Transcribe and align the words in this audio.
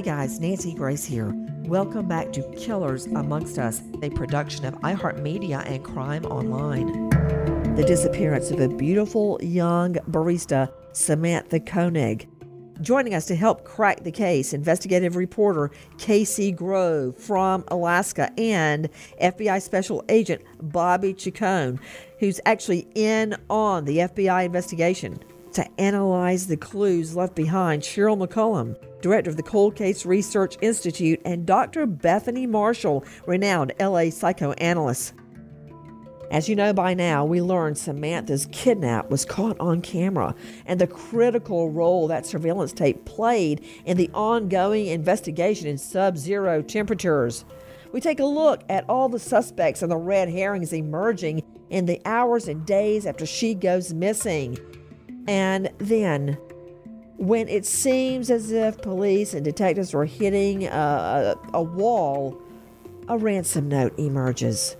Hi, 0.00 0.02
guys. 0.02 0.40
Nancy 0.40 0.72
Grace 0.72 1.04
here. 1.04 1.30
Welcome 1.64 2.08
back 2.08 2.32
to 2.32 2.42
Killers 2.56 3.04
Amongst 3.04 3.58
Us, 3.58 3.82
a 4.02 4.08
production 4.08 4.64
of 4.64 4.72
iHeartMedia 4.76 5.62
and 5.66 5.84
Crime 5.84 6.24
Online. 6.24 7.10
The 7.76 7.84
disappearance 7.86 8.50
of 8.50 8.60
a 8.60 8.68
beautiful 8.68 9.38
young 9.42 9.96
barista, 10.10 10.72
Samantha 10.92 11.60
Koenig. 11.60 12.26
Joining 12.80 13.12
us 13.12 13.26
to 13.26 13.36
help 13.36 13.64
crack 13.64 14.02
the 14.02 14.10
case, 14.10 14.54
investigative 14.54 15.16
reporter 15.16 15.70
Casey 15.98 16.50
Grove 16.50 17.14
from 17.18 17.62
Alaska 17.68 18.32
and 18.38 18.88
FBI 19.20 19.60
Special 19.60 20.02
Agent 20.08 20.40
Bobby 20.62 21.12
Chacon, 21.12 21.78
who's 22.20 22.40
actually 22.46 22.88
in 22.94 23.36
on 23.50 23.84
the 23.84 23.98
FBI 23.98 24.46
investigation 24.46 25.20
to 25.52 25.80
analyze 25.80 26.46
the 26.46 26.56
clues 26.56 27.16
left 27.16 27.34
behind. 27.34 27.82
Cheryl 27.82 28.18
McCollum, 28.18 28.76
director 29.00 29.30
of 29.30 29.36
the 29.36 29.42
Cold 29.42 29.76
Case 29.76 30.06
Research 30.06 30.56
Institute, 30.60 31.20
and 31.24 31.46
Dr. 31.46 31.86
Bethany 31.86 32.46
Marshall, 32.46 33.04
renowned 33.26 33.72
LA 33.80 34.10
psychoanalyst. 34.10 35.14
As 36.30 36.48
you 36.48 36.54
know 36.54 36.72
by 36.72 36.94
now, 36.94 37.24
we 37.24 37.42
learned 37.42 37.76
Samantha's 37.76 38.46
kidnap 38.52 39.10
was 39.10 39.24
caught 39.24 39.58
on 39.58 39.82
camera 39.82 40.32
and 40.64 40.80
the 40.80 40.86
critical 40.86 41.70
role 41.70 42.06
that 42.06 42.24
surveillance 42.24 42.72
tape 42.72 43.04
played 43.04 43.64
in 43.84 43.96
the 43.96 44.08
ongoing 44.14 44.86
investigation 44.86 45.66
in 45.66 45.76
sub 45.76 46.16
zero 46.16 46.62
temperatures. 46.62 47.44
We 47.90 48.00
take 48.00 48.20
a 48.20 48.24
look 48.24 48.62
at 48.68 48.88
all 48.88 49.08
the 49.08 49.18
suspects 49.18 49.82
and 49.82 49.90
the 49.90 49.96
red 49.96 50.28
herrings 50.28 50.72
emerging 50.72 51.42
in 51.68 51.86
the 51.86 52.00
hours 52.04 52.46
and 52.46 52.64
days 52.64 53.06
after 53.06 53.26
she 53.26 53.54
goes 53.54 53.92
missing. 53.92 54.56
And 55.28 55.70
then, 55.78 56.38
when 57.16 57.48
it 57.48 57.66
seems 57.66 58.30
as 58.30 58.50
if 58.50 58.78
police 58.78 59.34
and 59.34 59.44
detectives 59.44 59.94
are 59.94 60.04
hitting 60.04 60.66
a, 60.66 61.36
a, 61.52 61.58
a 61.58 61.62
wall, 61.62 62.40
a 63.08 63.18
ransom 63.18 63.68
note 63.68 63.98
emerges. 63.98 64.76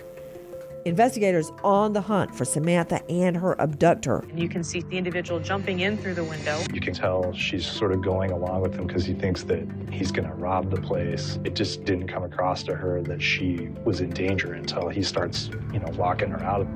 Investigators 0.87 1.53
on 1.63 1.93
the 1.93 2.01
hunt 2.01 2.35
for 2.35 2.47
Samantha 2.47 3.05
and 3.11 3.37
her 3.37 3.61
abductor. 3.61 4.25
You 4.35 4.49
can 4.49 4.65
see 4.65 4.81
the 4.81 4.97
individual 4.97 5.39
jumping 5.39 5.81
in 5.81 5.99
through 5.99 6.15
the 6.15 6.25
window. 6.25 6.59
You 6.73 6.81
can 6.81 6.95
tell 6.95 7.35
she's 7.35 7.67
sort 7.67 7.93
of 7.93 8.03
going 8.03 8.31
along 8.31 8.63
with 8.63 8.75
him 8.75 8.87
because 8.87 9.05
he 9.05 9.13
thinks 9.13 9.43
that 9.45 9.69
he's 9.91 10.11
going 10.11 10.27
to 10.27 10.35
rob 10.35 10.71
the 10.71 10.81
place. 10.81 11.39
It 11.45 11.55
just 11.55 11.85
didn't 11.85 12.09
come 12.09 12.23
across 12.23 12.63
to 12.63 12.75
her 12.75 13.03
that 13.03 13.21
she 13.21 13.69
was 13.85 14.01
in 14.01 14.09
danger 14.09 14.55
until 14.55 14.89
he 14.89 15.03
starts, 15.03 15.51
you 15.71 15.81
know, 15.81 15.93
walking 15.97 16.31
her 16.31 16.43
out. 16.43 16.67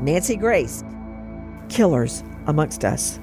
Nancy 0.00 0.36
Grace, 0.36 0.84
Killers 1.68 2.22
Amongst 2.46 2.84
Us. 2.84 3.20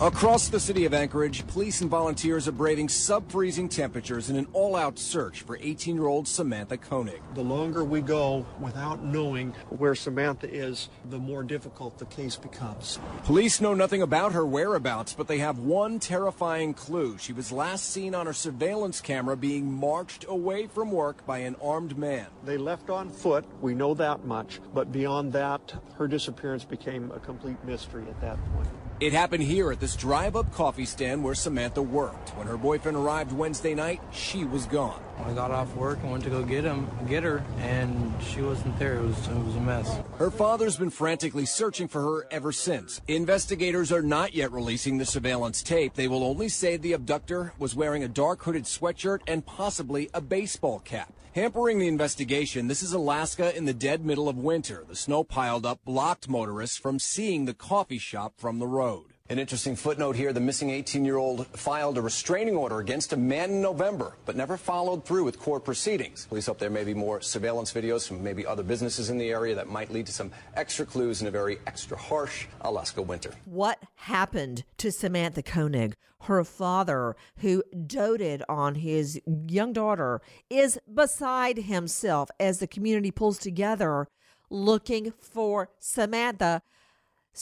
Across 0.00 0.48
the 0.48 0.58
city 0.58 0.86
of 0.86 0.94
Anchorage, 0.94 1.46
police 1.46 1.82
and 1.82 1.90
volunteers 1.90 2.48
are 2.48 2.52
braving 2.52 2.88
sub-freezing 2.88 3.68
temperatures 3.68 4.30
in 4.30 4.36
an 4.36 4.46
all-out 4.54 4.98
search 4.98 5.42
for 5.42 5.58
18-year-old 5.58 6.26
Samantha 6.26 6.78
Koenig. 6.78 7.20
The 7.34 7.42
longer 7.42 7.84
we 7.84 8.00
go 8.00 8.46
without 8.58 9.04
knowing 9.04 9.52
where 9.68 9.94
Samantha 9.94 10.50
is, 10.50 10.88
the 11.10 11.18
more 11.18 11.42
difficult 11.42 11.98
the 11.98 12.06
case 12.06 12.34
becomes. 12.34 12.98
Police 13.24 13.60
know 13.60 13.74
nothing 13.74 14.00
about 14.00 14.32
her 14.32 14.46
whereabouts, 14.46 15.12
but 15.12 15.28
they 15.28 15.36
have 15.36 15.58
one 15.58 15.98
terrifying 15.98 16.72
clue. 16.72 17.18
She 17.18 17.34
was 17.34 17.52
last 17.52 17.90
seen 17.90 18.14
on 18.14 18.24
her 18.24 18.32
surveillance 18.32 19.02
camera 19.02 19.36
being 19.36 19.70
marched 19.70 20.24
away 20.26 20.66
from 20.66 20.92
work 20.92 21.26
by 21.26 21.40
an 21.40 21.56
armed 21.62 21.98
man. 21.98 22.28
They 22.46 22.56
left 22.56 22.88
on 22.88 23.10
foot, 23.10 23.44
we 23.60 23.74
know 23.74 23.92
that 23.92 24.24
much, 24.24 24.60
but 24.72 24.92
beyond 24.92 25.34
that, 25.34 25.74
her 25.96 26.08
disappearance 26.08 26.64
became 26.64 27.10
a 27.10 27.20
complete 27.20 27.62
mystery 27.66 28.06
at 28.08 28.18
that 28.22 28.38
point. 28.54 28.68
It 29.00 29.14
happened 29.14 29.42
here 29.42 29.72
at 29.72 29.80
this 29.80 29.96
drive-up 29.96 30.52
coffee 30.52 30.84
stand 30.84 31.24
where 31.24 31.34
Samantha 31.34 31.80
worked. 31.80 32.36
When 32.36 32.46
her 32.46 32.58
boyfriend 32.58 32.98
arrived 32.98 33.32
Wednesday 33.32 33.74
night, 33.74 33.98
she 34.12 34.44
was 34.44 34.66
gone. 34.66 35.02
I 35.24 35.32
got 35.32 35.50
off 35.50 35.74
work 35.74 36.00
and 36.02 36.10
went 36.10 36.22
to 36.24 36.30
go 36.30 36.42
get 36.42 36.64
him, 36.64 36.86
get 37.08 37.22
her, 37.22 37.42
and 37.60 38.12
she 38.22 38.42
wasn't 38.42 38.78
there. 38.78 38.96
It 38.96 39.02
was 39.02 39.28
it 39.28 39.42
was 39.42 39.56
a 39.56 39.60
mess. 39.60 39.98
Her 40.18 40.30
father's 40.30 40.76
been 40.76 40.90
frantically 40.90 41.46
searching 41.46 41.88
for 41.88 42.02
her 42.02 42.26
ever 42.30 42.52
since. 42.52 43.00
Investigators 43.08 43.90
are 43.90 44.02
not 44.02 44.34
yet 44.34 44.52
releasing 44.52 44.98
the 44.98 45.06
surveillance 45.06 45.62
tape. 45.62 45.94
They 45.94 46.06
will 46.08 46.22
only 46.22 46.50
say 46.50 46.76
the 46.76 46.92
abductor 46.92 47.54
was 47.58 47.74
wearing 47.74 48.04
a 48.04 48.08
dark 48.08 48.42
hooded 48.42 48.64
sweatshirt 48.64 49.20
and 49.26 49.46
possibly 49.46 50.10
a 50.12 50.20
baseball 50.20 50.78
cap. 50.80 51.10
Hampering 51.32 51.78
the 51.78 51.86
investigation, 51.86 52.66
this 52.66 52.82
is 52.82 52.92
Alaska 52.92 53.56
in 53.56 53.64
the 53.64 53.72
dead 53.72 54.04
middle 54.04 54.28
of 54.28 54.36
winter. 54.36 54.84
The 54.88 54.96
snow 54.96 55.22
piled 55.22 55.64
up 55.64 55.78
blocked 55.84 56.28
motorists 56.28 56.76
from 56.76 56.98
seeing 56.98 57.44
the 57.44 57.54
coffee 57.54 57.98
shop 57.98 58.32
from 58.36 58.58
the 58.58 58.66
road. 58.66 59.09
An 59.30 59.38
interesting 59.38 59.76
footnote 59.76 60.16
here 60.16 60.32
the 60.32 60.40
missing 60.40 60.70
18 60.70 61.04
year 61.04 61.16
old 61.16 61.46
filed 61.56 61.96
a 61.96 62.02
restraining 62.02 62.56
order 62.56 62.80
against 62.80 63.12
a 63.12 63.16
man 63.16 63.50
in 63.50 63.62
November, 63.62 64.16
but 64.26 64.34
never 64.34 64.56
followed 64.56 65.04
through 65.04 65.22
with 65.22 65.38
court 65.38 65.64
proceedings. 65.64 66.26
Police 66.26 66.46
hope 66.46 66.58
there 66.58 66.68
may 66.68 66.82
be 66.82 66.94
more 66.94 67.20
surveillance 67.20 67.72
videos 67.72 68.08
from 68.08 68.24
maybe 68.24 68.44
other 68.44 68.64
businesses 68.64 69.08
in 69.08 69.18
the 69.18 69.30
area 69.30 69.54
that 69.54 69.68
might 69.68 69.92
lead 69.92 70.06
to 70.06 70.12
some 70.12 70.32
extra 70.56 70.84
clues 70.84 71.22
in 71.22 71.28
a 71.28 71.30
very 71.30 71.60
extra 71.68 71.96
harsh 71.96 72.48
Alaska 72.62 73.00
winter. 73.00 73.32
What 73.44 73.80
happened 73.94 74.64
to 74.78 74.90
Samantha 74.90 75.44
Koenig? 75.44 75.94
Her 76.22 76.42
father, 76.42 77.14
who 77.36 77.62
doted 77.86 78.42
on 78.48 78.74
his 78.74 79.20
young 79.46 79.72
daughter, 79.72 80.20
is 80.50 80.76
beside 80.92 81.56
himself 81.56 82.30
as 82.40 82.58
the 82.58 82.66
community 82.66 83.12
pulls 83.12 83.38
together 83.38 84.08
looking 84.50 85.12
for 85.20 85.70
Samantha. 85.78 86.62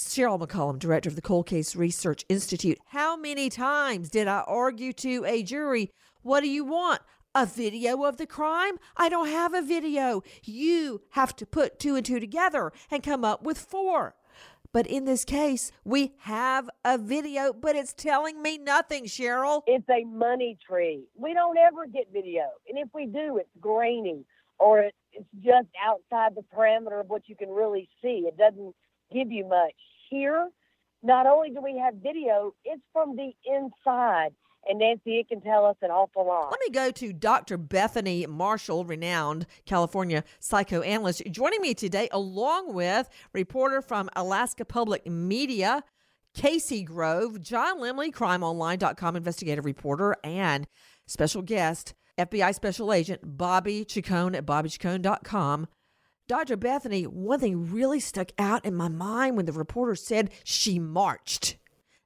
Cheryl 0.07 0.41
McCollum, 0.41 0.79
director 0.79 1.09
of 1.09 1.17
the 1.17 1.23
Cold 1.23 1.47
Case 1.47 1.75
Research 1.75 2.25
Institute. 2.29 2.79
How 2.87 3.17
many 3.17 3.51
times 3.51 4.09
did 4.11 4.29
I 4.29 4.45
argue 4.47 4.93
to 4.93 5.25
a 5.27 5.43
jury, 5.43 5.91
What 6.23 6.41
do 6.41 6.49
you 6.49 6.65
want? 6.65 7.03
A 7.35 7.47
video 7.47 8.05
of 8.05 8.17
the 8.17 8.27
crime? 8.27 8.79
I 8.97 9.09
don't 9.09 9.29
have 9.29 9.55
a 9.55 9.63
video. 9.63 10.23
You 10.45 11.03
have 11.11 11.35
to 11.37 11.47
put 11.47 11.79
two 11.79 11.97
and 11.97 12.07
two 12.07 12.21
together 12.21 12.73
and 12.91 13.03
come 13.03 13.25
up 13.25 13.43
with 13.43 13.59
four. 13.59 14.15
But 14.73 14.87
in 14.87 15.05
this 15.05 15.25
case, 15.25 15.73
we 15.85 16.13
have 16.19 16.71
a 16.85 16.97
video, 16.97 17.53
but 17.53 17.75
it's 17.75 17.93
telling 17.93 18.41
me 18.41 18.59
nothing, 18.59 19.05
Cheryl. 19.05 19.63
It's 19.67 19.89
a 19.89 20.05
money 20.05 20.59
tree. 20.67 21.05
We 21.17 21.35
don't 21.35 21.59
ever 21.59 21.87
get 21.87 22.13
video. 22.13 22.45
And 22.69 22.79
if 22.79 22.89
we 22.95 23.07
do, 23.07 23.39
it's 23.39 23.51
grainy 23.61 24.25
or 24.59 24.81
it's 24.81 25.27
just 25.43 25.69
outside 25.85 26.35
the 26.35 26.45
parameter 26.55 27.01
of 27.01 27.09
what 27.09 27.29
you 27.29 27.37
can 27.37 27.49
really 27.49 27.89
see. 28.03 28.27
It 28.27 28.37
doesn't 28.37 28.75
give 29.13 29.31
you 29.31 29.47
much. 29.47 29.75
Here, 30.11 30.49
not 31.03 31.27
only 31.27 31.51
do 31.51 31.61
we 31.63 31.79
have 31.79 31.95
video, 31.95 32.55
it's 32.65 32.83
from 32.93 33.17
the 33.17 33.33
inside. 33.45 34.31
And 34.69 34.81
Nancy, 34.81 35.19
it 35.19 35.29
can 35.29 35.41
tell 35.41 35.65
us 35.65 35.77
an 35.83 35.91
awful 35.91 36.27
lot. 36.27 36.51
Let 36.51 36.61
me 36.61 36.71
go 36.71 36.91
to 36.91 37.13
Dr. 37.13 37.57
Bethany 37.57 38.27
Marshall, 38.27 38.85
renowned 38.85 39.47
California 39.65 40.25
psychoanalyst, 40.41 41.23
joining 41.31 41.63
me 41.63 41.75
today, 41.75 42.09
along 42.13 42.75
with 42.75 43.09
reporter 43.33 43.81
from 43.81 44.11
Alaska 44.17 44.65
Public 44.65 45.07
Media, 45.07 45.85
Casey 46.35 46.83
Grove, 46.83 47.41
John 47.41 47.79
Limley, 47.79 48.13
crimeonline.com 48.13 49.17
investigative 49.17 49.65
reporter, 49.65 50.17
and 50.23 50.67
special 51.07 51.41
guest, 51.41 51.95
FBI 52.19 52.55
Special 52.55 52.93
Agent 52.93 53.21
Bobby 53.25 53.85
Chacon 53.85 54.35
at 54.35 54.45
bobbychacon.com. 54.45 55.69
Dr. 56.29 56.59
Bethany, 56.59 57.05
one 57.05 57.41
thing 57.41 57.73
really 57.73 58.01
stuck 58.01 58.33
out 58.39 58.65
in 58.67 58.75
my 58.75 58.89
mind 58.89 59.37
when 59.37 59.47
the 59.47 59.53
reporter 59.53 59.95
said 59.95 60.31
she 60.45 60.79
marched. 60.79 61.57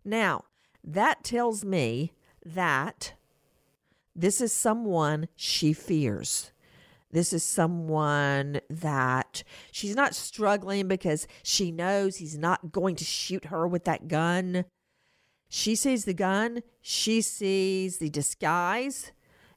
Now, 0.04 0.44
that 0.84 1.24
tells 1.24 1.64
me 1.64 2.12
that 2.46 3.14
this 4.14 4.40
is 4.40 4.52
someone 4.52 5.26
she 5.34 5.72
fears. 5.72 6.52
This 7.10 7.32
is 7.32 7.42
someone 7.42 8.60
that 8.70 9.42
she's 9.72 9.96
not 9.96 10.14
struggling 10.14 10.86
because 10.86 11.26
she 11.42 11.72
knows 11.72 12.16
he's 12.16 12.38
not 12.38 12.70
going 12.70 12.94
to 12.96 13.04
shoot 13.04 13.46
her 13.46 13.66
with 13.66 13.84
that 13.84 14.06
gun. 14.06 14.64
She 15.48 15.74
sees 15.74 16.04
the 16.04 16.14
gun, 16.14 16.62
she 16.80 17.20
sees 17.20 17.98
the 17.98 18.08
disguise, 18.08 19.12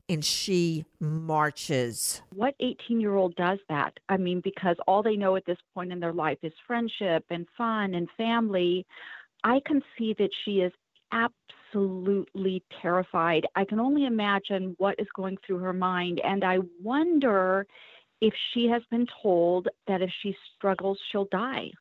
and 0.07 0.24
she 0.24 0.86
marches. 1.00 2.22
What 2.34 2.56
18 2.60 3.00
year 3.00 3.16
old 3.16 3.36
does 3.36 3.60
that? 3.69 3.94
I 4.10 4.18
mean, 4.18 4.42
because 4.44 4.78
all 4.88 5.02
they 5.02 5.16
know 5.16 5.36
at 5.36 5.46
this 5.46 5.57
point 5.74 5.92
in 5.92 6.00
their 6.00 6.13
life 6.13 6.38
is 6.44 6.54
friendship 6.68 7.25
and 7.30 7.48
fun 7.57 7.96
and 7.96 8.07
family. 8.18 8.86
I 9.44 9.62
can 9.66 9.81
see 9.98 10.16
that 10.18 10.30
she 10.44 10.62
is 10.62 10.72
absolutely 11.12 12.63
terrified. 12.81 13.46
I 13.56 13.66
can 13.66 13.80
only 13.80 14.06
imagine 14.06 14.75
what 14.78 14.96
is 15.00 15.07
going 15.16 15.38
through 15.46 15.60
her 15.60 15.74
mind. 15.74 16.22
And 16.24 16.44
I 16.44 16.60
wonder 16.81 17.66
if 18.22 18.34
she 18.54 18.68
has 18.68 18.81
been 18.90 19.08
told 19.22 19.68
that 19.88 20.01
if 20.01 20.12
she 20.22 20.36
struggles, 20.56 21.00
she'll 21.12 21.28
die. 21.31 21.72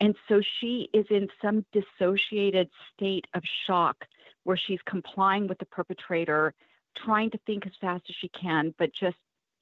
And 0.00 0.14
so 0.28 0.40
she 0.60 0.88
is 0.92 1.06
in 1.10 1.28
some 1.42 1.64
dissociated 1.72 2.68
state 2.94 3.26
of 3.34 3.42
shock 3.66 3.96
where 4.44 4.56
she's 4.56 4.78
complying 4.86 5.48
with 5.48 5.58
the 5.58 5.66
perpetrator 5.66 6.54
trying 7.04 7.30
to 7.30 7.38
think 7.46 7.66
as 7.66 7.72
fast 7.80 8.04
as 8.08 8.16
she 8.20 8.28
can, 8.28 8.74
but 8.78 8.90
just 8.98 9.16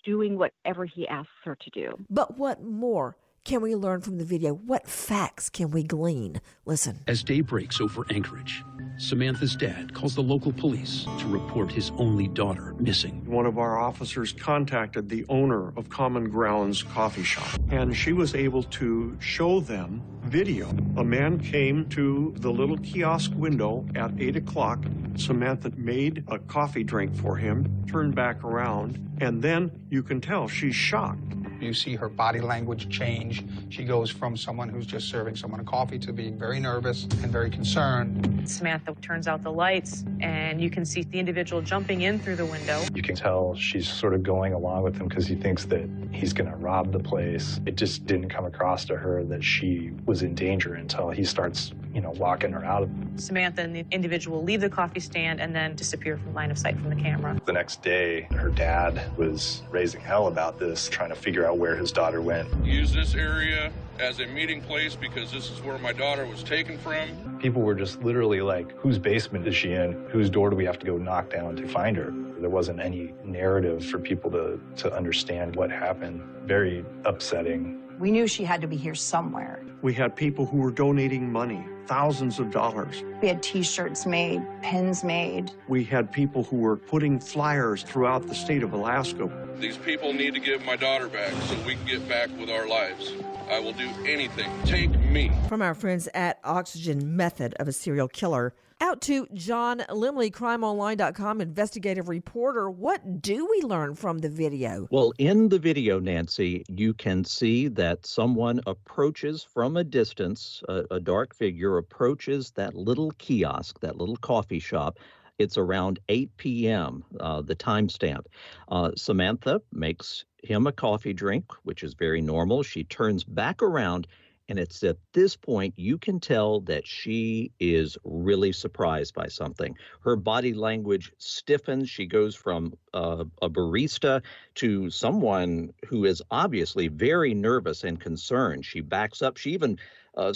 doing 0.05 0.38
whatever 0.38 0.85
he 0.85 1.06
asks 1.09 1.31
her 1.44 1.56
to 1.56 1.71
do. 1.71 1.93
But 2.09 2.38
what 2.38 2.62
more 2.62 3.17
can 3.47 3.63
we 3.63 3.77
learn 3.77 4.01
from 4.01 4.19
the 4.19 4.25
video? 4.25 4.53
What 4.53 4.89
facts 4.89 5.49
can 5.49 5.71
we 5.71 5.85
glean? 5.85 6.41
Listen. 6.65 6.99
As 7.07 7.23
day 7.23 7.43
breaks 7.43 7.81
over 7.81 8.05
Anchorage, 8.11 8.65
Samantha's 8.99 9.55
dad 9.55 9.95
calls 9.95 10.17
the 10.17 10.23
local 10.23 10.53
police 10.53 11.07
to 11.21 11.29
report 11.29 11.71
his 11.71 11.93
only 11.97 12.27
daughter 12.27 12.75
missing. 12.81 13.25
One 13.25 13.47
of 13.47 13.57
our 13.57 13.79
officers 13.79 14.33
contacted 14.33 15.09
the 15.09 15.25
owner 15.29 15.69
of 15.77 15.89
Common 15.89 16.29
Grounds 16.29 16.83
Coffee 16.83 17.23
Shop, 17.23 17.47
and 17.71 17.97
she 17.97 18.13
was 18.13 18.35
able 18.35 18.65
to 18.65 19.17
show 19.21 19.61
them 19.61 20.03
video. 20.25 20.69
A 20.97 21.05
man 21.05 21.39
came 21.39 21.89
to 21.91 22.35
the 22.39 22.51
little 22.51 22.79
kiosk 22.79 23.31
window 23.37 23.87
at 23.95 24.11
8 24.19 24.35
o'clock. 24.35 24.85
Samantha 25.15 25.71
made 25.77 26.25
a 26.27 26.41
coffee 26.41 26.83
drink 26.83 27.15
for 27.15 27.37
him, 27.37 27.85
turned 27.87 28.17
back 28.17 28.43
around, 28.43 28.99
and 29.21 29.41
then 29.41 29.71
you 29.89 30.03
can 30.03 30.21
tell 30.21 30.49
she's 30.49 30.75
shocked. 30.75 31.37
You 31.61 31.73
see 31.73 31.97
her 31.97 32.08
body 32.08 32.41
language 32.41 32.88
change. 32.88 33.44
She 33.70 33.85
goes 33.85 34.11
from 34.11 34.37
someone 34.37 34.69
who's 34.69 34.87
just 34.87 35.08
serving 35.08 35.37
someone 35.37 35.61
a 35.61 35.64
coffee 35.64 35.99
to 36.00 36.12
being 36.12 36.38
very 36.38 36.61
nervous 36.61 37.05
and 37.05 37.32
very 37.32 37.50
concerned. 37.50 38.49
Samantha 38.49 38.94
turns 39.00 39.26
out 39.26 39.43
the 39.43 39.53
lights, 39.53 40.05
and 40.20 40.61
you 40.61 40.70
can 40.70 40.85
see 40.85 41.03
the 41.03 41.19
individual 41.19 41.62
jumping 41.62 42.03
in 42.03 42.19
through 42.19 42.37
the 42.37 42.47
window. 42.47 42.82
You 42.94 43.03
can 43.03 43.17
tell 43.17 43.55
she's 43.56 43.88
sort 43.88 44.14
of 44.14 44.23
going 44.23 44.53
along 44.53 44.82
with 44.82 44.97
him 44.97 45.08
because 45.08 45.26
he 45.26 45.35
thinks 45.35 45.64
that 45.67 45.88
he's 46.12 46.32
going 46.32 46.50
to 46.50 46.56
rob 46.56 46.93
the 46.93 47.00
place. 47.00 47.61
It 47.67 47.76
just 47.76 48.06
didn't 48.06 48.29
come 48.29 48.44
across 48.44 48.85
to 48.87 48.97
her 48.97 49.25
that 49.25 49.43
she 49.43 49.93
was 50.05 50.23
in 50.23 50.35
danger 50.35 50.75
until 50.75 51.11
he 51.11 51.25
starts, 51.25 51.73
you 51.97 52.03
know, 52.03 52.11
walking 52.11 52.53
her 52.53 52.63
out. 52.63 52.83
Of 52.83 52.91
Samantha 53.17 53.63
and 53.63 53.75
the 53.75 53.87
individual 53.91 54.45
leave 54.45 54.61
the 54.61 54.69
coffee 54.69 55.01
stand 55.01 55.41
and 55.41 55.57
then 55.57 55.75
disappear 55.75 56.19
from 56.19 56.35
line 56.35 56.51
of 56.51 56.59
sight 56.59 56.79
from 56.79 56.91
the 56.91 56.97
camera. 56.97 57.41
The 57.47 57.55
next 57.55 57.83
day, 57.83 58.29
her 58.33 58.51
dad 58.51 59.17
was 59.17 59.63
raising 59.71 60.03
hell 60.03 60.27
about 60.27 60.59
this, 60.59 60.91
trying 60.91 61.09
to 61.09 61.15
figure 61.15 61.47
out 61.47 61.57
where 61.57 61.75
his 61.75 61.91
daughter 61.91 62.21
went. 62.21 62.53
Use 62.63 62.93
this 62.93 63.15
area 63.15 63.73
as 63.99 64.21
a 64.21 64.27
meeting 64.27 64.61
place 64.61 64.95
because 64.95 65.33
this 65.33 65.51
is 65.51 65.63
where 65.63 65.79
my 65.79 65.95
daughter 65.95 66.27
was 66.27 66.43
taken 66.43 66.77
from. 66.77 67.39
People 67.41 67.63
were 67.63 67.75
just 67.75 68.03
literally 68.03 68.43
like, 68.43 68.71
whose 68.73 68.99
basement 68.99 69.49
is 69.49 69.57
she 69.57 69.73
in? 69.73 70.07
Whose 70.11 70.29
door 70.29 70.51
do 70.51 70.57
we 70.57 70.67
have 70.67 70.79
to 70.81 70.85
go 70.85 70.99
knock 70.99 71.31
down 71.31 71.57
to 71.57 71.67
find 71.67 71.97
her? 71.97 72.12
There 72.38 72.50
wasn't 72.50 72.79
any 72.79 73.15
narrative 73.25 73.83
for 73.87 73.99
people 73.99 74.31
to, 74.33 74.61
to 74.76 74.93
understand 74.93 75.57
what 75.57 75.71
happened. 75.71 76.21
Very 76.45 76.85
upsetting. 77.07 77.81
We 77.99 78.11
knew 78.11 78.26
she 78.26 78.45
had 78.45 78.61
to 78.61 78.67
be 78.67 78.76
here 78.76 78.95
somewhere. 78.95 79.62
We 79.81 79.95
had 79.95 80.15
people 80.15 80.45
who 80.45 80.59
were 80.59 80.71
donating 80.71 81.33
money, 81.33 81.67
thousands 81.87 82.38
of 82.38 82.50
dollars. 82.50 83.03
We 83.23 83.29
had 83.29 83.43
t 83.43 83.62
shirts 83.62 84.05
made, 84.05 84.43
pins 84.61 85.03
made. 85.03 85.50
We 85.67 85.83
had 85.83 86.12
people 86.12 86.45
who 86.45 86.57
were 86.57 86.76
putting 86.76 87.19
flyers 87.19 87.83
throughout 87.83 88.26
the 88.26 88.35
state 88.35 88.62
of 88.62 88.75
Alaska. 88.75 89.31
These 89.59 89.79
people 89.79 90.12
need 90.12 90.35
to 90.35 90.41
give 90.41 90.62
my 90.67 90.76
daughter 90.76 91.09
back 91.09 91.33
so 91.45 91.57
we 91.67 91.75
can 91.75 91.87
get 91.87 92.07
back 92.07 92.29
with 92.38 92.50
our 92.50 92.69
lives. 92.69 93.15
I 93.49 93.61
will 93.61 93.73
do 93.73 93.88
anything. 94.05 94.50
Take 94.65 94.91
me. 94.91 95.33
From 95.49 95.62
our 95.62 95.75
friends 95.75 96.07
at 96.12 96.38
Oxygen 96.45 97.17
Method 97.17 97.55
of 97.59 97.67
a 97.67 97.73
Serial 97.73 98.09
Killer. 98.09 98.53
Out 98.78 99.00
to 99.02 99.26
John 99.33 99.78
Limley, 99.88 100.30
crimeonline.com 100.30 101.40
investigative 101.40 102.11
reporter. 102.11 102.68
What 102.68 103.23
do 103.23 103.49
we 103.50 103.62
learn 103.66 103.95
from 103.95 104.18
the 104.18 104.28
video? 104.28 104.87
Well, 104.90 105.14
in 105.16 105.49
the 105.49 105.59
video, 105.59 105.99
Nancy, 105.99 106.62
you 106.68 106.92
can 106.92 107.25
see 107.25 107.68
that 107.68 108.04
someone 108.04 108.61
approaches 108.66 109.42
from 109.42 109.78
a 109.78 109.85
distance, 109.85 110.62
a, 110.68 110.85
a 110.90 111.00
dark 111.00 111.35
figure 111.35 111.78
approaches 111.78 112.50
that 112.50 112.75
little 112.75 113.12
kiosk, 113.12 113.80
that 113.80 113.97
little 113.97 114.16
coffee 114.16 114.61
shop. 114.61 114.99
It's 115.38 115.56
around 115.56 115.99
8 116.11 116.37
p.m., 116.37 117.02
uh, 117.18 117.40
the 117.40 117.56
timestamp. 117.56 118.26
Uh, 118.68 118.90
Samantha 118.95 119.62
makes 119.73 120.26
him 120.42 120.66
a 120.66 120.73
coffee 120.73 121.14
drink, 121.14 121.50
which 121.62 121.83
is 121.83 121.95
very 121.95 122.21
normal. 122.21 122.62
She 122.62 122.85
turns 122.85 123.25
back 123.25 123.62
around 123.62 124.06
and 124.49 124.59
it's 124.59 124.83
at 124.83 124.97
this 125.12 125.37
point 125.37 125.75
you 125.76 125.99
can 125.99 126.21
tell 126.21 126.61
that 126.61 126.87
she 126.87 127.50
is 127.59 127.97
really 128.05 128.53
surprised 128.53 129.15
by 129.15 129.26
something. 129.26 129.76
Her 130.00 130.17
body 130.17 130.55
language 130.55 131.12
stiffens. 131.19 131.91
She 131.91 132.07
goes 132.07 132.35
from 132.35 132.75
uh, 132.95 133.25
a 133.43 133.50
barista 133.50 134.23
to 134.57 134.91
someone 134.91 135.73
who 135.87 136.05
is 136.05 136.23
obviously 136.31 136.88
very 136.88 137.35
nervous 137.35 137.85
and 137.85 138.00
concerned. 138.00 138.65
She 138.65 138.81
backs 138.81 139.23
up. 139.23 139.37
She 139.37 139.53
even 139.53 139.79
uh, 140.17 140.33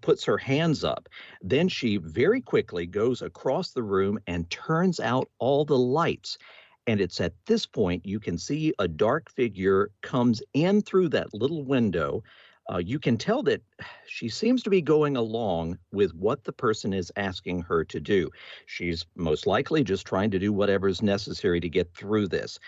puts 0.00 0.24
her 0.24 0.38
hands 0.38 0.84
up. 0.84 1.08
Then 1.42 1.68
she 1.68 1.96
very 1.96 2.40
quickly 2.40 2.86
goes 2.86 3.22
across 3.22 3.70
the 3.70 3.82
room 3.82 4.18
and 4.26 4.48
turns 4.50 5.00
out 5.00 5.28
all 5.38 5.64
the 5.64 5.78
lights. 5.78 6.38
And 6.86 7.00
it's 7.00 7.20
at 7.20 7.32
this 7.46 7.64
point 7.64 8.04
you 8.04 8.20
can 8.20 8.36
see 8.36 8.74
a 8.78 8.86
dark 8.86 9.30
figure 9.30 9.90
comes 10.02 10.42
in 10.52 10.82
through 10.82 11.08
that 11.10 11.32
little 11.32 11.64
window 11.64 12.22
uh, 12.72 12.78
you 12.78 12.98
can 12.98 13.16
tell 13.16 13.42
that 13.42 13.62
she 14.06 14.28
seems 14.28 14.62
to 14.62 14.70
be 14.70 14.80
going 14.80 15.16
along 15.16 15.78
with 15.92 16.14
what 16.14 16.44
the 16.44 16.52
person 16.52 16.92
is 16.92 17.12
asking 17.16 17.60
her 17.62 17.84
to 17.84 18.00
do. 18.00 18.30
She's 18.66 19.04
most 19.16 19.46
likely 19.46 19.84
just 19.84 20.06
trying 20.06 20.30
to 20.30 20.38
do 20.38 20.52
whatever 20.52 20.88
is 20.88 21.02
necessary 21.02 21.60
to 21.60 21.68
get 21.68 21.92
through 21.94 22.28
this. 22.28 22.58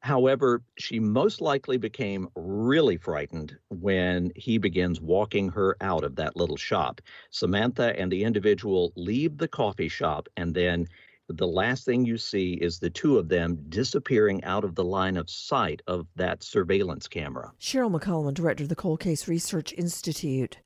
However, 0.00 0.62
she 0.78 1.00
most 1.00 1.40
likely 1.40 1.78
became 1.78 2.28
really 2.36 2.98
frightened 2.98 3.56
when 3.70 4.32
he 4.36 4.58
begins 4.58 5.00
walking 5.00 5.48
her 5.48 5.78
out 5.80 6.04
of 6.04 6.16
that 6.16 6.36
little 6.36 6.58
shop. 6.58 7.00
Samantha 7.30 7.98
and 7.98 8.12
the 8.12 8.22
individual 8.22 8.92
leave 8.96 9.38
the 9.38 9.48
coffee 9.48 9.88
shop, 9.88 10.28
and 10.36 10.52
then 10.54 10.86
the 11.28 11.46
last 11.46 11.84
thing 11.84 12.04
you 12.04 12.18
see 12.18 12.54
is 12.54 12.78
the 12.78 12.90
two 12.90 13.18
of 13.18 13.28
them 13.28 13.58
disappearing 13.68 14.44
out 14.44 14.64
of 14.64 14.74
the 14.74 14.84
line 14.84 15.16
of 15.16 15.30
sight 15.30 15.82
of 15.86 16.06
that 16.16 16.42
surveillance 16.42 17.08
camera. 17.08 17.52
Cheryl 17.60 17.94
McCollum, 17.94 18.34
director 18.34 18.64
of 18.64 18.68
the 18.68 18.76
Cold 18.76 19.00
Case 19.00 19.26
Research 19.26 19.72
Institute. 19.72 20.58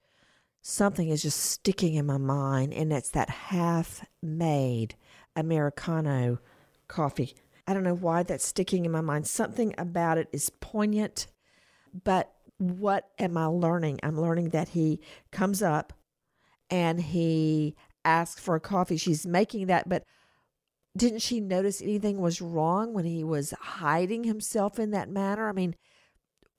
Something 0.62 1.08
is 1.08 1.22
just 1.22 1.38
sticking 1.38 1.94
in 1.94 2.06
my 2.06 2.18
mind, 2.18 2.74
and 2.74 2.92
it's 2.92 3.10
that 3.10 3.30
half 3.30 4.04
made 4.22 4.96
Americano 5.36 6.38
coffee. 6.88 7.34
I 7.66 7.74
don't 7.74 7.84
know 7.84 7.94
why 7.94 8.22
that's 8.24 8.46
sticking 8.46 8.84
in 8.84 8.90
my 8.90 9.00
mind. 9.00 9.26
Something 9.26 9.74
about 9.78 10.18
it 10.18 10.28
is 10.32 10.50
poignant, 10.50 11.28
but 12.04 12.32
what 12.58 13.08
am 13.18 13.36
I 13.36 13.46
learning? 13.46 14.00
I'm 14.02 14.20
learning 14.20 14.50
that 14.50 14.70
he 14.70 15.00
comes 15.30 15.62
up 15.62 15.92
and 16.70 17.00
he 17.00 17.76
asks 18.04 18.40
for 18.40 18.56
a 18.56 18.60
coffee. 18.60 18.96
She's 18.96 19.26
making 19.26 19.66
that, 19.66 19.88
but 19.88 20.04
didn't 20.99 21.21
she 21.21 21.40
notice 21.40 21.81
anything 21.81 22.19
was 22.21 22.43
wrong 22.43 22.93
when 22.93 23.05
he 23.05 23.23
was 23.23 23.55
hiding 23.61 24.25
himself 24.25 24.78
in 24.78 24.90
that 24.90 25.09
manner? 25.09 25.49
I 25.49 25.52
mean, 25.52 25.76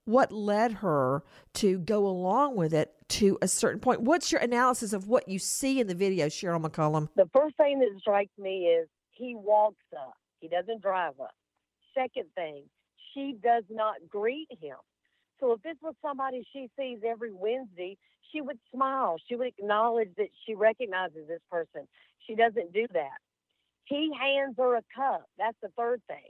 what 0.06 0.32
led 0.32 0.74
her 0.76 1.24
to 1.56 1.78
go 1.80 2.08
along 2.08 2.56
with 2.56 2.74
it 2.74 2.94
to 3.10 3.38
a 3.42 3.48
certain 3.48 3.80
point? 3.80 4.02
What's 4.02 4.32
your 4.32 4.42
analysis 4.42 4.94
of 4.94 5.08
what 5.08 5.28
you 5.28 5.40
see 5.40 5.80
in 5.80 5.88
the 5.88 5.96
video, 5.96 6.28
Cheryl 6.28 6.64
McCollum? 6.64 7.10
The 7.16 7.30
first 7.34 7.58
thing 7.58 7.80
that 7.80 7.90
strikes 8.00 8.36
me 8.38 8.66
is 8.66 8.88
he 9.12 9.36
walks 9.36 9.86
up, 9.94 10.14
he 10.40 10.48
doesn't 10.48 10.82
drive 10.82 11.20
up. 11.22 11.36
Second 11.94 12.26
thing, 12.34 12.64
she 13.14 13.36
does 13.44 13.66
not 13.70 13.96
greet 14.10 14.48
him. 14.62 14.78
So 15.40 15.52
if 15.52 15.62
this 15.64 15.76
was 15.82 15.96
somebody 16.02 16.46
she 16.54 16.70
sees 16.78 17.00
every 17.06 17.34
Wednesday, 17.34 17.98
she 18.32 18.42
would 18.42 18.60
smile. 18.74 19.18
She 19.28 19.36
would 19.36 19.48
acknowledge 19.48 20.10
that 20.18 20.30
she 20.46 20.56
recognizes 20.56 21.28
this 21.28 21.42
person. 21.52 21.88
She 22.26 22.36
doesn't 22.36 22.74
do 22.74 22.88
that. 22.94 23.18
He 23.90 24.12
hands 24.18 24.56
her 24.58 24.76
a 24.76 24.84
cup. 24.96 25.26
That's 25.40 25.58
the 25.64 25.70
third 25.76 26.02
thing. 26.08 26.30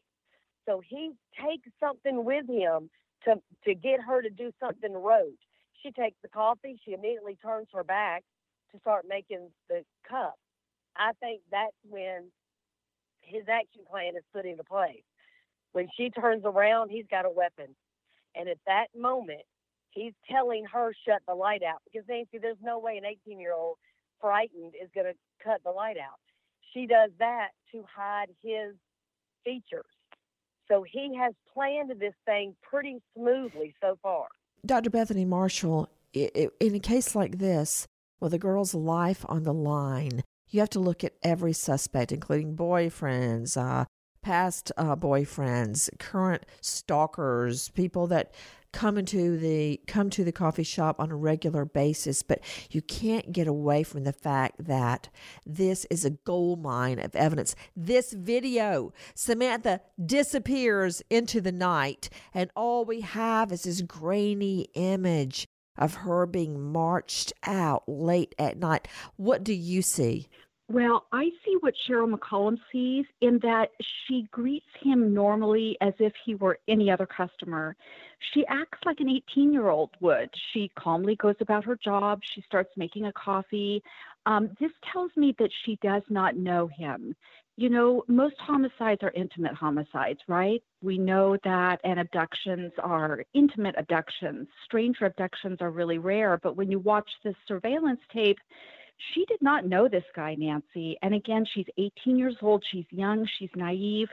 So 0.66 0.82
he 0.88 1.12
takes 1.38 1.68
something 1.80 2.24
with 2.24 2.48
him 2.48 2.90
to 3.26 3.36
to 3.66 3.76
get 3.76 4.00
her 4.02 4.22
to 4.22 4.30
do 4.30 4.52
something 4.60 4.94
rote. 4.94 5.38
She 5.84 5.92
takes 5.92 6.18
the 6.22 6.30
coffee. 6.30 6.80
She 6.86 6.94
immediately 6.94 7.38
turns 7.44 7.68
her 7.74 7.84
back 7.84 8.24
to 8.72 8.80
start 8.80 9.06
making 9.08 9.50
the 9.68 9.84
cup. 10.10 10.36
I 10.96 11.12
think 11.20 11.42
that's 11.52 11.76
when 11.90 12.32
his 13.22 13.44
action 13.50 13.82
plan 13.90 14.16
is 14.16 14.24
put 14.34 14.46
into 14.46 14.64
place. 14.64 15.04
When 15.74 15.88
she 15.98 16.10
turns 16.10 16.44
around, 16.46 16.90
he's 16.90 17.06
got 17.12 17.26
a 17.26 17.30
weapon. 17.30 17.76
And 18.36 18.48
at 18.48 18.58
that 18.68 18.88
moment, 18.98 19.44
he's 19.92 20.14
telling 20.32 20.66
her 20.72 20.94
shut 21.06 21.22
the 21.28 21.36
light 21.36 21.64
out 21.64 21.82
because 21.86 22.08
Nancy, 22.08 22.38
there's 22.38 22.58
no 22.62 22.80
way 22.80 22.98
an 22.98 23.06
18 23.06 23.40
year 23.40 23.54
old 23.54 23.78
frightened 24.22 24.74
is 24.82 24.90
going 24.96 25.08
to 25.08 25.14
cut 25.44 25.62
the 25.64 25.72
light 25.72 25.98
out 25.98 26.20
she 26.74 26.86
does 26.86 27.12
that 27.20 27.50
to 27.72 27.84
hide 27.94 28.30
his 28.42 28.76
features. 29.44 29.86
So 30.68 30.84
he 30.84 31.16
has 31.18 31.34
planned 31.54 31.92
this 32.00 32.14
thing 32.26 32.56
pretty 32.62 33.02
smoothly 33.16 33.74
so 33.82 33.98
far. 34.02 34.28
Dr. 34.66 34.90
Bethany 34.90 35.26
Marshall, 35.26 35.90
in 36.14 36.76
a 36.76 36.80
case 36.80 37.16
like 37.16 37.40
this, 37.40 37.88
with 38.20 38.34
a 38.34 38.40
girl's 38.40 38.76
life 38.76 39.26
on 39.30 39.44
the 39.44 39.54
line, 39.54 40.24
you 40.50 40.60
have 40.60 40.70
to 40.72 40.80
look 40.80 41.04
at 41.04 41.14
every 41.24 41.54
suspect, 41.54 42.12
including 42.12 42.56
boyfriends, 42.56 43.56
uh, 43.56 43.86
past 44.22 44.72
uh, 44.78 44.96
boyfriends, 44.96 45.90
current 46.00 46.46
stalkers, 46.62 47.70
people 47.70 48.08
that 48.08 48.34
come 48.72 48.98
into 48.98 49.38
the 49.38 49.80
come 49.88 50.10
to 50.10 50.24
the 50.24 50.32
coffee 50.32 50.64
shop 50.64 51.00
on 51.00 51.12
a 51.12 51.16
regular 51.16 51.66
basis 51.66 52.24
but 52.24 52.40
you 52.70 52.82
can't 52.82 53.32
get 53.32 53.48
away 53.48 53.84
from 53.84 54.04
the 54.04 54.14
fact 54.14 54.64
that 54.66 55.10
this 55.46 55.86
is 55.90 56.06
a 56.06 56.12
gold 56.12 56.62
mine 56.62 57.00
of 57.00 57.16
evidence. 57.16 57.56
This 57.76 58.14
video 58.14 58.94
samantha 59.16 59.82
disappears 60.04 61.02
into 61.10 61.42
the 61.42 61.52
night 61.52 62.10
and 62.34 62.50
all 62.56 62.86
we 62.86 63.02
have 63.02 63.52
is 63.52 63.64
this 63.64 63.82
grainy 63.82 64.68
image 64.74 65.48
of 65.78 65.96
her 65.96 66.26
being 66.26 66.62
marched 66.62 67.34
out 67.48 67.84
late 67.88 68.36
at 68.38 68.58
night. 68.58 68.88
What 69.16 69.44
do 69.44 69.54
you 69.54 69.82
see 69.82 70.28
well, 70.70 71.08
I 71.12 71.32
see 71.44 71.56
what 71.62 71.74
Cheryl 71.88 72.14
McCollum 72.14 72.58
sees 72.72 73.06
in 73.22 73.40
that 73.40 73.72
she 74.06 74.28
greets 74.32 74.68
him 74.80 75.16
normally 75.16 75.76
as 75.82 75.94
if 75.98 76.14
he 76.24 76.36
were 76.36 76.60
any 76.68 76.92
other 76.92 77.08
customer. 77.08 77.76
She 78.34 78.46
acts 78.46 78.78
like 78.86 79.00
an 79.00 79.10
18 79.10 79.52
year 79.52 79.70
old 79.70 79.90
would. 80.00 80.30
She 80.54 80.72
calmly 80.78 81.16
goes 81.16 81.36
about 81.42 81.66
her 81.66 81.76
job. 81.76 82.22
She 82.24 82.42
starts 82.42 82.70
making 82.78 83.06
a 83.06 83.14
coffee. 83.14 83.82
Um, 84.28 84.52
this 84.60 84.72
tells 84.94 85.10
me 85.18 85.36
that 85.40 85.50
she 85.66 85.80
does 85.82 86.04
not 86.08 86.38
know 86.38 86.68
him. 86.68 87.16
You 87.58 87.70
know, 87.70 88.04
most 88.08 88.36
homicides 88.40 89.02
are 89.02 89.12
intimate 89.16 89.56
homicides, 89.56 90.20
right? 90.28 90.64
We 90.82 90.98
know 90.98 91.36
that, 91.44 91.82
and 91.84 92.00
abductions 92.00 92.72
are 92.82 93.24
intimate 93.34 93.76
abductions. 93.78 94.48
Stranger 94.66 95.06
abductions 95.06 95.58
are 95.60 95.72
really 95.72 95.98
rare, 95.98 96.40
but 96.42 96.56
when 96.56 96.72
you 96.72 96.80
watch 96.80 97.10
this 97.24 97.36
surveillance 97.48 98.00
tape, 98.14 98.38
she 99.14 99.26
did 99.26 99.42
not 99.42 99.66
know 99.66 99.88
this 99.88 100.04
guy, 100.16 100.36
Nancy. 100.36 100.98
And 101.02 101.14
again, 101.14 101.46
she's 101.54 101.66
18 101.78 102.18
years 102.18 102.36
old. 102.42 102.64
She's 102.70 102.86
young. 102.92 103.28
She's 103.38 103.50
naive. 103.56 104.10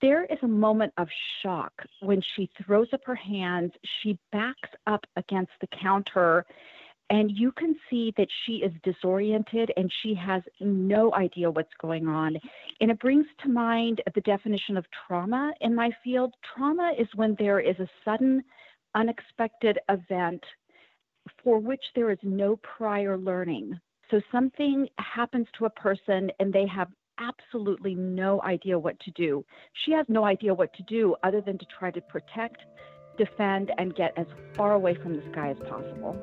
There 0.00 0.24
is 0.24 0.38
a 0.42 0.48
moment 0.48 0.92
of 0.96 1.08
shock 1.42 1.72
when 2.00 2.22
she 2.36 2.48
throws 2.62 2.88
up 2.92 3.00
her 3.04 3.16
hands. 3.16 3.72
She 4.00 4.18
backs 4.30 4.70
up 4.86 5.04
against 5.16 5.52
the 5.60 5.66
counter, 5.66 6.46
and 7.10 7.30
you 7.36 7.50
can 7.52 7.74
see 7.88 8.12
that 8.16 8.28
she 8.44 8.56
is 8.56 8.72
disoriented 8.82 9.72
and 9.76 9.90
she 10.02 10.14
has 10.14 10.42
no 10.60 11.12
idea 11.14 11.50
what's 11.50 11.72
going 11.80 12.06
on. 12.06 12.38
And 12.80 12.90
it 12.90 13.00
brings 13.00 13.26
to 13.42 13.48
mind 13.48 14.02
the 14.14 14.20
definition 14.20 14.76
of 14.76 14.86
trauma 15.06 15.52
in 15.62 15.74
my 15.74 15.90
field. 16.04 16.34
Trauma 16.54 16.92
is 16.98 17.08
when 17.14 17.34
there 17.38 17.60
is 17.60 17.78
a 17.80 17.88
sudden, 18.04 18.44
unexpected 18.94 19.78
event 19.88 20.44
for 21.42 21.58
which 21.58 21.82
there 21.94 22.10
is 22.10 22.18
no 22.22 22.56
prior 22.56 23.16
learning. 23.16 23.78
So 24.10 24.22
something 24.32 24.88
happens 24.96 25.46
to 25.58 25.66
a 25.66 25.70
person 25.70 26.30
and 26.40 26.50
they 26.50 26.66
have 26.66 26.88
absolutely 27.20 27.94
no 27.94 28.40
idea 28.40 28.78
what 28.78 28.98
to 29.00 29.10
do. 29.10 29.44
She 29.84 29.92
has 29.92 30.06
no 30.08 30.24
idea 30.24 30.54
what 30.54 30.72
to 30.74 30.82
do 30.84 31.14
other 31.22 31.42
than 31.42 31.58
to 31.58 31.66
try 31.78 31.90
to 31.90 32.00
protect, 32.00 32.56
defend, 33.18 33.70
and 33.76 33.94
get 33.94 34.14
as 34.16 34.24
far 34.54 34.72
away 34.72 34.94
from 34.94 35.12
this 35.14 35.26
guy 35.34 35.50
as 35.50 35.58
possible. 35.58 36.16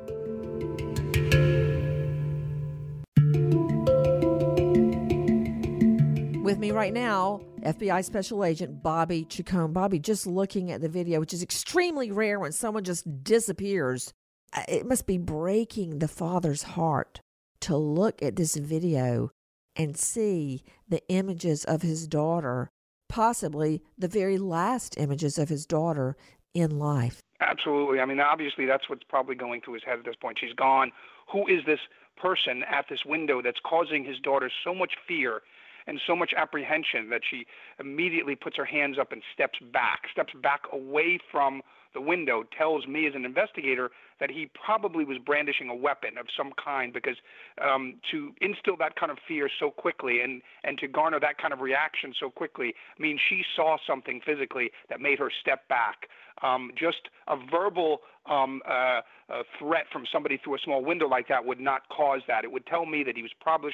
With 6.44 6.58
me 6.58 6.72
right 6.72 6.94
now, 6.94 7.42
FBI 7.62 8.04
Special 8.04 8.44
Agent 8.44 8.82
Bobby 8.82 9.26
Chacon. 9.26 9.74
Bobby, 9.74 10.00
just 10.00 10.26
looking 10.26 10.72
at 10.72 10.82
the 10.82 10.90
video, 10.90 11.20
which 11.20 11.34
is 11.36 11.44
extremely 11.44 12.10
rare 12.10 12.40
when 12.40 12.52
someone 12.52 12.84
just 12.84 13.24
disappears, 13.24 14.12
uh, 14.54 14.64
it 14.68 14.88
must 14.88 15.06
be 15.06 15.20
breaking 15.20 16.00
the 16.00 16.08
father's 16.08 16.64
heart 16.64 17.22
to 17.66 17.76
look 17.76 18.22
at 18.22 18.36
this 18.36 18.56
video 18.56 19.32
and 19.76 19.98
see 19.98 20.64
the 20.88 21.02
images 21.10 21.66
of 21.66 21.82
his 21.82 22.08
daughter, 22.08 22.70
possibly 23.10 23.82
the 23.98 24.08
very 24.08 24.38
last 24.38 24.96
images 25.00 25.40
of 25.40 25.50
his 25.50 25.66
daughter 25.66 26.16
in 26.54 26.78
life. 26.78 27.22
Absolutely. 27.42 28.00
I 28.00 28.06
mean, 28.06 28.20
obviously, 28.20 28.68
that's 28.68 28.88
what's 28.88 29.04
probably 29.10 29.34
going 29.34 29.62
through 29.62 29.74
his 29.74 29.84
head 29.84 29.98
at 29.98 30.06
this 30.06 30.16
point. 30.16 30.38
She's 30.40 30.54
gone. 30.54 30.92
Who 31.34 31.48
is 31.48 31.66
this 31.66 31.80
person 32.22 32.62
at 32.70 32.86
this 32.88 33.00
window 33.04 33.42
that's 33.42 33.60
causing 33.66 34.06
his 34.06 34.20
daughter 34.20 34.52
so 34.64 34.76
much 34.76 34.94
fear 35.08 35.42
and 35.88 36.00
so 36.06 36.16
much 36.16 36.34
apprehension 36.38 37.10
that 37.10 37.22
she 37.28 37.46
immediately 37.80 38.36
puts 38.36 38.58
her 38.58 38.66
hands 38.66 38.98
up 39.00 39.12
and 39.12 39.24
steps 39.34 39.58
back, 39.74 40.04
steps 40.12 40.34
back 40.42 40.62
away 40.72 41.20
from 41.32 41.64
the 41.96 42.02
window, 42.02 42.44
tells 42.56 42.86
me 42.86 43.08
as 43.08 43.16
an 43.16 43.26
investigator 43.26 43.90
that 44.20 44.30
he 44.30 44.50
probably 44.64 45.04
was 45.04 45.18
brandishing 45.18 45.70
a 45.70 45.76
weapon 45.76 46.18
of 46.20 46.28
some 46.38 46.52
kind 46.64 46.94
because 46.94 47.18
um, 47.62 47.96
to 48.12 48.32
instill 48.42 48.78
that 48.78 48.96
kind 48.96 49.12
of 49.12 49.18
fear 49.28 49.50
so 49.60 49.72
quickly 49.72 50.22
and, 50.22 50.42
and 50.64 50.78
to 50.78 50.88
garner 50.88 51.20
that 51.20 51.38
kind 51.38 51.54
of 51.54 51.60
reaction 51.60 52.14
so 52.20 52.30
quickly 52.30 52.74
I 52.98 53.02
mean 53.02 53.20
she 53.30 53.44
saw 53.56 53.78
something 53.88 54.22
physically 54.26 54.72
that 54.90 55.02
made 55.02 55.20
her 55.20 55.32
step 55.42 55.68
back. 55.68 56.08
Um, 56.44 56.72
just 56.78 57.10
a 57.28 57.38
verbal 57.50 58.02
um, 58.30 58.62
uh, 58.68 59.02
a 59.30 59.42
threat 59.58 59.86
from 59.92 60.06
somebody 60.12 60.40
through 60.44 60.56
a 60.56 60.60
small 60.60 60.84
window 60.84 61.08
like 61.08 61.28
that 61.28 61.46
would 61.46 61.60
not 61.60 61.88
cause 61.90 62.22
that. 62.28 62.44
It 62.44 62.52
would 62.52 62.66
tell 62.68 62.86
me 62.86 63.04
that 63.04 63.16
he 63.16 63.22
was 63.22 63.32
probably 63.40 63.72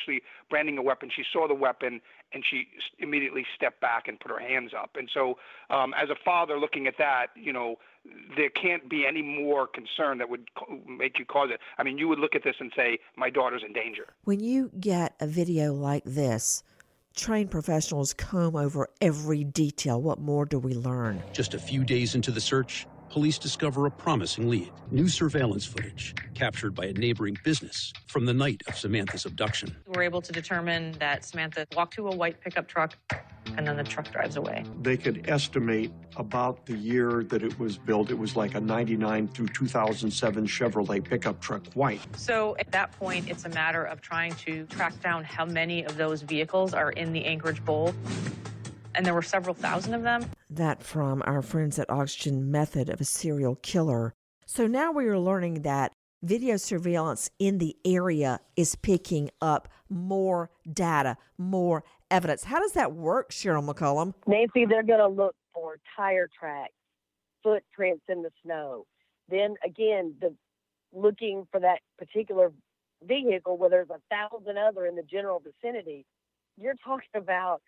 branding 0.49 0.77
a 0.77 0.81
weapon. 0.81 1.09
She 1.13 1.23
saw 1.31 1.47
the 1.47 1.53
weapon 1.53 1.99
and 2.33 2.43
she 2.49 2.67
immediately 2.99 3.45
stepped 3.55 3.81
back 3.81 4.07
and 4.07 4.19
put 4.19 4.31
her 4.31 4.39
hands 4.39 4.71
up. 4.77 4.91
And 4.95 5.09
so, 5.13 5.37
um, 5.69 5.93
as 6.01 6.09
a 6.09 6.15
father 6.23 6.57
looking 6.57 6.87
at 6.87 6.93
that, 6.97 7.27
you 7.35 7.51
know, 7.51 7.75
there 8.37 8.49
can't 8.49 8.89
be 8.89 9.05
any 9.05 9.21
more 9.21 9.67
concern 9.67 10.17
that 10.17 10.29
would 10.29 10.49
make 10.87 11.19
you 11.19 11.25
cause 11.25 11.49
it. 11.51 11.59
I 11.77 11.83
mean, 11.83 11.97
you 11.97 12.07
would 12.07 12.19
look 12.19 12.35
at 12.35 12.43
this 12.43 12.55
and 12.59 12.71
say, 12.75 12.99
my 13.15 13.29
daughter's 13.29 13.63
in 13.65 13.73
danger. 13.73 14.07
When 14.23 14.39
you 14.39 14.71
get 14.79 15.15
a 15.19 15.27
video 15.27 15.73
like 15.73 16.03
this, 16.05 16.63
trained 17.15 17.51
professionals 17.51 18.13
comb 18.13 18.55
over 18.55 18.87
every 19.01 19.43
detail. 19.43 20.01
What 20.01 20.19
more 20.19 20.45
do 20.45 20.59
we 20.59 20.73
learn? 20.73 21.21
Just 21.33 21.53
a 21.53 21.59
few 21.59 21.83
days 21.83 22.15
into 22.15 22.31
the 22.31 22.41
search, 22.41 22.87
police 23.09 23.37
discover 23.37 23.85
a 23.85 23.91
promising 23.91 24.49
lead. 24.49 24.71
New 24.89 25.09
surveillance 25.09 25.65
footage 25.65 26.15
captured 26.33 26.73
by 26.73 26.85
a 26.85 26.93
neighboring 26.93 27.37
business 27.43 27.91
from 28.07 28.25
the 28.25 28.33
night 28.33 28.61
of 28.67 28.77
Samantha's 28.77 29.25
abduction. 29.25 29.75
We're 29.87 30.03
able 30.03 30.21
to 30.21 30.31
determine 30.31 30.93
that 30.99 31.25
Samantha 31.25 31.67
walked 31.75 31.93
to 31.95 32.07
a 32.07 32.15
white 32.15 32.39
pickup 32.39 32.67
truck 32.67 32.95
and 33.57 33.67
then 33.67 33.77
the 33.77 33.83
truck 33.83 34.11
drives 34.11 34.35
away. 34.35 34.63
They 34.81 34.97
could 34.97 35.29
estimate 35.29 35.91
about 36.17 36.65
the 36.65 36.75
year 36.75 37.23
that 37.25 37.43
it 37.43 37.57
was 37.59 37.77
built. 37.77 38.09
It 38.09 38.17
was 38.17 38.35
like 38.35 38.55
a 38.55 38.61
99 38.61 39.27
through 39.29 39.47
2007 39.47 40.45
Chevrolet 40.45 41.03
pickup 41.03 41.41
truck 41.41 41.65
white. 41.73 42.01
So 42.17 42.55
at 42.59 42.71
that 42.71 42.91
point, 42.93 43.29
it's 43.29 43.45
a 43.45 43.49
matter 43.49 43.83
of 43.83 44.01
trying 44.01 44.33
to 44.35 44.65
track 44.67 44.99
down 45.01 45.23
how 45.23 45.45
many 45.45 45.83
of 45.83 45.97
those 45.97 46.21
vehicles 46.21 46.73
are 46.73 46.91
in 46.91 47.13
the 47.13 47.25
Anchorage 47.25 47.63
Bowl. 47.63 47.93
And 48.95 49.05
there 49.05 49.13
were 49.13 49.21
several 49.21 49.55
thousand 49.55 49.93
of 49.93 50.03
them. 50.03 50.25
That 50.49 50.83
from 50.83 51.23
our 51.25 51.41
friends 51.41 51.79
at 51.79 51.89
Oxygen 51.89 52.51
Method 52.51 52.89
of 52.89 52.99
a 52.99 53.05
Serial 53.05 53.55
Killer. 53.55 54.13
So 54.45 54.67
now 54.67 54.91
we 54.91 55.05
are 55.05 55.17
learning 55.17 55.61
that 55.61 55.93
video 56.23 56.57
surveillance 56.57 57.29
in 57.39 57.57
the 57.57 57.75
area 57.85 58.39
is 58.55 58.75
picking 58.75 59.29
up 59.41 59.67
more 59.89 60.49
data, 60.71 61.17
more 61.37 61.83
evidence. 62.11 62.43
How 62.43 62.59
does 62.59 62.73
that 62.73 62.93
work, 62.93 63.31
Cheryl 63.31 63.67
McCollum? 63.67 64.13
Nancy, 64.27 64.65
they're 64.65 64.83
going 64.83 64.99
to 64.99 65.07
look 65.07 65.35
for 65.53 65.77
tire 65.95 66.29
tracks, 66.37 66.73
footprints 67.43 68.03
in 68.09 68.21
the 68.21 68.29
snow. 68.43 68.85
Then 69.29 69.55
again, 69.65 70.13
the 70.19 70.35
looking 70.93 71.47
for 71.51 71.59
that 71.61 71.79
particular 71.97 72.51
vehicle 73.03 73.57
where 73.57 73.69
there's 73.69 73.89
a 73.89 74.01
thousand 74.09 74.57
other 74.57 74.85
in 74.85 74.95
the 74.95 75.03
general 75.03 75.41
vicinity. 75.41 76.05
You're 76.59 76.75
talking 76.83 77.09
about 77.15 77.61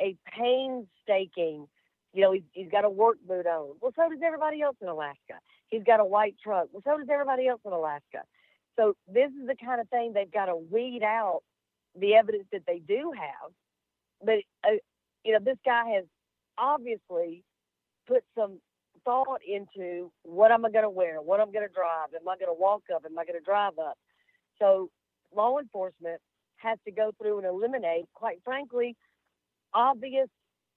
a 0.00 0.16
painstaking, 0.26 1.68
you 2.14 2.22
know, 2.22 2.32
he's, 2.32 2.42
he's 2.52 2.70
got 2.70 2.84
a 2.84 2.90
work 2.90 3.18
boot 3.26 3.46
on. 3.46 3.76
Well, 3.80 3.92
so 3.94 4.08
does 4.08 4.20
everybody 4.24 4.62
else 4.62 4.76
in 4.80 4.88
Alaska. 4.88 5.34
He's 5.68 5.84
got 5.84 6.00
a 6.00 6.04
white 6.04 6.36
truck. 6.42 6.68
Well, 6.72 6.82
so 6.84 6.98
does 6.98 7.08
everybody 7.10 7.46
else 7.46 7.60
in 7.64 7.72
Alaska. 7.72 8.22
So 8.76 8.94
this 9.06 9.30
is 9.38 9.46
the 9.46 9.56
kind 9.62 9.80
of 9.80 9.88
thing 9.90 10.12
they've 10.14 10.30
got 10.30 10.46
to 10.46 10.56
weed 10.56 11.02
out 11.04 11.42
the 11.98 12.14
evidence 12.14 12.46
that 12.52 12.62
they 12.66 12.78
do 12.78 13.12
have. 13.14 13.52
But, 14.24 14.38
uh, 14.64 14.76
you 15.24 15.32
know, 15.32 15.38
this 15.44 15.58
guy 15.64 15.90
has 15.96 16.04
obviously 16.58 17.44
put 18.06 18.22
some 18.36 18.60
thought 19.04 19.40
into 19.46 20.12
what 20.22 20.52
am 20.52 20.64
I 20.64 20.70
going 20.70 20.84
to 20.84 20.90
wear, 20.90 21.20
what 21.20 21.40
I'm 21.40 21.52
going 21.52 21.66
to 21.66 21.74
drive, 21.74 22.14
am 22.14 22.28
I 22.28 22.36
going 22.36 22.54
to 22.54 22.60
walk 22.60 22.82
up, 22.94 23.04
am 23.04 23.18
I 23.18 23.24
going 23.24 23.38
to 23.38 23.44
drive 23.44 23.78
up. 23.78 23.98
So 24.58 24.90
law 25.34 25.58
enforcement 25.58 26.20
has 26.56 26.78
to 26.84 26.92
go 26.92 27.10
through 27.20 27.38
and 27.38 27.46
eliminate, 27.46 28.04
quite 28.14 28.38
frankly, 28.44 28.96
obvious 29.74 30.28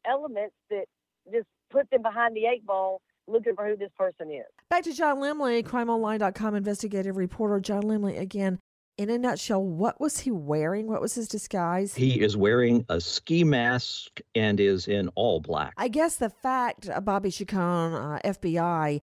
elements 0.08 0.56
that 0.70 0.86
just 1.32 1.48
put 1.70 1.90
them 1.92 2.02
behind 2.02 2.36
the 2.36 2.46
eight 2.46 2.66
ball 2.66 3.02
looking 3.28 3.56
for 3.56 3.68
who 3.68 3.76
this 3.76 3.92
person 3.98 4.32
is. 4.32 4.46
Back 4.70 4.84
to 4.84 4.94
John 4.94 5.18
Limley, 5.18 5.64
crimeonline.com 5.64 6.56
investigative 6.56 7.18
reporter. 7.18 7.60
John 7.60 7.84
Limley, 7.84 8.20
again, 8.20 8.60
in 8.98 9.10
a 9.10 9.18
nutshell, 9.18 9.64
what 9.64 10.00
was 10.00 10.20
he 10.20 10.32
wearing? 10.32 10.88
What 10.88 11.02
was 11.02 11.16
his 11.16 11.28
disguise? 11.28 11.96
He 11.96 12.22
is 12.22 12.38
wearing 12.38 12.86
a 12.90 13.02
ski 13.02 13.44
mask 13.44 14.22
and 14.34 14.60
is 14.60 14.88
in 14.88 15.10
all 15.16 15.42
black. 15.42 15.74
I 15.78 15.88
guess 15.88 16.16
the 16.16 16.30
fact, 16.30 16.90
uh, 16.90 17.02
Bobby 17.02 17.32
Chacon, 17.32 17.94
uh, 17.94 18.20
FBI, 18.24 19.00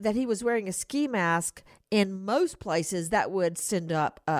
that 0.00 0.16
he 0.16 0.24
was 0.24 0.42
wearing 0.42 0.68
a 0.68 0.72
ski 0.72 1.06
mask 1.06 1.62
in 1.90 2.24
most 2.24 2.58
places 2.58 3.10
that 3.10 3.30
would 3.30 3.58
send 3.58 3.92
up 3.92 4.20
a, 4.26 4.32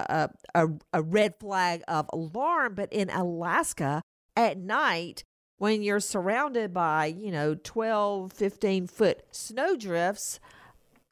a, 0.55 0.65
a, 0.65 0.69
a 0.95 1.03
red 1.03 1.35
flag 1.39 1.83
of 1.87 2.09
alarm. 2.13 2.75
But 2.75 2.91
in 2.91 3.11
Alaska 3.11 4.01
at 4.35 4.57
night, 4.57 5.25
when 5.59 5.83
you're 5.83 6.01
surrounded 6.01 6.73
by, 6.73 7.07
you 7.07 7.31
know, 7.31 7.55
12, 7.55 8.33
15 8.33 8.87
foot 8.87 9.23
snow 9.31 9.77
drifts, 9.77 10.41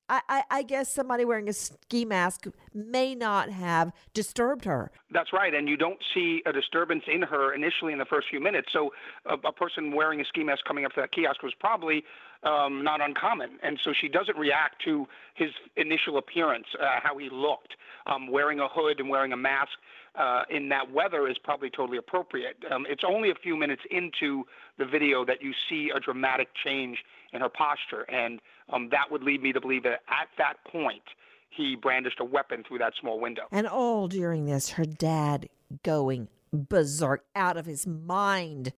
I, 0.08 0.20
I, 0.28 0.42
I, 0.50 0.62
guess 0.62 0.92
somebody 0.92 1.24
wearing 1.24 1.48
a 1.48 1.52
ski 1.52 2.04
mask 2.04 2.46
may 2.74 3.14
not 3.14 3.50
have 3.50 3.92
disturbed 4.14 4.64
her. 4.64 4.90
That's 5.10 5.32
right, 5.32 5.54
and 5.54 5.68
you 5.68 5.76
don't 5.76 5.98
see 6.14 6.42
a 6.46 6.52
disturbance 6.52 7.04
in 7.06 7.22
her 7.22 7.54
initially 7.54 7.92
in 7.92 7.98
the 7.98 8.06
first 8.06 8.28
few 8.30 8.40
minutes. 8.40 8.68
So 8.72 8.90
a, 9.26 9.34
a 9.46 9.52
person 9.52 9.94
wearing 9.94 10.20
a 10.20 10.24
ski 10.24 10.44
mask 10.44 10.64
coming 10.64 10.84
up 10.84 10.92
to 10.94 11.00
that 11.02 11.12
kiosk 11.12 11.42
was 11.42 11.52
probably 11.60 12.04
um, 12.42 12.82
not 12.84 13.00
uncommon, 13.00 13.58
and 13.62 13.78
so 13.84 13.92
she 13.98 14.08
doesn't 14.08 14.38
react 14.38 14.82
to 14.84 15.06
his 15.34 15.50
initial 15.76 16.18
appearance, 16.18 16.66
uh, 16.80 17.00
how 17.02 17.18
he 17.18 17.28
looked. 17.30 17.74
Um, 18.06 18.30
wearing 18.30 18.60
a 18.60 18.68
hood 18.68 19.00
and 19.00 19.10
wearing 19.10 19.32
a 19.32 19.36
mask 19.36 19.72
uh, 20.18 20.42
in 20.50 20.68
that 20.70 20.90
weather 20.90 21.28
is 21.28 21.36
probably 21.38 21.68
totally 21.68 21.98
appropriate. 21.98 22.56
Um, 22.70 22.86
it's 22.88 23.02
only 23.06 23.30
a 23.30 23.34
few 23.34 23.56
minutes 23.56 23.82
into 23.90 24.44
the 24.78 24.86
video 24.86 25.24
that 25.24 25.42
you 25.42 25.52
see 25.68 25.90
a 25.94 26.00
dramatic 26.00 26.48
change 26.64 26.98
in 27.32 27.40
her 27.40 27.48
posture, 27.48 28.02
and 28.08 28.40
um, 28.70 28.88
that 28.90 29.10
would 29.10 29.22
lead 29.22 29.42
me 29.42 29.52
to 29.52 29.60
believe 29.60 29.82
that 29.84 30.00
at 30.08 30.28
that 30.36 30.54
point 30.70 31.02
he 31.50 31.76
brandished 31.76 32.20
a 32.20 32.24
weapon 32.24 32.64
through 32.66 32.78
that 32.78 32.92
small 33.00 33.18
window. 33.20 33.42
And 33.50 33.66
all 33.66 34.08
during 34.08 34.46
this, 34.46 34.70
her 34.70 34.84
dad 34.84 35.48
going 35.82 36.28
berserk, 36.52 37.24
out 37.34 37.56
of 37.56 37.66
his 37.66 37.86
mind, 37.86 38.72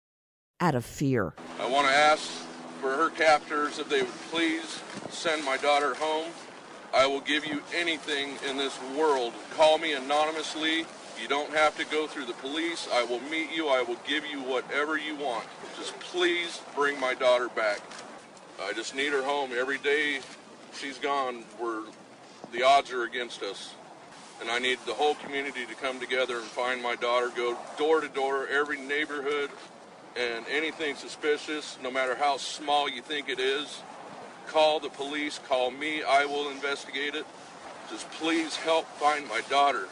out 0.60 0.74
of 0.74 0.84
fear. 0.84 1.34
I 1.58 1.68
want 1.68 1.86
to 1.86 1.92
ask 1.92 2.22
for 2.80 2.90
her 2.90 3.10
captors 3.10 3.78
if 3.78 3.88
they 3.88 4.02
would 4.02 4.20
please 4.30 4.82
send 5.10 5.44
my 5.44 5.56
daughter 5.56 5.94
home. 5.94 6.30
I 6.92 7.06
will 7.06 7.20
give 7.20 7.46
you 7.46 7.62
anything 7.74 8.36
in 8.48 8.56
this 8.56 8.76
world. 8.96 9.32
Call 9.54 9.78
me 9.78 9.92
anonymously. 9.92 10.86
You 11.20 11.28
don't 11.28 11.52
have 11.52 11.76
to 11.76 11.84
go 11.84 12.06
through 12.06 12.24
the 12.24 12.32
police. 12.34 12.88
I 12.92 13.04
will 13.04 13.20
meet 13.20 13.54
you. 13.54 13.68
I 13.68 13.82
will 13.82 13.98
give 14.06 14.26
you 14.26 14.40
whatever 14.40 14.96
you 14.96 15.14
want. 15.14 15.44
Just 15.76 15.98
please 16.00 16.62
bring 16.74 16.98
my 16.98 17.14
daughter 17.14 17.48
back. 17.48 17.80
I 18.62 18.72
just 18.72 18.94
need 18.94 19.12
her 19.12 19.22
home. 19.22 19.50
Every 19.56 19.78
day 19.78 20.20
she's 20.74 20.98
gone, 20.98 21.44
we're, 21.60 21.82
the 22.52 22.62
odds 22.62 22.92
are 22.92 23.04
against 23.04 23.42
us. 23.42 23.74
And 24.40 24.50
I 24.50 24.58
need 24.58 24.78
the 24.86 24.94
whole 24.94 25.14
community 25.16 25.66
to 25.66 25.74
come 25.74 26.00
together 26.00 26.36
and 26.36 26.44
find 26.44 26.82
my 26.82 26.94
daughter, 26.94 27.30
go 27.34 27.56
door 27.78 28.00
to 28.00 28.08
door, 28.08 28.46
every 28.48 28.80
neighborhood, 28.80 29.50
and 30.16 30.44
anything 30.50 30.96
suspicious, 30.96 31.78
no 31.82 31.90
matter 31.90 32.14
how 32.14 32.36
small 32.36 32.88
you 32.88 33.02
think 33.02 33.28
it 33.28 33.38
is, 33.38 33.82
call 34.46 34.80
the 34.80 34.88
police, 34.88 35.38
call 35.46 35.70
me, 35.70 36.02
I 36.02 36.24
will 36.24 36.50
investigate 36.50 37.14
it. 37.14 37.26
Just 37.90 38.10
please 38.12 38.56
help 38.56 38.86
find 38.98 39.28
my 39.28 39.40
daughter. 39.50 39.88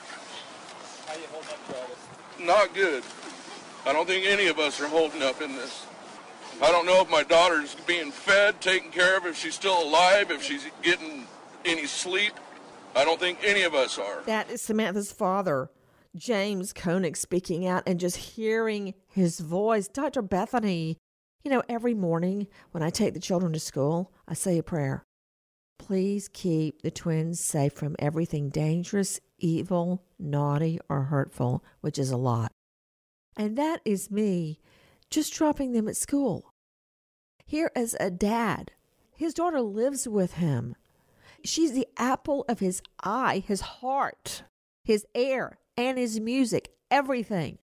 How 1.07 1.15
you 1.15 1.27
holding 1.31 1.51
up, 1.51 1.69
Travis? 1.69 1.99
Not 2.41 2.75
good. 2.75 3.03
I 3.87 3.93
don't 3.93 4.07
think 4.07 4.27
any 4.27 4.47
of 4.47 4.59
us 4.59 4.81
are 4.81 4.89
holding 4.89 5.23
up 5.23 5.41
in 5.43 5.57
this. 5.57 5.85
I 6.61 6.73
don't 6.73 6.87
know 6.87 7.01
if 7.01 7.09
my 7.09 7.23
daughter's 7.23 7.77
being 7.87 8.11
fed, 8.11 8.61
taken 8.61 8.91
care 8.91 9.17
of, 9.17 9.27
if 9.27 9.37
she's 9.37 9.55
still 9.55 9.81
alive, 9.81 10.33
if 10.33 10.43
she's 10.43 10.67
getting 10.83 11.25
any 11.65 11.87
sleep. 11.87 12.33
I 12.97 13.05
don't 13.05 13.21
think 13.21 13.39
any 13.45 13.63
of 13.63 13.75
us 13.75 13.97
are. 13.97 14.23
That 14.27 14.51
is 14.51 14.61
Samantha's 14.61 15.13
father, 15.13 15.71
James 16.17 16.73
Koenig, 16.73 17.17
speaking 17.17 17.65
out 17.65 17.85
and 17.87 18.01
just 18.01 18.17
hearing 18.17 18.95
his 19.07 19.39
voice. 19.39 19.87
Dr. 19.87 20.21
Bethany, 20.21 20.99
you 21.45 21.51
know, 21.51 21.63
every 21.69 21.95
morning 21.95 22.49
when 22.73 22.83
I 22.83 22.91
take 22.91 23.15
the 23.15 23.21
children 23.21 23.53
to 23.53 23.61
school, 23.61 24.13
I 24.27 24.35
say 24.35 24.59
a 24.59 24.63
prayer. 24.65 25.05
Please 25.79 26.29
keep 26.29 26.83
the 26.83 26.91
twins 26.91 27.39
safe 27.39 27.73
from 27.73 27.95
everything 28.01 28.49
dangerous, 28.51 29.21
evil, 29.39 30.03
naughty, 30.19 30.81
or 30.89 31.05
hurtful, 31.05 31.65
which 31.83 32.01
is 32.01 32.11
a 32.11 32.17
lot. 32.17 32.51
And 33.37 33.57
that 33.57 33.81
is 33.85 34.11
me 34.11 34.59
just 35.11 35.35
dropping 35.35 35.73
them 35.73 35.89
at 35.89 35.97
school. 35.97 36.53
Here 37.45 37.71
is 37.75 37.97
a 37.99 38.11
dad. 38.11 38.73
His 39.17 39.35
daughter 39.35 39.61
lives 39.61 40.07
with 40.07 40.35
him. 40.35 40.77
She's 41.45 41.73
the 41.73 41.89
apple 41.97 42.45
of 42.49 42.59
his 42.59 42.83
eye, 43.03 43.43
his 43.47 43.61
heart, 43.61 44.43
his 44.85 45.07
air, 45.15 45.59
and 45.77 45.99
his 45.99 46.21
music, 46.21 46.71
everything. 46.91 47.59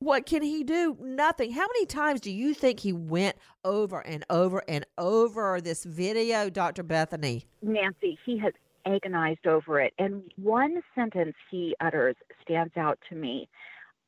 What 0.00 0.26
can 0.26 0.42
he 0.42 0.64
do? 0.64 0.96
Nothing. 1.00 1.52
How 1.52 1.60
many 1.60 1.86
times 1.86 2.20
do 2.20 2.32
you 2.32 2.54
think 2.54 2.80
he 2.80 2.92
went 2.92 3.36
over 3.64 4.00
and 4.00 4.24
over 4.28 4.60
and 4.68 4.84
over 4.98 5.60
this 5.60 5.84
video, 5.84 6.50
Dr. 6.50 6.82
Bethany? 6.82 7.46
Nancy, 7.62 8.18
he 8.26 8.36
has 8.38 8.52
agonized 8.84 9.46
over 9.46 9.80
it. 9.80 9.94
And 9.98 10.24
one 10.36 10.82
sentence 10.96 11.36
he 11.50 11.76
utters 11.80 12.16
stands 12.42 12.76
out 12.76 12.98
to 13.10 13.14
me. 13.14 13.48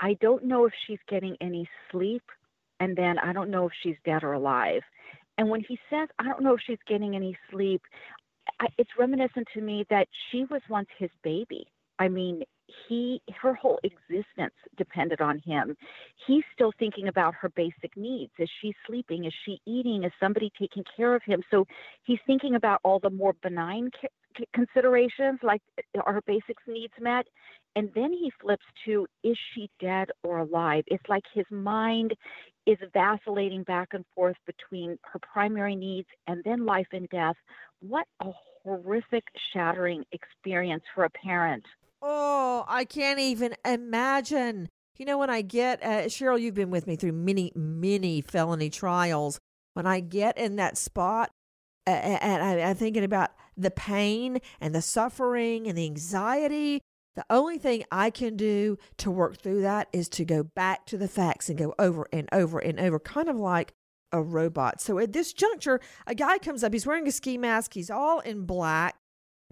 I 0.00 0.14
don't 0.20 0.44
know 0.44 0.66
if 0.66 0.72
she's 0.86 0.98
getting 1.08 1.36
any 1.40 1.68
sleep, 1.90 2.22
and 2.80 2.96
then 2.96 3.18
I 3.18 3.32
don't 3.32 3.50
know 3.50 3.66
if 3.66 3.72
she's 3.82 3.96
dead 4.04 4.22
or 4.22 4.32
alive. 4.32 4.82
And 5.38 5.48
when 5.48 5.60
he 5.60 5.78
says, 5.90 6.08
I 6.18 6.24
don't 6.24 6.42
know 6.42 6.54
if 6.54 6.60
she's 6.66 6.78
getting 6.86 7.16
any 7.16 7.36
sleep, 7.50 7.82
I, 8.60 8.66
it's 8.78 8.90
reminiscent 8.98 9.48
to 9.54 9.60
me 9.60 9.84
that 9.90 10.06
she 10.30 10.44
was 10.50 10.60
once 10.68 10.88
his 10.98 11.10
baby. 11.22 11.66
I 11.98 12.08
mean, 12.08 12.42
he 12.88 13.20
her 13.40 13.54
whole 13.54 13.78
existence 13.84 14.54
depended 14.76 15.20
on 15.20 15.38
him. 15.44 15.76
He's 16.26 16.44
still 16.54 16.72
thinking 16.78 17.08
about 17.08 17.34
her 17.34 17.50
basic 17.50 17.96
needs. 17.96 18.32
Is 18.38 18.50
she 18.60 18.74
sleeping? 18.86 19.26
Is 19.26 19.34
she 19.44 19.60
eating? 19.66 20.04
Is 20.04 20.12
somebody 20.18 20.50
taking 20.58 20.84
care 20.96 21.14
of 21.14 21.22
him? 21.24 21.42
So 21.50 21.66
he's 22.04 22.18
thinking 22.26 22.54
about 22.54 22.80
all 22.82 22.98
the 22.98 23.10
more 23.10 23.34
benign 23.42 23.90
considerations 24.54 25.40
like 25.42 25.62
are 26.04 26.14
her 26.14 26.22
basic 26.26 26.56
needs 26.66 26.92
met? 27.00 27.26
And 27.76 27.90
then 27.94 28.12
he 28.12 28.30
flips 28.40 28.64
to 28.84 29.06
is 29.22 29.36
she 29.54 29.68
dead 29.80 30.08
or 30.22 30.38
alive? 30.38 30.84
It's 30.86 31.08
like 31.08 31.24
his 31.32 31.46
mind 31.50 32.14
is 32.66 32.78
vacillating 32.92 33.64
back 33.64 33.88
and 33.92 34.04
forth 34.14 34.36
between 34.46 34.98
her 35.12 35.18
primary 35.20 35.76
needs 35.76 36.08
and 36.26 36.42
then 36.44 36.64
life 36.64 36.86
and 36.92 37.08
death. 37.08 37.36
What 37.80 38.06
a 38.20 38.30
horrific, 38.62 39.24
shattering 39.52 40.04
experience 40.12 40.84
for 40.94 41.04
a 41.04 41.10
parent. 41.10 41.64
Oh, 42.00 42.64
I 42.68 42.84
can't 42.84 43.18
even 43.18 43.54
imagine. 43.64 44.68
You 44.96 45.06
know, 45.06 45.18
when 45.18 45.30
I 45.30 45.42
get, 45.42 45.82
uh, 45.82 46.04
Cheryl, 46.04 46.40
you've 46.40 46.54
been 46.54 46.70
with 46.70 46.86
me 46.86 46.96
through 46.96 47.12
many, 47.12 47.52
many 47.54 48.20
felony 48.20 48.70
trials. 48.70 49.40
When 49.74 49.86
I 49.86 50.00
get 50.00 50.38
in 50.38 50.56
that 50.56 50.78
spot 50.78 51.30
uh, 51.30 51.43
and 51.86 52.62
I'm 52.62 52.76
thinking 52.76 53.04
about 53.04 53.30
the 53.56 53.70
pain 53.70 54.38
and 54.60 54.74
the 54.74 54.82
suffering 54.82 55.66
and 55.66 55.76
the 55.76 55.84
anxiety, 55.84 56.80
the 57.14 57.24
only 57.30 57.58
thing 57.58 57.84
I 57.92 58.10
can 58.10 58.36
do 58.36 58.78
to 58.98 59.10
work 59.10 59.40
through 59.40 59.62
that 59.62 59.88
is 59.92 60.08
to 60.10 60.24
go 60.24 60.42
back 60.42 60.86
to 60.86 60.98
the 60.98 61.08
facts 61.08 61.48
and 61.48 61.58
go 61.58 61.74
over 61.78 62.08
and 62.12 62.28
over 62.32 62.58
and 62.58 62.80
over, 62.80 62.98
kind 62.98 63.28
of 63.28 63.36
like 63.36 63.72
a 64.10 64.22
robot. 64.22 64.80
So 64.80 64.98
at 64.98 65.12
this 65.12 65.32
juncture, 65.32 65.80
a 66.06 66.14
guy 66.14 66.38
comes 66.38 66.64
up, 66.64 66.72
he's 66.72 66.86
wearing 66.86 67.06
a 67.06 67.12
ski 67.12 67.38
mask, 67.38 67.74
he's 67.74 67.90
all 67.90 68.20
in 68.20 68.46
black. 68.46 68.96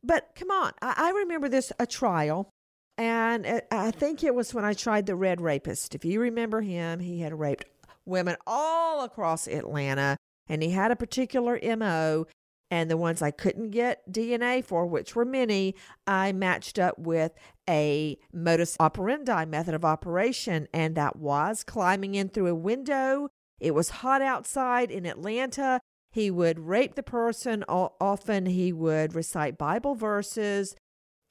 But 0.03 0.31
come 0.35 0.51
on, 0.51 0.73
I, 0.83 0.95
I 0.97 1.11
remember 1.11 1.49
this 1.49 1.73
a 1.79 1.87
trial, 1.87 2.51
and 2.99 3.47
it, 3.47 3.69
I 3.71 3.93
think 3.93 4.25
it 4.25 4.35
was 4.35 4.53
when 4.53 4.65
I 4.65 4.73
tried 4.73 5.07
the 5.07 5.15
Red 5.15 5.41
Rapist. 5.41 5.95
If 5.95 6.05
you 6.05 6.21
remember 6.21 6.63
him, 6.63 6.99
he 6.99 7.21
had 7.21 7.39
raped 7.39 7.65
women 8.05 8.37
all 8.45 9.05
across 9.05 9.47
Atlanta, 9.47 10.17
and 10.49 10.63
he 10.63 10.71
had 10.71 10.91
a 10.91 10.97
particular 10.97 11.59
MO. 11.77 12.27
And 12.71 12.91
the 12.91 12.97
ones 12.97 13.21
I 13.21 13.31
couldn't 13.31 13.71
get 13.71 14.11
DNA 14.11 14.65
for, 14.65 14.87
which 14.87 15.15
were 15.15 15.27
many, 15.27 15.75
I 16.07 16.33
matched 16.33 16.79
up 16.79 16.99
with 16.99 17.33
a 17.69 18.19
modus 18.33 18.79
operandi 18.81 19.45
method 19.45 19.75
of 19.75 19.85
operation, 19.85 20.69
and 20.73 20.95
that 20.95 21.17
was 21.17 21.65
climbing 21.65 22.15
in 22.15 22.31
through 22.31 22.47
a 22.47 22.55
window. 22.55 23.29
It 23.61 23.75
was 23.75 23.91
hot 23.91 24.23
outside 24.23 24.91
in 24.91 25.05
Atlanta. 25.05 25.81
He 26.13 26.31
would 26.31 26.61
rape 26.61 26.95
the 26.95 27.03
person. 27.03 27.63
Often 27.69 28.47
he 28.47 28.73
would 28.73 29.15
recite 29.15 29.59
Bible 29.59 29.95
verses 29.95 30.75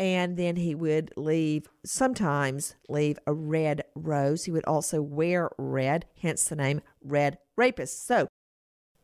and 0.01 0.35
then 0.35 0.55
he 0.55 0.73
would 0.73 1.13
leave, 1.15 1.67
sometimes 1.85 2.73
leave 2.89 3.19
a 3.27 3.33
red 3.33 3.83
rose. 3.93 4.45
He 4.45 4.51
would 4.51 4.65
also 4.65 4.99
wear 4.99 5.51
red, 5.59 6.07
hence 6.23 6.45
the 6.45 6.55
name 6.55 6.81
Red 7.03 7.37
Rapist. 7.55 8.07
So, 8.07 8.27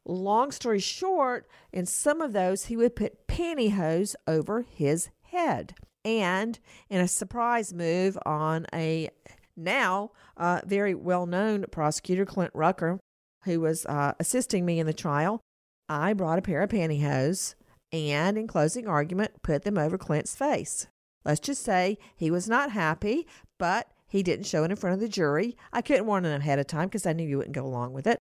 long 0.08 0.52
story 0.52 0.80
short, 0.80 1.48
in 1.72 1.86
some 1.86 2.22
of 2.22 2.34
those, 2.34 2.65
he 2.65 2.78
would 2.78 2.96
put 2.96 3.28
pantyhose 3.28 4.15
over 4.28 4.62
his 4.62 5.10
head. 5.22 5.76
And 6.06 6.58
in 6.89 7.02
a 7.02 7.08
surprise 7.08 7.74
move 7.74 8.17
on 8.26 8.65
a 8.74 9.10
now 9.56 10.12
uh, 10.38 10.62
very 10.65 10.93
well 10.93 11.26
known 11.26 11.65
prosecutor, 11.72 12.26
Clint 12.26 12.52
Rucker, 12.54 13.00
who 13.43 13.60
was 13.60 13.86
uh, 13.88 14.13
assisting 14.20 14.65
me 14.65 14.80
in 14.80 14.86
the 14.86 14.93
trial, 14.93 15.41
I 15.89 16.13
brought 16.13 16.39
a 16.39 16.43
pair 16.43 16.62
of 16.62 16.70
pantyhose 16.70 17.56
and, 17.91 18.38
in 18.38 18.48
closing 18.48 18.88
argument, 18.88 19.41
put 19.43 19.63
them 19.63 19.78
over 19.78 19.98
Clint's 19.98 20.36
face. 20.36 20.88
Let's 21.26 21.39
just 21.39 21.63
say 21.63 21.98
he 22.15 22.32
was 22.32 22.48
not 22.48 22.72
happy, 22.72 23.28
but 23.58 23.91
he 24.08 24.24
didn't 24.24 24.46
show 24.46 24.63
it 24.63 24.72
in 24.72 24.78
front 24.78 24.93
of 24.93 25.00
the 25.00 25.10
jury. 25.10 25.58
I 25.74 25.82
couldn't 25.82 26.06
warn 26.06 26.26
him 26.26 26.39
ahead 26.39 26.60
of 26.60 26.67
time 26.67 26.88
because 26.88 27.06
I 27.06 27.13
knew 27.13 27.28
you 27.28 27.38
wouldn't 27.38 27.56
go 27.56 27.65
along 27.65 27.93
with 27.93 28.08
it. 28.08 28.16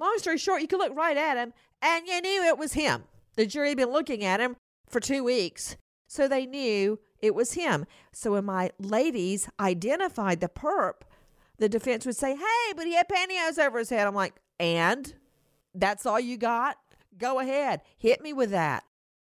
Long 0.00 0.14
story 0.16 0.38
short, 0.38 0.62
you 0.62 0.66
could 0.66 0.78
look 0.78 0.96
right 0.96 1.16
at 1.16 1.36
him 1.36 1.52
and 1.82 2.06
you 2.06 2.20
knew 2.22 2.42
it 2.42 2.58
was 2.58 2.72
him. 2.72 3.04
The 3.36 3.46
jury 3.46 3.68
had 3.68 3.76
been 3.76 3.92
looking 3.92 4.24
at 4.24 4.40
him 4.40 4.56
for 4.88 4.98
two 4.98 5.22
weeks, 5.22 5.76
so 6.08 6.26
they 6.26 6.46
knew 6.46 6.98
it 7.20 7.34
was 7.34 7.52
him. 7.52 7.84
So 8.12 8.32
when 8.32 8.46
my 8.46 8.70
ladies 8.78 9.48
identified 9.60 10.40
the 10.40 10.48
perp, 10.48 11.02
the 11.58 11.68
defense 11.68 12.06
would 12.06 12.16
say, 12.16 12.34
Hey, 12.34 12.72
but 12.74 12.86
he 12.86 12.94
had 12.94 13.08
pantyhose 13.08 13.58
over 13.58 13.78
his 13.78 13.90
head. 13.90 14.06
I'm 14.06 14.14
like, 14.14 14.34
And? 14.58 15.14
That's 15.74 16.06
all 16.06 16.18
you 16.18 16.36
got? 16.36 16.78
Go 17.16 17.38
ahead, 17.38 17.82
hit 17.98 18.22
me 18.22 18.32
with 18.32 18.50
that. 18.50 18.84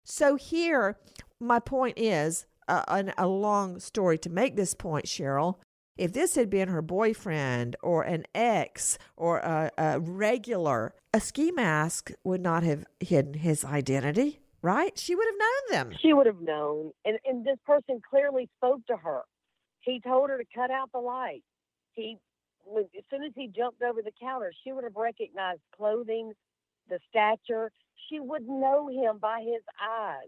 So, 0.03 0.35
here, 0.35 0.97
my 1.39 1.59
point 1.59 1.97
is 1.97 2.45
uh, 2.67 2.83
an, 2.87 3.13
a 3.17 3.27
long 3.27 3.79
story 3.79 4.17
to 4.19 4.29
make 4.29 4.55
this 4.55 4.73
point, 4.73 5.05
Cheryl. 5.05 5.55
If 5.97 6.11
this 6.11 6.35
had 6.35 6.49
been 6.49 6.67
her 6.67 6.81
boyfriend 6.81 7.77
or 7.81 8.03
an 8.03 8.25
ex 8.35 8.97
or 9.15 9.37
a, 9.37 9.71
a 9.77 9.99
regular, 9.99 10.93
a 11.13 11.21
ski 11.21 11.51
mask 11.51 12.11
would 12.21 12.41
not 12.41 12.63
have 12.63 12.85
hidden 12.99 13.35
his 13.35 13.63
identity, 13.63 14.41
right? 14.61 14.97
She 14.99 15.15
would 15.15 15.25
have 15.25 15.39
known 15.39 15.89
them. 15.89 15.97
She 16.01 16.11
would 16.11 16.25
have 16.25 16.41
known. 16.41 16.91
And, 17.05 17.17
and 17.23 17.45
this 17.45 17.57
person 17.65 18.01
clearly 18.09 18.49
spoke 18.57 18.85
to 18.87 18.97
her. 18.97 19.21
He 19.79 20.01
told 20.01 20.29
her 20.29 20.37
to 20.37 20.43
cut 20.53 20.69
out 20.69 20.91
the 20.91 20.99
light. 20.99 21.43
He, 21.93 22.17
as 22.77 23.03
soon 23.09 23.23
as 23.23 23.31
he 23.33 23.47
jumped 23.47 23.81
over 23.81 24.01
the 24.01 24.11
counter, 24.19 24.51
she 24.65 24.73
would 24.73 24.83
have 24.83 24.97
recognized 24.97 25.61
clothing, 25.77 26.33
the 26.89 26.99
stature. 27.09 27.71
She 28.09 28.19
would 28.19 28.45
know 28.45 28.89
him 28.89 29.17
by 29.19 29.43
his 29.45 29.63
eyes. 29.81 30.27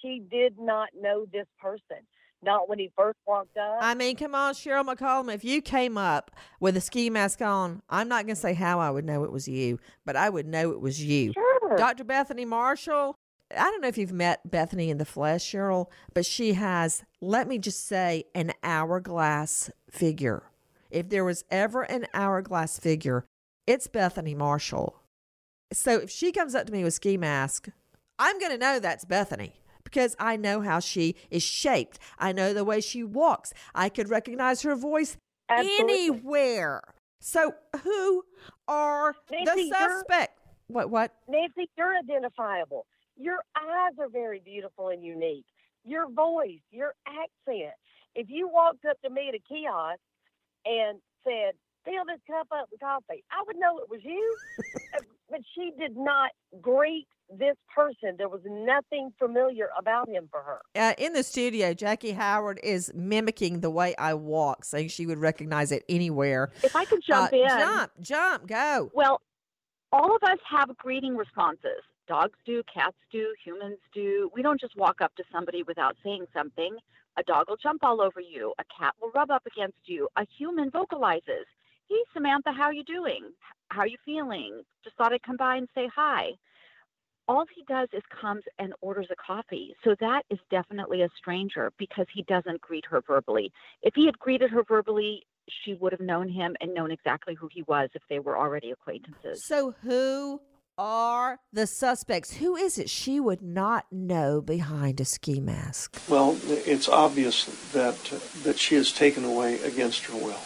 She 0.00 0.22
did 0.30 0.56
not 0.56 0.90
know 0.96 1.26
this 1.32 1.48
person. 1.60 2.06
Not 2.42 2.68
when 2.68 2.78
he 2.78 2.90
first 2.96 3.18
walked 3.26 3.56
up. 3.58 3.78
I 3.80 3.94
mean, 3.94 4.16
come 4.16 4.34
on, 4.34 4.54
Cheryl 4.54 4.84
McCollum. 4.84 5.32
If 5.32 5.44
you 5.44 5.60
came 5.60 5.98
up 5.98 6.30
with 6.58 6.76
a 6.76 6.80
ski 6.80 7.10
mask 7.10 7.42
on, 7.42 7.82
I'm 7.90 8.08
not 8.08 8.24
going 8.24 8.34
to 8.34 8.40
say 8.40 8.54
how 8.54 8.80
I 8.80 8.90
would 8.90 9.04
know 9.04 9.24
it 9.24 9.32
was 9.32 9.46
you, 9.46 9.78
but 10.06 10.16
I 10.16 10.30
would 10.30 10.46
know 10.46 10.70
it 10.70 10.80
was 10.80 11.02
you. 11.02 11.32
Sure. 11.34 11.76
Dr. 11.76 12.04
Bethany 12.04 12.46
Marshall, 12.46 13.14
I 13.50 13.64
don't 13.64 13.82
know 13.82 13.88
if 13.88 13.98
you've 13.98 14.12
met 14.12 14.48
Bethany 14.50 14.90
in 14.90 14.98
the 14.98 15.04
flesh, 15.04 15.44
Cheryl, 15.44 15.86
but 16.14 16.24
she 16.24 16.54
has, 16.54 17.02
let 17.20 17.46
me 17.46 17.58
just 17.58 17.86
say, 17.86 18.24
an 18.34 18.52
hourglass 18.62 19.70
figure. 19.90 20.44
If 20.90 21.08
there 21.08 21.24
was 21.24 21.44
ever 21.50 21.82
an 21.82 22.06
hourglass 22.14 22.78
figure, 22.78 23.26
it's 23.66 23.86
Bethany 23.86 24.34
Marshall. 24.34 24.96
So 25.72 25.98
if 25.98 26.10
she 26.10 26.32
comes 26.32 26.54
up 26.54 26.66
to 26.66 26.72
me 26.72 26.84
with 26.84 26.94
ski 26.94 27.16
mask, 27.16 27.68
I'm 28.18 28.38
going 28.38 28.52
to 28.52 28.58
know 28.58 28.78
that's 28.78 29.04
Bethany 29.04 29.60
because 29.90 30.16
I 30.18 30.36
know 30.36 30.60
how 30.60 30.80
she 30.80 31.16
is 31.30 31.42
shaped. 31.42 31.98
I 32.18 32.32
know 32.32 32.54
the 32.54 32.64
way 32.64 32.80
she 32.80 33.02
walks. 33.02 33.52
I 33.74 33.88
could 33.88 34.08
recognize 34.08 34.62
her 34.62 34.76
voice 34.76 35.16
Absolutely. 35.48 35.94
anywhere. 35.94 36.82
So 37.20 37.54
who 37.82 38.24
are 38.68 39.14
Nancy, 39.30 39.70
the 39.70 39.76
suspect? 39.76 40.38
What 40.68 40.90
what? 40.90 41.14
Nancy, 41.28 41.68
you're 41.76 41.96
identifiable. 41.96 42.86
Your 43.16 43.38
eyes 43.56 43.92
are 43.98 44.08
very 44.08 44.40
beautiful 44.42 44.88
and 44.88 45.04
unique. 45.04 45.44
Your 45.84 46.08
voice, 46.10 46.60
your 46.70 46.94
accent. 47.06 47.74
If 48.14 48.28
you 48.30 48.48
walked 48.48 48.84
up 48.86 49.00
to 49.02 49.10
me 49.10 49.28
at 49.28 49.34
a 49.34 49.40
kiosk 49.46 50.00
and 50.64 50.98
said, 51.24 51.52
fill 51.84 52.04
this 52.06 52.20
cup 52.26 52.48
up 52.52 52.68
with 52.70 52.80
coffee, 52.80 53.22
I 53.30 53.42
would 53.46 53.56
know 53.56 53.78
it 53.78 53.90
was 53.90 54.00
you. 54.02 54.36
but 55.30 55.40
she 55.54 55.72
did 55.78 55.96
not 55.96 56.30
greet 56.60 57.06
this 57.38 57.56
person. 57.74 58.16
There 58.18 58.28
was 58.28 58.40
nothing 58.44 59.12
familiar 59.18 59.68
about 59.78 60.08
him 60.08 60.28
for 60.30 60.42
her. 60.42 60.60
Uh, 60.74 60.94
in 60.98 61.12
the 61.12 61.22
studio, 61.22 61.74
Jackie 61.74 62.12
Howard 62.12 62.60
is 62.62 62.92
mimicking 62.94 63.60
the 63.60 63.70
way 63.70 63.94
I 63.96 64.14
walk, 64.14 64.64
saying 64.64 64.88
she 64.88 65.06
would 65.06 65.18
recognize 65.18 65.72
it 65.72 65.84
anywhere. 65.88 66.50
If 66.62 66.74
I 66.76 66.84
could 66.84 67.02
jump 67.06 67.32
uh, 67.32 67.36
in. 67.36 67.48
Jump, 67.48 67.92
jump, 68.00 68.46
go. 68.46 68.90
Well, 68.94 69.20
all 69.92 70.14
of 70.14 70.22
us 70.22 70.38
have 70.48 70.76
greeting 70.76 71.16
responses. 71.16 71.82
Dogs 72.08 72.38
do, 72.44 72.62
cats 72.72 72.96
do, 73.12 73.32
humans 73.44 73.78
do. 73.94 74.30
We 74.34 74.42
don't 74.42 74.60
just 74.60 74.76
walk 74.76 75.00
up 75.00 75.14
to 75.16 75.24
somebody 75.32 75.62
without 75.62 75.96
saying 76.02 76.26
something. 76.34 76.76
A 77.18 77.22
dog 77.22 77.48
will 77.48 77.56
jump 77.56 77.84
all 77.84 78.00
over 78.00 78.20
you. 78.20 78.52
A 78.58 78.64
cat 78.78 78.94
will 79.00 79.10
rub 79.14 79.30
up 79.30 79.42
against 79.46 79.78
you. 79.84 80.08
A 80.16 80.26
human 80.38 80.70
vocalizes. 80.70 81.46
Hey, 81.88 81.96
Samantha, 82.12 82.52
how 82.52 82.64
are 82.64 82.72
you 82.72 82.84
doing? 82.84 83.30
How 83.68 83.80
are 83.80 83.86
you 83.86 83.98
feeling? 84.04 84.62
Just 84.82 84.96
thought 84.96 85.12
I'd 85.12 85.22
come 85.22 85.36
by 85.36 85.56
and 85.56 85.68
say 85.74 85.88
hi 85.94 86.30
all 87.30 87.46
he 87.54 87.62
does 87.68 87.88
is 87.92 88.02
comes 88.20 88.42
and 88.58 88.72
orders 88.80 89.06
a 89.10 89.14
coffee. 89.14 89.74
So 89.84 89.94
that 90.00 90.22
is 90.30 90.38
definitely 90.50 91.02
a 91.02 91.08
stranger 91.16 91.72
because 91.78 92.06
he 92.12 92.22
doesn't 92.24 92.60
greet 92.60 92.84
her 92.90 93.00
verbally. 93.06 93.52
If 93.82 93.94
he 93.94 94.06
had 94.06 94.18
greeted 94.18 94.50
her 94.50 94.64
verbally, 94.64 95.26
she 95.64 95.74
would 95.74 95.92
have 95.92 96.00
known 96.00 96.28
him 96.28 96.56
and 96.60 96.74
known 96.74 96.90
exactly 96.90 97.34
who 97.34 97.48
he 97.52 97.62
was 97.62 97.88
if 97.94 98.02
they 98.08 98.18
were 98.18 98.36
already 98.36 98.72
acquaintances. 98.72 99.44
So 99.44 99.74
who 99.82 100.40
are 100.76 101.38
the 101.52 101.68
suspects? 101.68 102.34
Who 102.34 102.56
is 102.56 102.78
it 102.78 102.90
she 102.90 103.20
would 103.20 103.42
not 103.42 103.86
know 103.92 104.40
behind 104.40 105.00
a 105.00 105.04
ski 105.04 105.38
mask? 105.38 106.00
Well, 106.08 106.36
it's 106.46 106.88
obvious 106.88 107.44
that 107.72 108.12
uh, 108.12 108.18
that 108.42 108.58
she 108.58 108.74
is 108.74 108.92
taken 108.92 109.24
away 109.24 109.60
against 109.62 110.06
her 110.06 110.14
will 110.16 110.40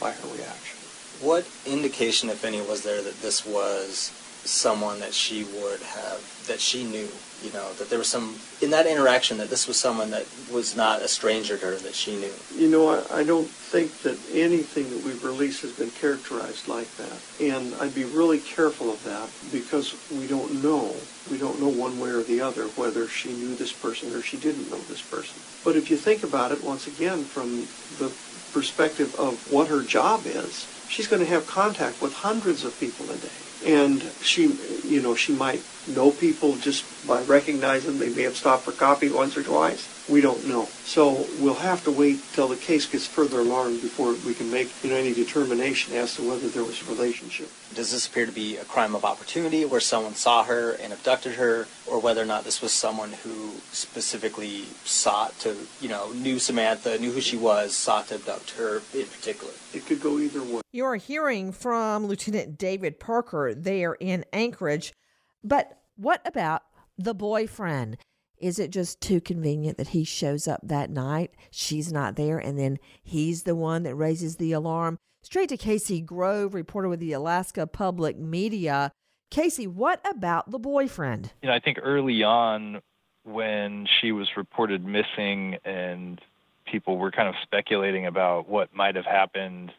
by 0.00 0.12
her 0.12 0.28
reaction. 0.28 0.78
What 1.20 1.46
indication, 1.66 2.30
if 2.30 2.44
any, 2.44 2.60
was 2.62 2.82
there 2.82 3.02
that 3.02 3.20
this 3.20 3.44
was 3.46 4.12
someone 4.44 5.00
that 5.00 5.14
she 5.14 5.44
would 5.44 5.80
have 5.80 6.20
that 6.46 6.60
she 6.60 6.84
knew 6.84 7.08
you 7.42 7.52
know 7.52 7.72
that 7.74 7.88
there 7.90 7.98
was 7.98 8.08
some 8.08 8.34
in 8.60 8.70
that 8.70 8.86
interaction 8.86 9.38
that 9.38 9.50
this 9.50 9.66
was 9.66 9.76
someone 9.76 10.10
that 10.10 10.24
was 10.52 10.76
not 10.76 11.02
a 11.02 11.08
stranger 11.08 11.56
to 11.56 11.66
her 11.66 11.76
that 11.76 11.94
she 11.94 12.16
knew 12.16 12.32
You 12.56 12.68
know, 12.68 12.88
I, 12.88 13.20
I 13.20 13.24
don't 13.24 13.48
think 13.48 14.02
that 14.02 14.16
anything 14.32 14.90
that 14.90 15.04
we've 15.04 15.24
released 15.24 15.62
has 15.62 15.72
been 15.72 15.90
characterized 15.90 16.68
like 16.68 16.94
that. 16.96 17.18
And 17.40 17.74
I'd 17.80 17.94
be 17.94 18.04
really 18.04 18.38
careful 18.38 18.92
of 18.92 19.02
that 19.04 19.28
because 19.50 19.96
we 20.10 20.26
don't 20.28 20.62
know. 20.62 20.94
We 21.30 21.38
don't 21.38 21.60
know 21.60 21.68
one 21.68 21.98
way 21.98 22.10
or 22.10 22.22
the 22.22 22.40
other 22.40 22.64
whether 22.76 23.08
she 23.08 23.32
knew 23.32 23.56
this 23.56 23.72
person 23.72 24.12
or 24.14 24.22
she 24.22 24.36
didn't 24.36 24.70
know 24.70 24.78
this 24.88 25.02
person. 25.02 25.40
But 25.64 25.76
if 25.76 25.90
you 25.90 25.96
think 25.96 26.22
about 26.22 26.52
it 26.52 26.62
once 26.62 26.86
again 26.86 27.24
from 27.24 27.66
the 27.98 28.10
perspective 28.52 29.14
of 29.16 29.34
what 29.50 29.68
her 29.68 29.82
job 29.82 30.26
is, 30.26 30.66
she's 30.88 31.08
going 31.08 31.20
to 31.20 31.28
have 31.28 31.46
contact 31.46 32.00
with 32.00 32.12
hundreds 32.12 32.64
of 32.64 32.78
people 32.78 33.10
a 33.10 33.16
day. 33.16 33.51
And 33.64 34.02
she, 34.22 34.58
you 34.84 35.00
know, 35.00 35.14
she 35.14 35.32
might 35.32 35.62
know 35.86 36.10
people 36.10 36.56
just 36.56 36.84
by 37.06 37.22
recognizing 37.22 37.98
them. 37.98 37.98
They 37.98 38.14
may 38.14 38.22
have 38.22 38.36
stopped 38.36 38.64
for 38.64 38.72
coffee 38.72 39.10
once 39.10 39.36
or 39.36 39.42
twice. 39.42 39.88
We 40.08 40.20
don't 40.20 40.46
know. 40.48 40.66
So 40.84 41.26
we'll 41.40 41.54
have 41.54 41.84
to 41.84 41.90
wait 41.90 42.20
till 42.32 42.48
the 42.48 42.56
case 42.56 42.86
gets 42.86 43.06
further 43.06 43.40
along 43.40 43.78
before 43.78 44.14
we 44.26 44.34
can 44.34 44.50
make 44.50 44.70
you 44.82 44.90
know, 44.90 44.96
any 44.96 45.14
determination 45.14 45.94
as 45.94 46.16
to 46.16 46.28
whether 46.28 46.48
there 46.48 46.64
was 46.64 46.82
a 46.82 46.84
relationship. 46.86 47.48
does 47.74 47.92
this 47.92 48.06
appear 48.06 48.26
to 48.26 48.32
be 48.32 48.56
a 48.56 48.64
crime 48.64 48.94
of 48.94 49.04
opportunity 49.04 49.64
where 49.64 49.80
someone 49.80 50.14
saw 50.14 50.42
her 50.44 50.72
and 50.72 50.92
abducted 50.92 51.34
her 51.34 51.66
or 51.86 52.00
whether 52.00 52.20
or 52.20 52.26
not 52.26 52.44
this 52.44 52.60
was 52.60 52.72
someone 52.72 53.12
who 53.24 53.52
specifically 53.70 54.64
sought 54.84 55.38
to 55.38 55.56
you 55.80 55.88
know 55.88 56.10
knew 56.12 56.38
samantha 56.38 56.98
knew 56.98 57.12
who 57.12 57.20
she 57.20 57.36
was 57.36 57.74
sought 57.74 58.08
to 58.08 58.14
abduct 58.16 58.50
her 58.52 58.82
in 58.94 59.06
particular 59.06 59.52
It 59.72 59.86
could 59.86 60.00
go 60.00 60.18
either 60.18 60.42
way. 60.42 60.60
You're 60.72 60.96
hearing 60.96 61.52
from 61.52 62.06
Lieutenant 62.06 62.58
David 62.58 62.98
Parker 63.00 63.54
there 63.54 63.94
in 63.94 64.24
Anchorage. 64.32 64.92
But 65.42 65.78
what 65.96 66.20
about 66.26 66.62
the 66.98 67.14
boyfriend? 67.14 67.96
Is 68.42 68.58
it 68.58 68.70
just 68.70 69.00
too 69.00 69.20
convenient 69.20 69.78
that 69.78 69.88
he 69.88 70.02
shows 70.02 70.48
up 70.48 70.60
that 70.64 70.90
night? 70.90 71.30
She's 71.52 71.92
not 71.92 72.16
there, 72.16 72.38
and 72.38 72.58
then 72.58 72.78
he's 73.04 73.44
the 73.44 73.54
one 73.54 73.84
that 73.84 73.94
raises 73.94 74.36
the 74.36 74.50
alarm? 74.50 74.98
Straight 75.22 75.48
to 75.50 75.56
Casey 75.56 76.00
Grove, 76.00 76.52
reporter 76.52 76.88
with 76.88 76.98
the 76.98 77.12
Alaska 77.12 77.68
Public 77.68 78.18
Media. 78.18 78.90
Casey, 79.30 79.68
what 79.68 80.00
about 80.04 80.50
the 80.50 80.58
boyfriend? 80.58 81.30
you 81.40 81.48
know, 81.48 81.54
I 81.54 81.60
think 81.60 81.78
early 81.80 82.24
on 82.24 82.82
when 83.22 83.86
she 84.00 84.10
was 84.10 84.28
reported 84.36 84.84
missing 84.84 85.58
and 85.64 86.20
people 86.66 86.98
were 86.98 87.12
kind 87.12 87.28
of 87.28 87.36
speculating 87.42 88.06
about 88.06 88.48
what 88.48 88.74
might 88.74 88.96
have 88.96 89.04
happened, 89.06 89.70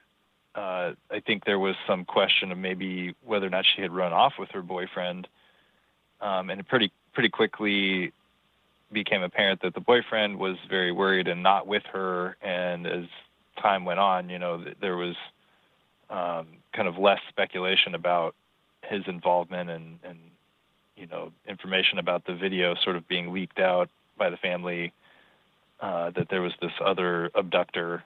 uh, 0.55 0.93
I 1.11 1.19
think 1.19 1.43
there 1.43 1.59
was 1.59 1.75
some 1.85 2.05
question 2.05 2.53
of 2.53 2.57
maybe 2.57 3.13
whether 3.25 3.45
or 3.45 3.49
not 3.49 3.65
she 3.75 3.81
had 3.81 3.91
run 3.91 4.13
off 4.13 4.33
with 4.39 4.51
her 4.51 4.61
boyfriend. 4.61 5.27
Um, 6.21 6.49
and 6.49 6.65
pretty 6.65 6.93
pretty 7.11 7.27
quickly 7.27 8.13
became 8.93 9.23
apparent 9.23 9.61
that 9.61 9.73
the 9.73 9.79
boyfriend 9.81 10.39
was 10.39 10.57
very 10.69 10.91
worried 10.91 11.27
and 11.27 11.43
not 11.43 11.67
with 11.67 11.83
her. 11.91 12.37
And 12.41 12.87
as 12.87 13.05
time 13.61 13.85
went 13.85 13.99
on, 13.99 14.29
you 14.29 14.39
know, 14.39 14.63
there 14.81 14.95
was 14.95 15.15
um, 16.09 16.47
kind 16.73 16.87
of 16.87 16.97
less 16.97 17.19
speculation 17.29 17.95
about 17.95 18.35
his 18.83 19.01
involvement 19.07 19.69
and, 19.69 19.99
and 20.03 20.17
you 20.95 21.07
know 21.07 21.31
information 21.47 21.97
about 21.97 22.25
the 22.25 22.35
video 22.35 22.75
sort 22.83 22.95
of 22.95 23.07
being 23.07 23.33
leaked 23.33 23.59
out 23.59 23.89
by 24.17 24.29
the 24.29 24.37
family 24.37 24.91
uh, 25.79 26.11
that 26.11 26.27
there 26.29 26.41
was 26.41 26.53
this 26.61 26.71
other 26.83 27.29
abductor 27.35 28.03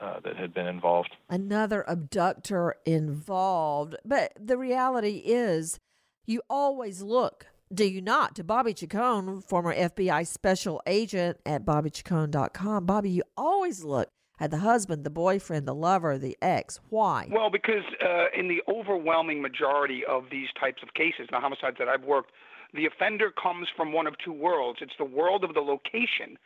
uh, 0.00 0.20
that 0.20 0.36
had 0.36 0.52
been 0.52 0.66
involved. 0.66 1.16
Another 1.28 1.84
abductor 1.88 2.76
involved. 2.84 3.96
But 4.04 4.32
the 4.38 4.58
reality 4.58 5.22
is, 5.24 5.80
you 6.26 6.42
always 6.50 7.02
look, 7.02 7.46
do 7.72 7.84
you 7.84 8.00
not, 8.00 8.36
to 8.36 8.44
Bobby 8.44 8.72
Chacon, 8.72 9.40
former 9.40 9.74
FBI 9.74 10.26
special 10.26 10.80
agent 10.86 11.38
at 11.44 11.64
bobbychacon.com. 11.64 12.86
Bobby, 12.86 13.10
you 13.10 13.22
always 13.36 13.82
look 13.82 14.10
at 14.38 14.50
the 14.50 14.58
husband, 14.58 15.04
the 15.04 15.10
boyfriend, 15.10 15.66
the 15.66 15.74
lover, 15.74 16.18
the 16.18 16.36
ex. 16.40 16.78
Why? 16.90 17.28
Well, 17.30 17.50
because 17.50 17.82
uh, 18.04 18.26
in 18.38 18.48
the 18.48 18.62
overwhelming 18.68 19.42
majority 19.42 20.02
of 20.08 20.24
these 20.30 20.48
types 20.60 20.82
of 20.82 20.94
cases, 20.94 21.28
the 21.30 21.40
homicides 21.40 21.76
that 21.78 21.88
I've 21.88 22.04
worked, 22.04 22.30
the 22.74 22.86
offender 22.86 23.30
comes 23.30 23.68
from 23.76 23.92
one 23.92 24.06
of 24.06 24.14
two 24.24 24.32
worlds. 24.32 24.80
It's 24.82 24.92
the 24.98 25.04
world 25.04 25.42
of 25.42 25.54
the 25.54 25.60
location. 25.60 26.38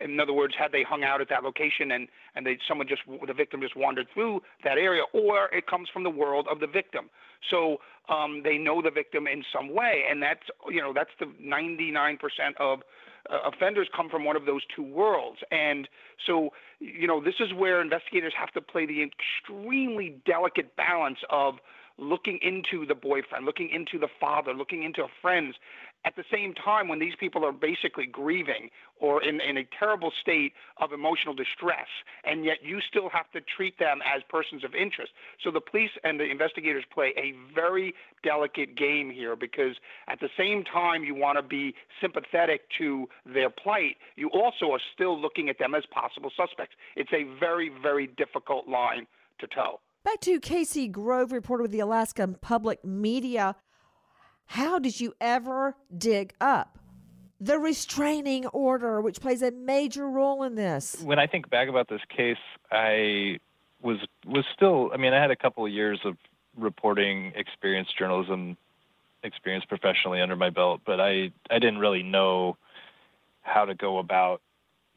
In 0.00 0.20
other 0.20 0.32
words, 0.32 0.54
had 0.56 0.70
they 0.70 0.84
hung 0.84 1.02
out 1.02 1.20
at 1.20 1.28
that 1.30 1.42
location 1.42 1.90
and 1.90 2.06
and 2.36 2.46
they 2.46 2.58
someone 2.68 2.86
just 2.86 3.02
the 3.26 3.34
victim 3.34 3.60
just 3.60 3.74
wandered 3.74 4.06
through 4.14 4.42
that 4.62 4.78
area, 4.78 5.02
or 5.12 5.46
it 5.52 5.66
comes 5.66 5.88
from 5.92 6.04
the 6.04 6.10
world 6.10 6.46
of 6.48 6.60
the 6.60 6.68
victim. 6.68 7.10
So 7.50 7.78
um, 8.08 8.42
they 8.42 8.58
know 8.58 8.82
the 8.82 8.90
victim 8.90 9.26
in 9.26 9.44
some 9.52 9.74
way, 9.74 10.04
and 10.10 10.22
that's 10.22 10.46
you 10.70 10.80
know 10.80 10.92
that's 10.94 11.10
the 11.18 11.26
99% 11.26 12.18
of 12.58 12.80
uh, 13.30 13.38
offenders 13.46 13.88
come 13.94 14.08
from 14.08 14.24
one 14.24 14.36
of 14.36 14.46
those 14.46 14.62
two 14.74 14.82
worlds. 14.82 15.38
And 15.50 15.88
so, 16.26 16.50
you 16.80 17.06
know, 17.06 17.22
this 17.22 17.34
is 17.40 17.52
where 17.52 17.80
investigators 17.80 18.32
have 18.38 18.50
to 18.52 18.60
play 18.60 18.86
the 18.86 19.02
extremely 19.02 20.16
delicate 20.24 20.76
balance 20.76 21.18
of 21.30 21.54
looking 21.98 22.38
into 22.42 22.86
the 22.86 22.94
boyfriend, 22.94 23.44
looking 23.44 23.70
into 23.70 23.98
the 23.98 24.08
father, 24.20 24.54
looking 24.54 24.84
into 24.84 25.04
friends. 25.20 25.56
At 26.04 26.14
the 26.16 26.24
same 26.32 26.54
time, 26.54 26.88
when 26.88 27.00
these 27.00 27.14
people 27.18 27.44
are 27.44 27.52
basically 27.52 28.06
grieving 28.06 28.70
or 29.00 29.22
in, 29.22 29.40
in 29.40 29.58
a 29.58 29.64
terrible 29.78 30.12
state 30.20 30.52
of 30.78 30.92
emotional 30.92 31.34
distress, 31.34 31.86
and 32.24 32.44
yet 32.44 32.58
you 32.62 32.80
still 32.80 33.08
have 33.10 33.30
to 33.32 33.40
treat 33.40 33.78
them 33.78 34.00
as 34.02 34.22
persons 34.28 34.64
of 34.64 34.74
interest. 34.74 35.12
So 35.42 35.50
the 35.50 35.60
police 35.60 35.90
and 36.04 36.18
the 36.18 36.24
investigators 36.24 36.84
play 36.92 37.12
a 37.16 37.34
very 37.54 37.94
delicate 38.22 38.76
game 38.76 39.10
here 39.10 39.36
because 39.36 39.76
at 40.08 40.20
the 40.20 40.30
same 40.36 40.64
time 40.64 41.04
you 41.04 41.14
want 41.14 41.36
to 41.36 41.42
be 41.42 41.74
sympathetic 42.00 42.62
to 42.78 43.08
their 43.26 43.50
plight, 43.50 43.96
you 44.16 44.30
also 44.30 44.70
are 44.72 44.80
still 44.94 45.20
looking 45.20 45.48
at 45.48 45.58
them 45.58 45.74
as 45.74 45.84
possible 45.86 46.30
suspects. 46.36 46.74
It's 46.96 47.12
a 47.12 47.24
very, 47.38 47.70
very 47.82 48.06
difficult 48.06 48.68
line 48.68 49.06
to 49.40 49.46
toe. 49.46 49.80
Back 50.04 50.20
to 50.20 50.40
Casey 50.40 50.88
Grove, 50.88 51.32
reporter 51.32 51.62
with 51.62 51.72
the 51.72 51.80
Alaska 51.80 52.26
Public 52.40 52.84
Media. 52.84 53.56
How 54.48 54.78
did 54.78 54.98
you 54.98 55.14
ever 55.20 55.76
dig 55.96 56.32
up 56.40 56.78
the 57.38 57.58
restraining 57.58 58.46
order, 58.46 59.00
which 59.00 59.20
plays 59.20 59.42
a 59.42 59.50
major 59.50 60.08
role 60.08 60.42
in 60.42 60.54
this? 60.54 60.96
When 61.02 61.18
I 61.18 61.26
think 61.26 61.50
back 61.50 61.68
about 61.68 61.88
this 61.88 62.00
case, 62.08 62.38
I 62.72 63.38
was 63.82 63.98
was 64.26 64.44
still. 64.54 64.90
I 64.92 64.96
mean, 64.96 65.12
I 65.12 65.20
had 65.20 65.30
a 65.30 65.36
couple 65.36 65.66
of 65.66 65.70
years 65.70 66.00
of 66.04 66.16
reporting 66.56 67.32
experience, 67.36 67.88
journalism 67.96 68.56
experience 69.22 69.66
professionally 69.66 70.20
under 70.20 70.34
my 70.34 70.48
belt, 70.48 70.80
but 70.84 70.98
I 70.98 71.30
I 71.50 71.58
didn't 71.58 71.78
really 71.78 72.02
know 72.02 72.56
how 73.42 73.66
to 73.66 73.74
go 73.74 73.98
about 73.98 74.40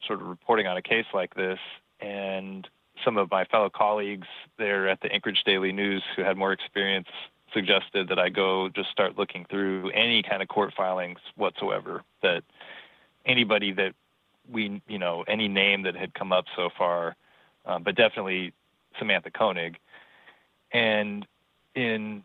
sort 0.06 0.22
of 0.22 0.28
reporting 0.28 0.66
on 0.66 0.78
a 0.78 0.82
case 0.82 1.06
like 1.12 1.34
this. 1.34 1.58
And 2.00 2.66
some 3.04 3.18
of 3.18 3.30
my 3.30 3.44
fellow 3.44 3.68
colleagues 3.68 4.28
there 4.58 4.88
at 4.88 5.02
the 5.02 5.12
Anchorage 5.12 5.42
Daily 5.44 5.72
News 5.72 6.02
who 6.16 6.22
had 6.22 6.38
more 6.38 6.52
experience 6.52 7.08
suggested 7.52 8.08
that 8.08 8.18
I 8.18 8.28
go 8.28 8.68
just 8.68 8.90
start 8.90 9.18
looking 9.18 9.44
through 9.48 9.90
any 9.90 10.22
kind 10.22 10.42
of 10.42 10.48
court 10.48 10.72
filings 10.76 11.18
whatsoever 11.36 12.02
that 12.22 12.42
anybody 13.26 13.72
that 13.72 13.94
we 14.50 14.82
you 14.88 14.98
know 14.98 15.24
any 15.28 15.48
name 15.48 15.82
that 15.82 15.94
had 15.94 16.14
come 16.14 16.32
up 16.32 16.44
so 16.56 16.70
far, 16.76 17.16
um, 17.66 17.82
but 17.82 17.94
definitely 17.94 18.52
Samantha 18.98 19.30
Koenig. 19.30 19.76
And 20.72 21.26
in 21.74 22.24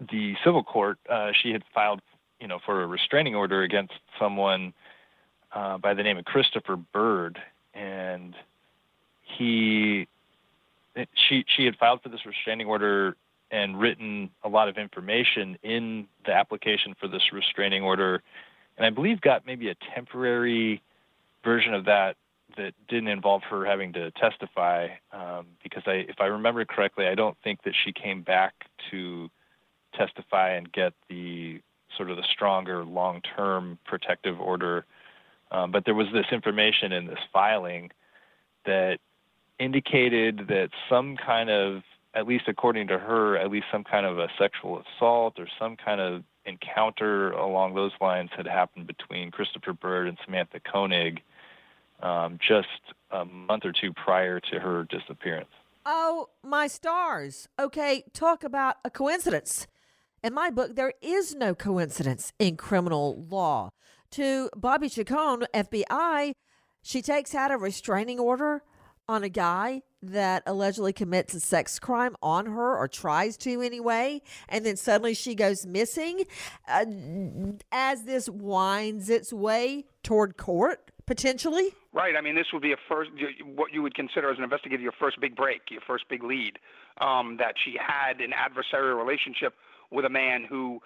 the 0.00 0.34
civil 0.44 0.62
court, 0.62 0.98
uh, 1.10 1.32
she 1.40 1.50
had 1.50 1.62
filed 1.74 2.00
you 2.40 2.48
know 2.48 2.58
for 2.64 2.82
a 2.82 2.86
restraining 2.86 3.34
order 3.34 3.62
against 3.62 3.94
someone 4.18 4.72
uh, 5.52 5.78
by 5.78 5.94
the 5.94 6.02
name 6.02 6.18
of 6.18 6.24
Christopher 6.24 6.76
Bird, 6.76 7.38
and 7.74 8.34
he 9.22 10.08
she 11.14 11.44
she 11.46 11.64
had 11.64 11.76
filed 11.76 12.02
for 12.02 12.08
this 12.08 12.24
restraining 12.26 12.66
order 12.66 13.16
and 13.50 13.78
written 13.80 14.30
a 14.42 14.48
lot 14.48 14.68
of 14.68 14.76
information 14.76 15.58
in 15.62 16.06
the 16.26 16.32
application 16.32 16.94
for 17.00 17.08
this 17.08 17.32
restraining 17.32 17.82
order, 17.82 18.22
and 18.76 18.86
I 18.86 18.90
believe 18.90 19.20
got 19.20 19.46
maybe 19.46 19.68
a 19.68 19.76
temporary 19.94 20.82
version 21.44 21.74
of 21.74 21.84
that 21.86 22.16
that 22.56 22.74
didn't 22.88 23.08
involve 23.08 23.42
her 23.44 23.64
having 23.64 23.92
to 23.92 24.10
testify 24.12 24.88
um, 25.12 25.46
because 25.62 25.82
I, 25.86 26.06
if 26.08 26.16
I 26.20 26.26
remember 26.26 26.64
correctly, 26.64 27.06
I 27.06 27.14
don't 27.14 27.36
think 27.44 27.62
that 27.62 27.74
she 27.84 27.92
came 27.92 28.22
back 28.22 28.54
to 28.90 29.30
testify 29.94 30.50
and 30.50 30.70
get 30.72 30.92
the 31.08 31.60
sort 31.96 32.10
of 32.10 32.16
the 32.16 32.24
stronger 32.30 32.84
long-term 32.84 33.78
protective 33.84 34.40
order. 34.40 34.84
Um, 35.50 35.70
but 35.70 35.84
there 35.84 35.94
was 35.94 36.08
this 36.12 36.26
information 36.32 36.92
in 36.92 37.06
this 37.06 37.18
filing 37.32 37.90
that 38.66 38.98
indicated 39.58 40.46
that 40.48 40.70
some 40.88 41.16
kind 41.16 41.50
of, 41.50 41.82
at 42.14 42.26
least 42.26 42.44
according 42.48 42.88
to 42.88 42.98
her, 42.98 43.36
at 43.36 43.50
least 43.50 43.66
some 43.70 43.84
kind 43.84 44.06
of 44.06 44.18
a 44.18 44.28
sexual 44.38 44.82
assault 44.82 45.38
or 45.38 45.46
some 45.58 45.76
kind 45.76 46.00
of 46.00 46.24
encounter 46.46 47.30
along 47.32 47.74
those 47.74 47.92
lines 48.00 48.30
had 48.36 48.46
happened 48.46 48.86
between 48.86 49.30
Christopher 49.30 49.72
Bird 49.72 50.08
and 50.08 50.16
Samantha 50.24 50.60
Koenig 50.60 51.20
um, 52.02 52.38
just 52.46 52.68
a 53.10 53.24
month 53.24 53.64
or 53.64 53.72
two 53.72 53.92
prior 53.92 54.40
to 54.40 54.58
her 54.58 54.84
disappearance. 54.84 55.50
Oh, 55.84 56.28
my 56.42 56.66
stars. 56.66 57.48
Okay, 57.58 58.04
talk 58.12 58.44
about 58.44 58.76
a 58.84 58.90
coincidence. 58.90 59.66
In 60.22 60.34
my 60.34 60.50
book, 60.50 60.74
there 60.74 60.94
is 61.00 61.34
no 61.34 61.54
coincidence 61.54 62.32
in 62.38 62.56
criminal 62.56 63.24
law. 63.30 63.70
To 64.12 64.50
Bobby 64.56 64.88
Chacon, 64.88 65.44
FBI, 65.54 66.32
she 66.82 67.02
takes 67.02 67.34
out 67.34 67.50
a 67.50 67.56
restraining 67.56 68.18
order 68.18 68.62
on 69.08 69.22
a 69.22 69.28
guy 69.28 69.82
that 70.02 70.42
allegedly 70.46 70.92
commits 70.92 71.34
a 71.34 71.40
sex 71.40 71.78
crime 71.78 72.16
on 72.22 72.46
her 72.46 72.76
or 72.76 72.88
tries 72.88 73.36
to 73.38 73.60
anyway, 73.62 74.22
and 74.48 74.64
then 74.64 74.76
suddenly 74.76 75.14
she 75.14 75.34
goes 75.34 75.66
missing. 75.66 76.24
Uh, 76.68 76.84
as 77.72 78.04
this 78.04 78.28
winds 78.28 79.10
its 79.10 79.32
way 79.32 79.84
toward 80.02 80.36
court, 80.36 80.90
potentially. 81.06 81.74
Right. 81.92 82.14
I 82.16 82.20
mean, 82.20 82.34
this 82.34 82.46
would 82.52 82.62
be 82.62 82.72
a 82.72 82.76
first, 82.88 83.10
what 83.56 83.72
you 83.72 83.82
would 83.82 83.94
consider 83.94 84.30
as 84.30 84.38
an 84.38 84.44
investigator, 84.44 84.82
your 84.82 84.92
first 84.92 85.20
big 85.20 85.34
break, 85.34 85.62
your 85.70 85.80
first 85.80 86.04
big 86.08 86.22
lead. 86.22 86.58
Um, 87.00 87.36
that 87.38 87.54
she 87.64 87.76
had 87.78 88.20
an 88.20 88.32
adversarial 88.32 88.98
relationship 88.98 89.54
with 89.92 90.04
a 90.04 90.08
man 90.08 90.44
who 90.44 90.80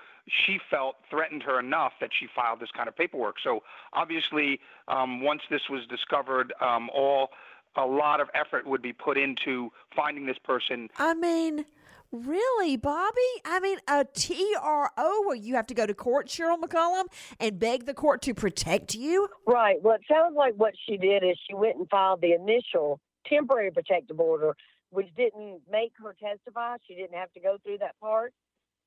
she 0.46 0.58
felt 0.70 0.96
threatened 1.10 1.42
her 1.42 1.58
enough 1.58 1.92
that 2.00 2.10
she 2.18 2.26
filed 2.34 2.60
this 2.60 2.70
kind 2.76 2.88
of 2.88 2.96
paperwork. 2.96 3.36
So 3.42 3.62
obviously, 3.92 4.60
um, 4.88 5.22
once 5.22 5.42
this 5.50 5.62
was 5.70 5.86
discovered, 5.88 6.52
um, 6.60 6.90
all 6.94 7.30
a 7.76 7.86
lot 7.86 8.20
of 8.20 8.28
effort 8.34 8.66
would 8.66 8.82
be 8.82 8.92
put 8.92 9.16
into 9.16 9.70
finding 9.94 10.26
this 10.26 10.38
person. 10.44 10.88
I 10.98 11.14
mean, 11.14 11.64
really, 12.10 12.76
Bobby? 12.76 13.20
I 13.44 13.60
mean, 13.60 13.78
a 13.88 14.04
TRO 14.04 15.22
where 15.26 15.36
you 15.36 15.54
have 15.54 15.66
to 15.68 15.74
go 15.74 15.86
to 15.86 15.94
court, 15.94 16.28
Cheryl 16.28 16.60
McCollum, 16.60 17.04
and 17.40 17.58
beg 17.58 17.86
the 17.86 17.94
court 17.94 18.22
to 18.22 18.34
protect 18.34 18.94
you? 18.94 19.28
Right. 19.46 19.82
Well, 19.82 19.96
it 19.96 20.02
sounds 20.10 20.36
like 20.36 20.54
what 20.56 20.74
she 20.86 20.96
did 20.96 21.24
is 21.24 21.36
she 21.48 21.54
went 21.54 21.76
and 21.76 21.88
filed 21.88 22.20
the 22.20 22.32
initial 22.32 23.00
temporary 23.26 23.70
protective 23.70 24.20
order, 24.20 24.54
which 24.90 25.08
didn't 25.16 25.60
make 25.70 25.92
her 26.02 26.14
testify. 26.20 26.76
She 26.86 26.94
didn't 26.94 27.16
have 27.16 27.32
to 27.32 27.40
go 27.40 27.56
through 27.64 27.78
that 27.78 27.98
part. 28.00 28.34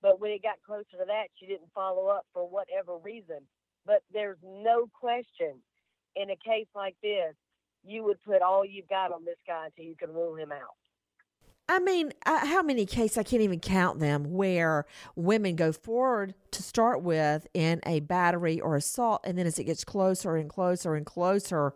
But 0.02 0.19
when 0.19 0.32
it 0.32 0.43
got 0.43 0.58
closer 0.65 0.98
to 1.00 1.06
that, 1.08 1.28
she 1.39 1.48
didn't 1.48 1.71
follow 1.74 2.08
up 2.08 2.26
for 2.34 2.48
whatever 2.48 2.98
reason. 2.98 3.39
But 3.86 4.04
there's 4.13 4.38
no 4.43 4.88
question 4.93 5.62
in 6.15 6.30
a 6.30 6.36
case 6.36 6.67
like 6.76 6.95
this, 7.02 7.34
you 7.86 8.04
would 8.04 8.21
put 8.24 8.41
all 8.41 8.65
you've 8.65 8.89
got 8.89 9.12
on 9.12 9.26
this 9.26 9.38
guy 9.48 9.65
until 9.65 9.86
you 9.86 9.95
can 9.95 10.13
rule 10.13 10.36
him 10.36 10.52
out. 10.52 10.76
I 11.67 11.80
mean, 11.80 12.13
uh, 12.26 12.45
how 12.45 12.62
many 12.62 12.86
cases, 12.86 13.17
I 13.17 13.24
can't 13.24 13.41
even 13.41 13.60
count 13.60 14.00
them, 14.00 14.34
where 14.34 14.86
women 15.15 15.56
go 15.56 15.71
forward 15.71 16.36
to 16.52 16.62
start 16.62 17.02
with 17.02 17.48
in 17.56 17.82
a 17.86 18.02
battery 18.02 18.62
or 18.62 18.76
assault, 18.76 19.21
and 19.24 19.36
then 19.38 19.48
as 19.48 19.58
it 19.58 19.63
gets 19.63 19.84
closer 19.84 20.36
and 20.36 20.48
closer 20.48 20.93
and 20.93 21.06
closer, 21.08 21.74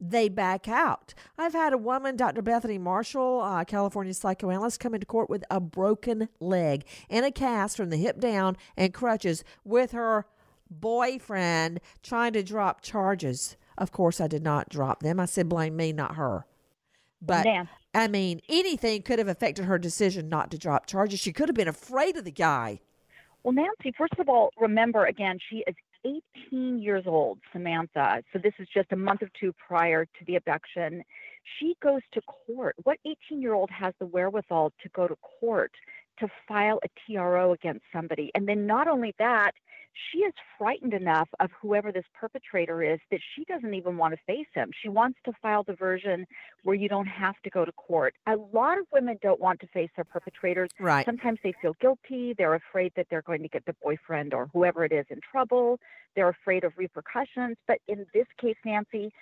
they 0.00 0.28
back 0.28 0.66
out. 0.66 1.14
I've 1.38 1.52
had 1.52 1.72
a 1.72 1.78
woman, 1.78 2.16
Dr. 2.16 2.42
Bethany 2.42 2.78
Marshall, 2.78 3.40
uh, 3.42 3.64
California 3.64 4.12
psychoanalyst, 4.12 4.80
come 4.80 4.94
into 4.94 5.06
court 5.06 5.30
with 5.30 5.44
a 5.48 5.60
broken 5.60 6.28
leg 6.40 6.84
and 7.08 7.24
a 7.24 7.30
cast 7.30 7.76
from 7.76 7.90
the 7.90 7.96
hip 7.96 8.18
down 8.18 8.56
and 8.76 8.92
crutches 8.92 9.44
with 9.64 9.92
her 9.92 10.26
boyfriend 10.68 11.80
trying 12.02 12.32
to 12.32 12.42
drop 12.42 12.80
charges. 12.80 13.56
Of 13.78 13.92
course, 13.92 14.20
I 14.20 14.28
did 14.28 14.42
not 14.42 14.68
drop 14.68 15.00
them. 15.00 15.20
I 15.20 15.24
said, 15.24 15.48
blame 15.48 15.76
me, 15.76 15.92
not 15.92 16.16
her. 16.16 16.46
But 17.20 17.44
Damn. 17.44 17.68
I 17.94 18.08
mean, 18.08 18.40
anything 18.48 19.02
could 19.02 19.18
have 19.18 19.28
affected 19.28 19.66
her 19.66 19.78
decision 19.78 20.28
not 20.28 20.50
to 20.50 20.58
drop 20.58 20.86
charges. 20.86 21.20
She 21.20 21.32
could 21.32 21.48
have 21.48 21.54
been 21.54 21.68
afraid 21.68 22.16
of 22.16 22.24
the 22.24 22.32
guy. 22.32 22.80
Well, 23.42 23.52
Nancy, 23.52 23.92
first 23.96 24.14
of 24.18 24.28
all, 24.28 24.50
remember 24.58 25.06
again, 25.06 25.38
she 25.50 25.64
is 25.66 25.74
18 26.04 26.80
years 26.80 27.04
old, 27.06 27.38
Samantha. 27.52 28.22
So 28.32 28.38
this 28.38 28.54
is 28.58 28.68
just 28.72 28.92
a 28.92 28.96
month 28.96 29.22
or 29.22 29.30
two 29.38 29.52
prior 29.52 30.04
to 30.04 30.24
the 30.26 30.36
abduction. 30.36 31.02
She 31.58 31.76
goes 31.82 32.00
to 32.12 32.20
court. 32.22 32.76
What 32.84 32.98
18 33.04 33.40
year 33.40 33.54
old 33.54 33.70
has 33.70 33.94
the 33.98 34.06
wherewithal 34.06 34.72
to 34.82 34.88
go 34.90 35.06
to 35.06 35.16
court 35.16 35.72
to 36.18 36.28
file 36.46 36.80
a 36.84 36.88
TRO 37.06 37.52
against 37.52 37.84
somebody? 37.92 38.30
And 38.34 38.48
then 38.48 38.66
not 38.66 38.88
only 38.88 39.14
that, 39.18 39.52
she 40.10 40.18
is 40.18 40.32
frightened 40.58 40.94
enough 40.94 41.28
of 41.40 41.50
whoever 41.60 41.92
this 41.92 42.04
perpetrator 42.18 42.82
is 42.82 42.98
that 43.10 43.20
she 43.34 43.44
doesn't 43.44 43.74
even 43.74 43.96
want 43.96 44.14
to 44.14 44.20
face 44.26 44.46
him. 44.54 44.70
She 44.80 44.88
wants 44.88 45.18
to 45.24 45.32
file 45.42 45.62
the 45.62 45.74
version 45.74 46.26
where 46.64 46.76
you 46.76 46.88
don't 46.88 47.06
have 47.06 47.34
to 47.44 47.50
go 47.50 47.64
to 47.64 47.72
court. 47.72 48.14
A 48.26 48.36
lot 48.52 48.78
of 48.78 48.86
women 48.92 49.18
don't 49.22 49.40
want 49.40 49.60
to 49.60 49.66
face 49.68 49.90
their 49.96 50.04
perpetrators. 50.04 50.70
Right. 50.78 51.04
Sometimes 51.04 51.38
they 51.42 51.54
feel 51.60 51.74
guilty. 51.80 52.34
They're 52.36 52.54
afraid 52.54 52.92
that 52.96 53.06
they're 53.10 53.22
going 53.22 53.42
to 53.42 53.48
get 53.48 53.66
the 53.66 53.74
boyfriend 53.82 54.34
or 54.34 54.48
whoever 54.52 54.84
it 54.84 54.92
is 54.92 55.06
in 55.10 55.20
trouble. 55.30 55.78
They're 56.14 56.28
afraid 56.28 56.64
of 56.64 56.72
repercussions. 56.76 57.56
But 57.66 57.78
in 57.88 58.06
this 58.14 58.26
case, 58.40 58.56
Nancy, 58.64 59.12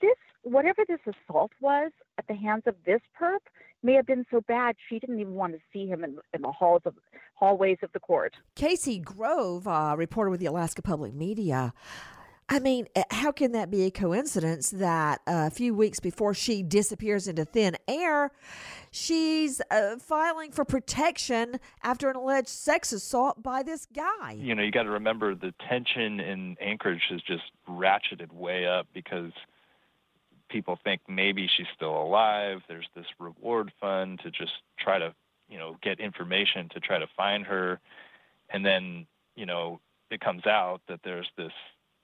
this 0.00 0.16
whatever 0.42 0.82
this 0.86 1.00
assault 1.06 1.50
was 1.60 1.90
at 2.18 2.26
the 2.28 2.34
hands 2.34 2.62
of 2.66 2.76
this 2.84 3.00
perp 3.20 3.40
may 3.82 3.94
have 3.94 4.06
been 4.06 4.24
so 4.30 4.40
bad 4.46 4.76
she 4.88 4.98
didn't 4.98 5.20
even 5.20 5.34
want 5.34 5.52
to 5.52 5.58
see 5.72 5.86
him 5.86 6.04
in, 6.04 6.18
in 6.32 6.42
the 6.42 6.52
halls 6.52 6.82
of 6.84 6.94
hallways 7.34 7.78
of 7.82 7.92
the 7.92 8.00
court. 8.00 8.34
Casey 8.54 8.98
Grove, 8.98 9.66
uh, 9.66 9.94
reporter 9.96 10.30
with 10.30 10.40
the 10.40 10.46
Alaska 10.46 10.82
Public 10.82 11.14
Media. 11.14 11.72
I 12.48 12.60
mean, 12.60 12.86
eh, 12.94 13.02
how 13.10 13.32
can 13.32 13.52
that 13.52 13.70
be 13.70 13.84
a 13.84 13.90
coincidence 13.90 14.70
that 14.70 15.20
a 15.26 15.50
few 15.50 15.74
weeks 15.74 15.98
before 15.98 16.32
she 16.32 16.62
disappears 16.62 17.26
into 17.26 17.44
thin 17.44 17.76
air, 17.88 18.30
she's 18.92 19.60
uh, 19.70 19.96
filing 19.96 20.52
for 20.52 20.64
protection 20.64 21.58
after 21.82 22.08
an 22.08 22.16
alleged 22.16 22.48
sex 22.48 22.92
assault 22.92 23.42
by 23.42 23.64
this 23.64 23.86
guy? 23.86 24.36
You 24.38 24.54
know, 24.54 24.62
you 24.62 24.70
got 24.70 24.84
to 24.84 24.90
remember 24.90 25.34
the 25.34 25.52
tension 25.68 26.20
in 26.20 26.56
Anchorage 26.60 27.02
has 27.10 27.20
just 27.22 27.44
ratcheted 27.68 28.32
way 28.32 28.66
up 28.66 28.86
because 28.94 29.32
people 30.48 30.78
think 30.84 31.00
maybe 31.08 31.48
she's 31.56 31.66
still 31.74 32.00
alive. 32.00 32.62
There's 32.68 32.88
this 32.94 33.06
reward 33.18 33.72
fund 33.80 34.20
to 34.20 34.30
just 34.30 34.52
try 34.78 35.00
to, 35.00 35.12
you 35.48 35.58
know, 35.58 35.76
get 35.82 35.98
information 35.98 36.68
to 36.74 36.80
try 36.80 37.00
to 37.00 37.08
find 37.16 37.44
her. 37.46 37.80
And 38.50 38.64
then, 38.64 39.06
you 39.34 39.46
know, 39.46 39.80
it 40.12 40.20
comes 40.20 40.46
out 40.46 40.82
that 40.86 41.00
there's 41.02 41.28
this 41.36 41.52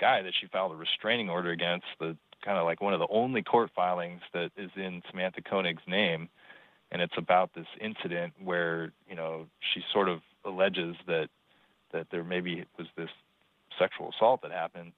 guy 0.01 0.23
that 0.23 0.33
she 0.41 0.47
filed 0.47 0.73
a 0.73 0.77
restraining 0.77 1.29
order 1.29 1.51
against, 1.51 1.87
the 1.99 2.17
kind 2.45 2.59
of 2.59 2.65
like 2.65 2.81
one 2.81 2.93
of 2.93 3.01
the 3.01 3.07
only 3.11 3.43
court 3.43 3.71
filings 3.75 4.21
that 4.33 4.51
is 4.57 4.71
in 4.77 5.03
Samantha 5.11 5.41
Koenig's 5.41 5.87
name. 5.87 6.29
And 6.91 7.01
it's 7.01 7.17
about 7.17 7.51
this 7.55 7.67
incident 7.81 8.35
where, 8.43 8.93
you 9.09 9.17
know, 9.17 9.47
she 9.73 9.83
sort 9.93 10.09
of 10.09 10.21
alleges 10.45 10.97
that 11.07 11.29
that 11.93 12.07
there 12.11 12.25
maybe 12.25 12.65
was 12.79 12.87
this 12.97 13.11
sexual 13.79 14.11
assault 14.11 14.43
that 14.43 14.51
happened. 14.51 14.93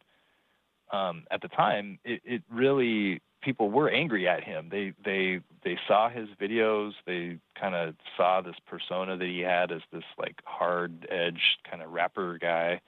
Um, 0.92 1.24
at 1.30 1.42
the 1.42 1.48
time, 1.48 1.98
it, 2.04 2.20
it 2.24 2.42
really 2.50 3.20
people 3.42 3.70
were 3.70 3.88
angry 3.88 4.26
at 4.26 4.42
him. 4.42 4.68
They 4.70 4.92
they 5.04 5.40
they 5.62 5.78
saw 5.86 6.08
his 6.08 6.28
videos. 6.40 6.92
They 7.06 7.38
kind 7.60 7.74
of 7.74 7.94
saw 8.16 8.40
this 8.40 8.56
persona 8.66 9.16
that 9.16 9.26
he 9.26 9.40
had 9.40 9.70
as 9.70 9.82
this 9.92 10.04
like 10.18 10.40
hard 10.44 11.06
edged 11.10 11.58
kind 11.68 11.82
of 11.82 11.92
rapper 11.92 12.38
guy. 12.38 12.80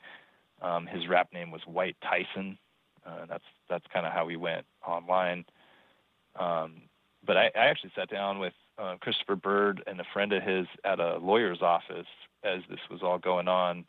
Um, 0.63 0.87
his 0.87 1.07
rap 1.09 1.29
name 1.33 1.51
was 1.51 1.61
White 1.67 1.97
Tyson. 2.03 2.59
Uh, 3.07 3.27
that's 3.29 3.45
that's 3.69 3.85
kind 3.93 4.07
of 4.07 4.13
how 4.13 4.27
he 4.29 4.37
went 4.37 4.67
online. 4.87 5.45
Um, 6.39 6.83
but 7.25 7.37
I, 7.37 7.51
I 7.55 7.67
actually 7.67 7.93
sat 7.97 8.11
down 8.11 8.39
with 8.39 8.53
uh, 8.79 8.97
Christopher 9.01 9.37
Bird 9.37 9.83
and 9.87 10.01
a 10.01 10.05
friend 10.13 10.33
of 10.33 10.43
his 10.43 10.67
at 10.85 11.01
a 11.01 11.19
lawyer's 11.19 11.63
office 11.63 12.07
as 12.45 12.61
this 12.69 12.81
was 12.91 13.03
all 13.03 13.19
going 13.19 13.49
on, 13.49 13.85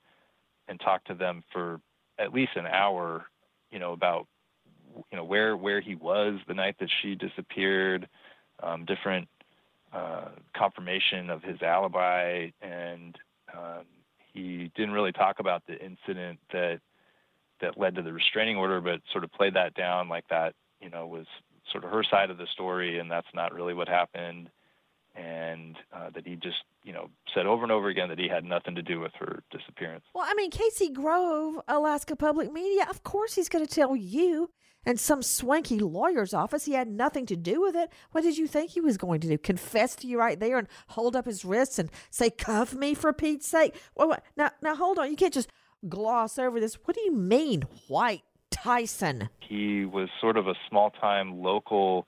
and 0.68 0.80
talked 0.80 1.08
to 1.08 1.14
them 1.14 1.44
for 1.52 1.80
at 2.20 2.34
least 2.34 2.52
an 2.56 2.66
hour, 2.66 3.26
you 3.72 3.80
know, 3.80 3.94
about 3.94 4.28
you 5.12 5.18
know 5.18 5.24
where 5.24 5.56
where 5.56 5.82
he 5.82 5.96
was 5.96 6.40
the 6.48 6.54
night 6.54 6.76
that 6.80 6.90
she 7.02 7.16
disappeared, 7.16 8.08
um, 8.62 8.86
different 8.86 9.28
uh, 9.94 10.30
confirmation 10.56 11.30
of 11.30 11.44
his 11.44 11.62
alibi, 11.62 12.50
and 12.62 13.18
um, 13.54 13.86
he 14.38 14.72
didn't 14.76 14.92
really 14.94 15.12
talk 15.12 15.40
about 15.40 15.64
the 15.68 15.74
incident 15.74 16.40
that 16.54 16.80
that 17.60 17.78
led 17.78 17.96
to 17.96 18.04
the 18.04 18.14
restraining 18.14 18.56
order, 18.56 18.80
but 18.80 19.02
sort 19.12 19.24
of 19.24 19.32
played 19.32 19.56
that 19.56 19.74
down 19.74 20.10
like 20.10 20.28
that 20.30 20.54
you 20.80 20.90
know 20.90 21.08
was 21.08 21.26
sort 21.72 21.84
of 21.84 21.90
her 21.90 22.04
side 22.04 22.30
of 22.30 22.38
the 22.38 22.48
story, 22.54 23.00
and 23.00 23.10
that's 23.10 23.28
not 23.34 23.54
really 23.54 23.74
what 23.74 23.90
happened, 23.90 24.50
and 25.18 25.76
uh, 25.92 26.10
that 26.12 26.26
he 26.26 26.36
just 26.36 26.64
you 26.84 26.94
know 26.94 27.10
said 27.34 27.46
over 27.46 27.64
and 27.64 27.72
over 27.72 27.90
again 27.90 28.10
that 28.10 28.20
he 28.20 28.28
had 28.28 28.44
nothing 28.44 28.76
to 28.76 28.82
do 28.82 29.00
with 29.00 29.12
her 29.20 29.44
disappearance. 29.52 30.06
Well, 30.14 30.26
I 30.28 30.34
mean, 30.36 30.52
Casey 30.52 30.90
Grove, 30.90 31.60
Alaska 31.68 32.16
Public 32.16 32.54
Media, 32.54 32.86
of 32.90 33.04
course 33.04 33.34
he's 33.34 33.50
going 33.50 33.66
to 33.66 33.74
tell 33.74 33.96
you 33.96 34.50
and 34.88 34.98
some 34.98 35.22
swanky 35.22 35.80
lawyer's 35.80 36.34
office. 36.34 36.64
He 36.64 36.74
had 36.74 36.88
nothing 36.88 37.26
to 37.26 37.36
do 37.36 37.62
with 37.62 37.76
it. 37.76 37.92
What 38.14 38.24
did 38.24 38.38
you 38.38 38.48
think 38.48 38.72
he 38.72 38.80
was 38.80 38.98
going 38.98 39.20
to 39.20 39.28
do? 39.28 39.38
Confess 39.38 39.98
to 39.98 40.08
you 40.08 40.18
right 40.18 40.40
there 40.40 40.58
and 40.58 40.68
hold 40.88 41.14
up 41.14 41.26
his 41.26 41.44
wrists 41.44 41.78
and 41.78 41.92
say, 42.10 42.30
cuff 42.30 42.74
me 42.74 42.94
for 42.94 43.12
Pete's 43.12 43.48
sake? 43.48 43.76
Well, 43.96 44.08
what? 44.08 44.24
Now, 44.38 44.52
now 44.62 44.76
hold 44.76 44.98
on. 44.98 45.10
You 45.10 45.18
can't 45.18 45.34
just 45.34 45.50
gloss 45.90 46.40
over 46.40 46.62
this. 46.62 46.76
What 46.86 46.96
do 46.96 47.02
you 47.02 47.14
mean, 47.14 47.64
White 47.90 48.24
Tyson? 48.50 49.28
He 49.42 49.84
was 49.84 50.08
sort 50.22 50.38
of 50.38 50.48
a 50.48 50.56
small 50.70 50.92
time 50.92 51.42
local 51.42 52.08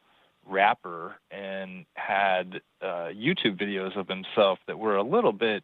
rapper 0.50 1.16
and 1.32 1.86
had 1.93 2.62
uh, 2.82 3.10
YouTube 3.14 3.60
videos 3.60 3.95
of 3.97 4.08
himself 4.08 4.60
that 4.68 4.80
were 4.80 4.95
a 4.95 5.04
little 5.04 5.34
bit 5.34 5.64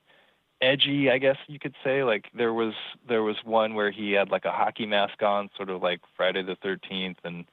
edgy, 0.62 1.10
I 1.10 1.18
guess 1.18 1.38
you 1.48 1.60
could 1.60 1.76
say. 1.84 2.04
Like 2.04 2.26
there 2.34 2.54
was 2.54 2.74
there 3.08 3.24
was 3.24 3.38
one 3.44 3.76
where 3.76 3.92
he 3.92 4.12
had 4.12 4.30
like 4.30 4.46
a 4.46 4.52
hockey 4.52 4.86
mask 4.86 5.22
on, 5.22 5.50
sort 5.56 5.70
of 5.70 5.82
like 5.82 6.02
Friday 6.16 6.44
the 6.44 6.56
Thirteenth 6.56 7.18
and 7.24 7.46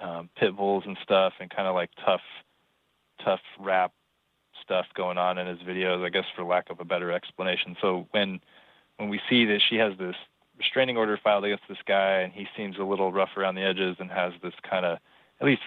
um, 0.00 0.30
pit 0.36 0.56
bulls 0.56 0.84
and 0.86 0.96
stuff, 1.02 1.34
and 1.40 1.50
kind 1.50 1.68
of 1.68 1.74
like 1.74 1.90
tough 2.04 2.22
tough 3.24 3.40
rap 3.58 3.92
stuff 4.62 4.86
going 4.94 5.18
on 5.18 5.38
in 5.38 5.46
his 5.46 5.58
videos, 5.60 6.04
I 6.04 6.08
guess 6.08 6.24
for 6.36 6.44
lack 6.44 6.70
of 6.70 6.80
a 6.80 6.84
better 6.84 7.12
explanation. 7.12 7.76
So 7.80 8.06
when 8.10 8.40
when 8.96 9.08
we 9.08 9.20
see 9.28 9.44
that 9.46 9.60
she 9.68 9.76
has 9.76 9.96
this 9.98 10.16
restraining 10.58 10.96
order 10.96 11.18
filed 11.22 11.44
against 11.44 11.64
this 11.68 11.78
guy 11.86 12.20
and 12.20 12.32
he 12.32 12.46
seems 12.56 12.78
a 12.78 12.84
little 12.84 13.12
rough 13.12 13.36
around 13.36 13.54
the 13.54 13.62
edges 13.62 13.96
and 13.98 14.10
has 14.10 14.32
this 14.42 14.52
kind 14.68 14.84
of 14.84 14.98
at 15.40 15.46
least 15.46 15.62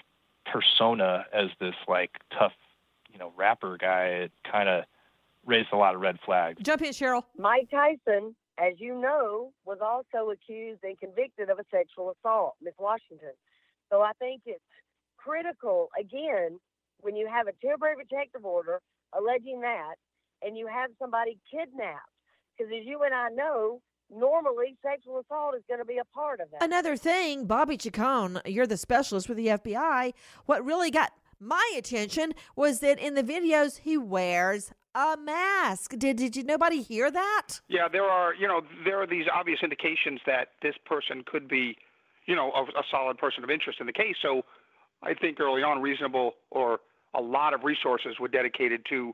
persona 0.51 1.25
as 1.33 1.49
this 1.59 1.75
like 1.87 2.11
tough, 2.37 2.53
you 3.11 3.19
know, 3.19 3.33
rapper 3.35 3.77
guy, 3.77 4.05
it 4.05 4.31
kind 4.49 4.69
of 4.69 4.83
raised 5.45 5.69
a 5.71 5.77
lot 5.77 5.95
of 5.95 6.01
red 6.01 6.17
flags. 6.25 6.61
Jump 6.61 6.81
in, 6.81 6.91
Cheryl. 6.91 7.23
Mike 7.37 7.69
Tyson, 7.69 8.35
as 8.57 8.73
you 8.77 8.99
know, 8.99 9.51
was 9.65 9.79
also 9.81 10.31
accused 10.31 10.83
and 10.83 10.99
convicted 10.99 11.49
of 11.49 11.59
a 11.59 11.65
sexual 11.71 12.15
assault, 12.17 12.55
Miss 12.61 12.73
Washington. 12.79 13.33
So 13.91 14.01
I 14.01 14.11
think 14.13 14.41
it's 14.45 14.61
critical, 15.17 15.89
again, 15.99 16.59
when 17.01 17.15
you 17.15 17.27
have 17.27 17.47
a 17.47 17.53
temporary 17.65 17.95
protective 17.95 18.45
order 18.45 18.81
alleging 19.13 19.61
that, 19.61 19.95
and 20.41 20.57
you 20.57 20.67
have 20.67 20.89
somebody 20.99 21.37
kidnapped. 21.49 22.09
Because 22.57 22.71
as 22.71 22.85
you 22.85 23.03
and 23.03 23.13
I 23.13 23.29
know, 23.29 23.81
normally 24.09 24.75
sexual 24.81 25.19
assault 25.19 25.55
is 25.55 25.63
going 25.67 25.79
to 25.79 25.85
be 25.85 25.97
a 25.97 26.05
part 26.05 26.39
of 26.39 26.49
that. 26.51 26.63
Another 26.63 26.95
thing, 26.95 27.45
Bobby 27.45 27.77
Chacon, 27.77 28.39
you're 28.45 28.67
the 28.67 28.77
specialist 28.77 29.29
with 29.29 29.37
the 29.37 29.47
FBI. 29.47 30.13
What 30.45 30.63
really 30.63 30.91
got 30.91 31.11
my 31.39 31.73
attention 31.77 32.33
was 32.55 32.79
that 32.79 32.99
in 32.99 33.15
the 33.15 33.23
videos 33.23 33.79
he 33.79 33.97
wears 33.97 34.71
a 34.93 35.17
mask. 35.17 35.93
Did 35.97 36.17
did 36.17 36.35
you 36.35 36.43
nobody 36.43 36.81
hear 36.81 37.11
that? 37.11 37.59
Yeah, 37.67 37.87
there 37.91 38.05
are 38.05 38.33
you 38.33 38.47
know 38.47 38.61
there 38.85 39.01
are 39.01 39.07
these 39.07 39.25
obvious 39.33 39.59
indications 39.61 40.21
that 40.25 40.49
this 40.61 40.75
person 40.85 41.23
could 41.25 41.47
be, 41.47 41.77
you 42.25 42.35
know, 42.35 42.51
a, 42.51 42.63
a 42.63 42.83
solid 42.89 43.17
person 43.17 43.43
of 43.43 43.49
interest 43.49 43.79
in 43.81 43.87
the 43.87 43.93
case. 43.93 44.15
So 44.21 44.43
I 45.03 45.13
think 45.13 45.39
early 45.39 45.61
on, 45.61 45.81
reasonable 45.81 46.35
or 46.49 46.79
a 47.13 47.21
lot 47.21 47.53
of 47.53 47.63
resources 47.63 48.15
were 48.19 48.27
dedicated 48.27 48.85
to 48.89 49.13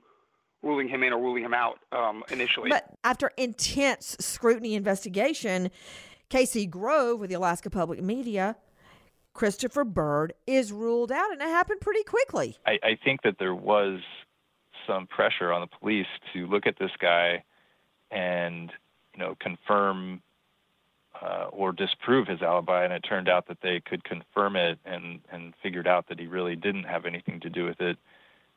ruling 0.63 0.87
him 0.87 1.03
in 1.03 1.13
or 1.13 1.19
ruling 1.19 1.43
him 1.43 1.53
out 1.53 1.79
um, 1.91 2.23
initially. 2.29 2.69
But 2.69 2.85
after 3.03 3.31
intense 3.37 4.15
scrutiny 4.19 4.75
investigation, 4.75 5.71
Casey 6.29 6.65
Grove 6.65 7.19
with 7.19 7.29
the 7.29 7.35
Alaska 7.35 7.69
Public 7.69 8.01
Media, 8.01 8.55
Christopher 9.33 9.83
Bird 9.83 10.33
is 10.45 10.71
ruled 10.71 11.11
out, 11.11 11.31
and 11.31 11.41
it 11.41 11.47
happened 11.47 11.81
pretty 11.81 12.03
quickly. 12.03 12.57
I, 12.65 12.79
I 12.83 12.97
think 13.03 13.21
that 13.23 13.37
there 13.39 13.55
was 13.55 13.99
some 14.87 15.07
pressure 15.07 15.51
on 15.51 15.61
the 15.61 15.67
police 15.67 16.07
to 16.33 16.47
look 16.47 16.67
at 16.67 16.77
this 16.79 16.91
guy 16.99 17.43
and 18.09 18.71
you 19.13 19.19
know 19.19 19.35
confirm 19.39 20.21
uh, 21.21 21.45
or 21.51 21.71
disprove 21.71 22.27
his 22.27 22.41
alibi, 22.41 22.83
and 22.83 22.93
it 22.93 23.01
turned 23.01 23.29
out 23.29 23.47
that 23.47 23.59
they 23.61 23.79
could 23.79 24.03
confirm 24.03 24.55
it 24.55 24.79
and 24.85 25.21
and 25.31 25.53
figured 25.61 25.87
out 25.87 26.07
that 26.09 26.19
he 26.19 26.27
really 26.27 26.55
didn't 26.55 26.83
have 26.83 27.05
anything 27.05 27.39
to 27.39 27.49
do 27.49 27.65
with 27.65 27.79
it. 27.79 27.97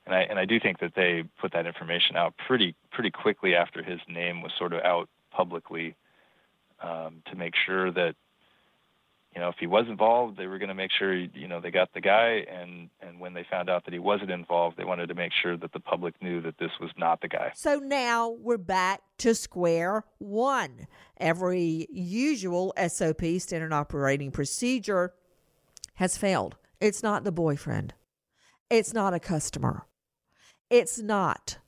And 0.07 0.15
I 0.15 0.21
and 0.23 0.39
I 0.39 0.45
do 0.45 0.61
think 0.61 0.81
that 0.81 0.95
they 0.95 1.25
put 1.41 1.53
that 1.53 1.67
information 1.67 2.17
out 2.17 2.35
pretty 2.47 2.75
pretty 2.93 3.11
quickly 3.11 3.55
after 3.55 3.83
his 3.83 4.01
name 4.09 4.43
was 4.43 4.53
sort 4.59 4.73
of 4.73 4.81
out 4.83 5.09
publicly 5.31 5.97
um, 6.83 7.23
to 7.31 7.37
make 7.37 7.55
sure 7.67 7.91
that 7.91 8.15
you 9.35 9.41
know 9.41 9.49
if 9.49 9.57
he 9.59 9.67
was 9.67 9.87
involved, 9.89 10.37
they 10.37 10.47
were 10.47 10.59
going 10.59 10.69
to 10.69 10.75
make 10.75 10.91
sure 10.97 11.15
you 11.15 11.49
know 11.49 11.61
they 11.61 11.71
got 11.71 11.93
the 11.95 12.03
guy, 12.03 12.45
and 12.51 12.91
and 13.01 13.19
when 13.19 13.33
they 13.33 13.47
found 13.51 13.71
out 13.71 13.85
that 13.87 13.95
he 13.95 13.99
wasn't 13.99 14.31
involved, 14.31 14.77
they 14.77 14.85
wanted 14.85 15.09
to 15.09 15.15
make 15.15 15.33
sure 15.33 15.57
that 15.57 15.73
the 15.73 15.81
public 15.81 16.21
knew 16.23 16.41
that 16.43 16.59
this 16.59 16.71
was 16.81 16.91
not 16.99 17.23
the 17.23 17.29
guy. 17.29 17.53
So 17.55 17.77
now 17.77 18.29
we're 18.29 18.59
back 18.59 19.01
to 19.19 19.35
square 19.35 20.05
one. 20.19 20.87
Every 21.17 21.87
usual 21.91 22.75
SOP, 22.89 23.23
standard 23.39 23.73
operating 23.73 24.31
procedure, 24.31 25.15
has 25.95 26.19
failed. 26.19 26.57
It's 26.81 27.03
not 27.03 27.25
the 27.25 27.33
boyfriend. 27.33 27.95
It's 28.69 28.93
not 28.93 29.15
a 29.15 29.21
customer. 29.21 29.87
It's 30.75 30.99
not 30.99 31.59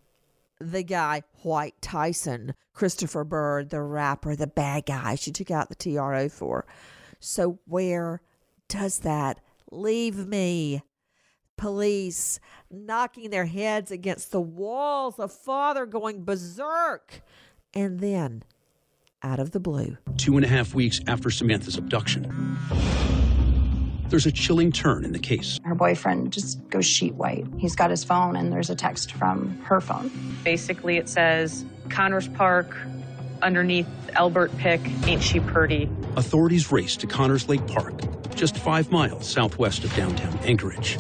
the 0.61 0.83
guy, 0.83 1.23
White 1.45 1.81
Tyson, 1.81 2.55
Christopher 2.73 3.23
Bird, 3.23 3.71
the 3.71 3.81
rapper, 3.81 4.35
the 4.35 4.49
bad 4.49 4.85
guy 4.85 5.15
she 5.15 5.31
took 5.31 5.49
out 5.49 5.69
the 5.69 5.77
TRO 5.77 6.29
for. 6.29 6.67
So, 7.21 7.61
where 7.67 8.21
does 8.67 8.99
that 8.99 9.39
leave 9.71 10.27
me? 10.27 10.83
Police 11.57 12.41
knocking 12.69 13.31
their 13.31 13.47
heads 13.47 13.93
against 13.93 14.33
the 14.33 14.41
walls, 14.41 15.21
a 15.21 15.29
father 15.29 15.87
going 15.87 16.25
berserk. 16.25 17.23
And 17.73 18.01
then, 18.01 18.43
out 19.23 19.39
of 19.39 19.53
the 19.53 19.61
blue, 19.61 19.99
Two 20.17 20.35
and 20.35 20.45
a 20.45 20.49
half 20.49 20.75
weeks 20.75 21.01
after 21.07 21.31
Samantha's 21.31 21.77
abduction, 21.77 22.59
there's 24.11 24.27
a 24.27 24.33
chilling 24.33 24.73
turn 24.73 25.05
in 25.05 25.13
the 25.13 25.19
case. 25.19 25.59
Her 25.65 25.75
boyfriend 25.75 26.33
just 26.33 26.67
goes 26.71 26.87
sheet 26.87 27.15
white. 27.15 27.47
He's 27.59 27.75
got 27.77 27.91
his 27.91 28.05
phone, 28.05 28.37
and 28.37 28.53
there's 28.53 28.71
a 28.71 28.75
text 28.75 29.13
from 29.13 29.59
her 29.65 29.81
phone. 29.81 30.11
Basically, 30.45 30.97
it 30.97 31.09
says 31.09 31.65
Connors 31.89 32.29
Park, 32.29 32.77
underneath 33.43 33.87
Albert 34.15 34.57
Pick, 34.59 34.81
ain't 35.07 35.23
she 35.23 35.41
pretty? 35.41 35.91
Authorities 36.17 36.73
race 36.73 36.97
to 36.97 37.07
Connors 37.07 37.49
Lake 37.49 37.67
Park, 37.67 37.95
just 38.35 38.57
five 38.57 38.91
miles 38.91 39.29
southwest 39.29 39.85
of 39.85 39.95
downtown 39.95 40.37
Anchorage, 40.39 40.99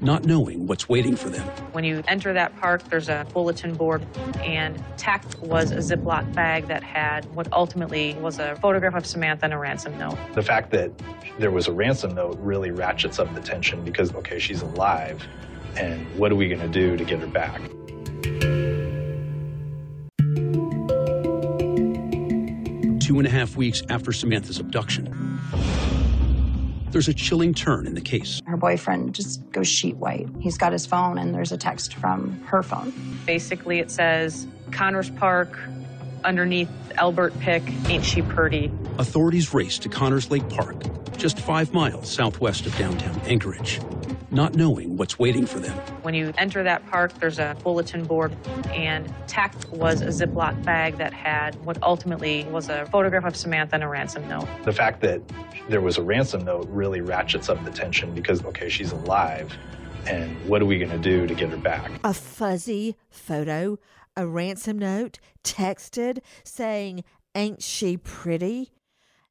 not 0.00 0.24
knowing 0.24 0.66
what's 0.66 0.88
waiting 0.88 1.16
for 1.16 1.28
them. 1.28 1.46
When 1.72 1.84
you 1.84 2.02
enter 2.06 2.32
that 2.32 2.56
park, 2.60 2.84
there's 2.84 3.08
a 3.08 3.26
bulletin 3.32 3.74
board, 3.74 4.06
and 4.40 4.82
tacked 4.96 5.38
was 5.40 5.72
a 5.72 5.78
Ziploc 5.78 6.32
bag 6.34 6.68
that 6.68 6.82
had 6.82 7.24
what 7.34 7.52
ultimately 7.52 8.14
was 8.20 8.38
a 8.38 8.54
photograph 8.56 8.94
of 8.94 9.06
Samantha 9.06 9.46
and 9.46 9.54
a 9.54 9.58
ransom 9.58 9.98
note. 9.98 10.16
The 10.34 10.42
fact 10.42 10.70
that 10.70 10.92
there 11.38 11.50
was 11.50 11.66
a 11.66 11.72
ransom 11.72 12.14
note 12.14 12.38
really 12.38 12.70
ratchets 12.70 13.18
up 13.18 13.34
the 13.34 13.40
tension 13.40 13.84
because, 13.84 14.14
okay, 14.14 14.38
she's 14.38 14.62
alive, 14.62 15.26
and 15.76 16.06
what 16.16 16.30
are 16.30 16.36
we 16.36 16.48
going 16.48 16.60
to 16.60 16.68
do 16.68 16.96
to 16.96 17.04
get 17.04 17.18
her 17.18 17.26
back? 17.26 17.60
Two 23.00 23.18
and 23.18 23.26
a 23.26 23.30
half 23.30 23.56
weeks 23.56 23.82
after 23.88 24.12
Samantha's 24.12 24.58
abduction, 24.58 25.40
there's 26.92 27.08
a 27.08 27.14
chilling 27.14 27.54
turn 27.54 27.86
in 27.86 27.94
the 27.94 28.00
case. 28.00 28.40
Her 28.46 28.56
boyfriend 28.56 29.14
just 29.14 29.50
goes 29.52 29.68
sheet 29.68 29.96
white. 29.96 30.28
He's 30.40 30.58
got 30.58 30.72
his 30.72 30.86
phone, 30.86 31.18
and 31.18 31.34
there's 31.34 31.52
a 31.52 31.56
text 31.56 31.94
from 31.94 32.40
her 32.46 32.62
phone. 32.62 32.92
Basically, 33.26 33.78
it 33.78 33.90
says 33.90 34.46
Connors 34.70 35.10
Park, 35.10 35.58
underneath 36.24 36.68
Albert 36.96 37.38
Pick, 37.40 37.62
ain't 37.88 38.04
she 38.04 38.22
pretty? 38.22 38.72
Authorities 38.98 39.54
race 39.54 39.78
to 39.78 39.88
Connors 39.88 40.30
Lake 40.30 40.48
Park, 40.48 40.76
just 41.16 41.38
five 41.38 41.72
miles 41.72 42.10
southwest 42.10 42.66
of 42.66 42.76
downtown 42.76 43.20
Anchorage, 43.20 43.80
not 44.30 44.54
knowing 44.54 44.96
what's 44.96 45.18
waiting 45.18 45.46
for 45.46 45.58
them. 45.58 45.76
When 46.02 46.14
you 46.14 46.32
enter 46.36 46.62
that 46.62 46.86
park, 46.90 47.14
there's 47.14 47.38
a 47.38 47.56
bulletin 47.62 48.04
board, 48.04 48.36
and 48.70 49.12
tacked 49.26 49.68
was 49.70 50.02
a 50.02 50.08
Ziploc 50.08 50.62
bag 50.64 50.96
that 50.98 51.12
had 51.12 51.54
what 51.64 51.82
ultimately 51.82 52.44
was 52.50 52.68
a 52.68 52.84
photograph 52.86 53.24
of 53.24 53.36
Samantha 53.36 53.76
and 53.76 53.84
a 53.84 53.88
ransom 53.88 54.28
note. 54.28 54.46
The 54.64 54.72
fact 54.72 55.00
that 55.00 55.22
there 55.68 55.80
was 55.80 55.96
a 55.98 56.02
ransom 56.02 56.44
note 56.44 56.66
really 56.68 57.00
ratchets 57.00 57.48
up 57.48 57.64
the 57.64 57.70
tension 57.70 58.14
because, 58.14 58.44
okay, 58.44 58.68
she's 58.68 58.92
alive, 58.92 59.52
and 60.06 60.30
what 60.48 60.60
are 60.62 60.66
we 60.66 60.78
going 60.78 60.90
to 60.90 60.98
do 60.98 61.26
to 61.26 61.34
get 61.34 61.48
her 61.50 61.56
back? 61.56 61.90
a 62.04 62.12
fuzzy 62.14 62.96
photo, 63.10 63.78
a 64.16 64.26
ransom 64.26 64.78
note, 64.78 65.18
texted 65.44 66.18
saying, 66.44 67.04
Ain't 67.34 67.62
she 67.62 67.96
pretty? 67.96 68.72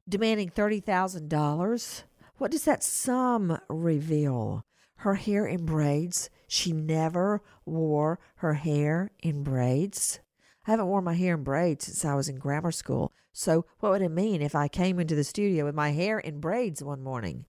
demanding 0.08 0.48
$30,000. 0.48 2.02
What 2.38 2.50
does 2.50 2.64
that 2.64 2.82
sum 2.82 3.58
reveal? 3.68 4.64
Her 4.98 5.14
hair 5.14 5.46
in 5.46 5.64
braids. 5.64 6.30
She 6.46 6.72
never 6.72 7.42
wore 7.64 8.18
her 8.36 8.54
hair 8.54 9.12
in 9.20 9.42
braids. 9.42 10.20
I 10.66 10.72
haven't 10.72 10.86
worn 10.86 11.04
my 11.04 11.14
hair 11.14 11.34
in 11.34 11.44
braids 11.44 11.86
since 11.86 12.04
I 12.04 12.14
was 12.14 12.28
in 12.28 12.38
grammar 12.38 12.72
school. 12.72 13.12
So, 13.32 13.64
what 13.80 13.92
would 13.92 14.02
it 14.02 14.10
mean 14.10 14.42
if 14.42 14.54
I 14.54 14.66
came 14.66 14.98
into 14.98 15.14
the 15.14 15.24
studio 15.24 15.64
with 15.64 15.74
my 15.74 15.92
hair 15.92 16.18
in 16.18 16.40
braids 16.40 16.82
one 16.82 17.02
morning? 17.02 17.46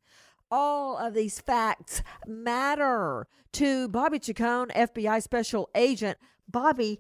All 0.52 0.98
of 0.98 1.14
these 1.14 1.40
facts 1.40 2.04
matter 2.28 3.28
to 3.54 3.88
Bobby 3.88 4.20
Chacon, 4.20 4.68
FBI 4.70 5.22
special 5.22 5.70
agent. 5.74 6.18
Bobby, 6.48 7.00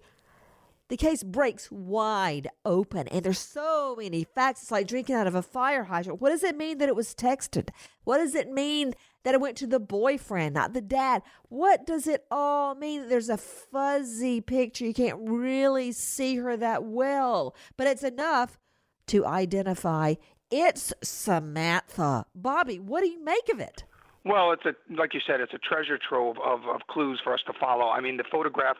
the 0.90 0.98
case 0.98 1.24
breaks 1.24 1.72
wide 1.72 2.50
open, 2.66 3.08
and 3.08 3.24
there's 3.24 3.40
so 3.40 3.96
many 3.98 4.24
facts. 4.24 4.64
It's 4.64 4.72
like 4.72 4.88
drinking 4.88 5.16
out 5.16 5.28
of 5.28 5.36
a 5.36 5.42
fire 5.42 5.86
hydrant. 5.86 6.20
What 6.20 6.32
does 6.32 6.44
it 6.44 6.58
mean 6.58 6.80
that 6.80 6.90
it 6.90 6.96
was 6.96 7.16
texted? 7.16 7.70
What 8.04 8.18
does 8.18 8.36
it 8.36 8.52
mean 8.52 8.94
that 9.24 9.36
it 9.36 9.42
went 9.42 9.56
to 9.58 9.68
the 9.68 9.80
boyfriend, 9.80 10.56
not 10.56 10.74
the 10.74 10.82
dad? 10.82 11.22
What 11.48 11.86
does 11.86 12.08
it 12.08 12.26
all 12.32 12.76
mean? 12.76 13.08
There's 13.08 13.30
a 13.30 13.38
fuzzy 13.38 14.42
picture. 14.42 14.86
You 14.86 14.94
can't 14.94 15.20
really 15.22 15.92
see 15.92 16.38
her 16.38 16.58
that 16.58 16.84
well, 16.84 17.56
but 17.78 17.88
it's 17.88 18.04
enough 18.04 18.60
to 19.08 19.26
identify 19.26 20.16
it's 20.52 20.92
Samantha. 21.04 22.26
Bobby, 22.34 22.80
what 22.80 23.02
do 23.02 23.10
you 23.10 23.24
make 23.24 23.50
of 23.50 23.60
it? 23.60 23.84
Well, 24.26 24.52
it's 24.52 24.66
a 24.66 24.74
like 24.94 25.14
you 25.14 25.22
said, 25.26 25.40
it's 25.40 25.54
a 25.54 25.60
treasure 25.60 25.98
trove 25.98 26.38
of, 26.44 26.62
of 26.64 26.82
clues 26.90 27.22
for 27.24 27.34
us 27.34 27.42
to 27.46 27.54
follow. 27.60 27.90
I 27.90 28.02
mean, 28.02 28.18
the 28.18 28.24
photograph 28.32 28.78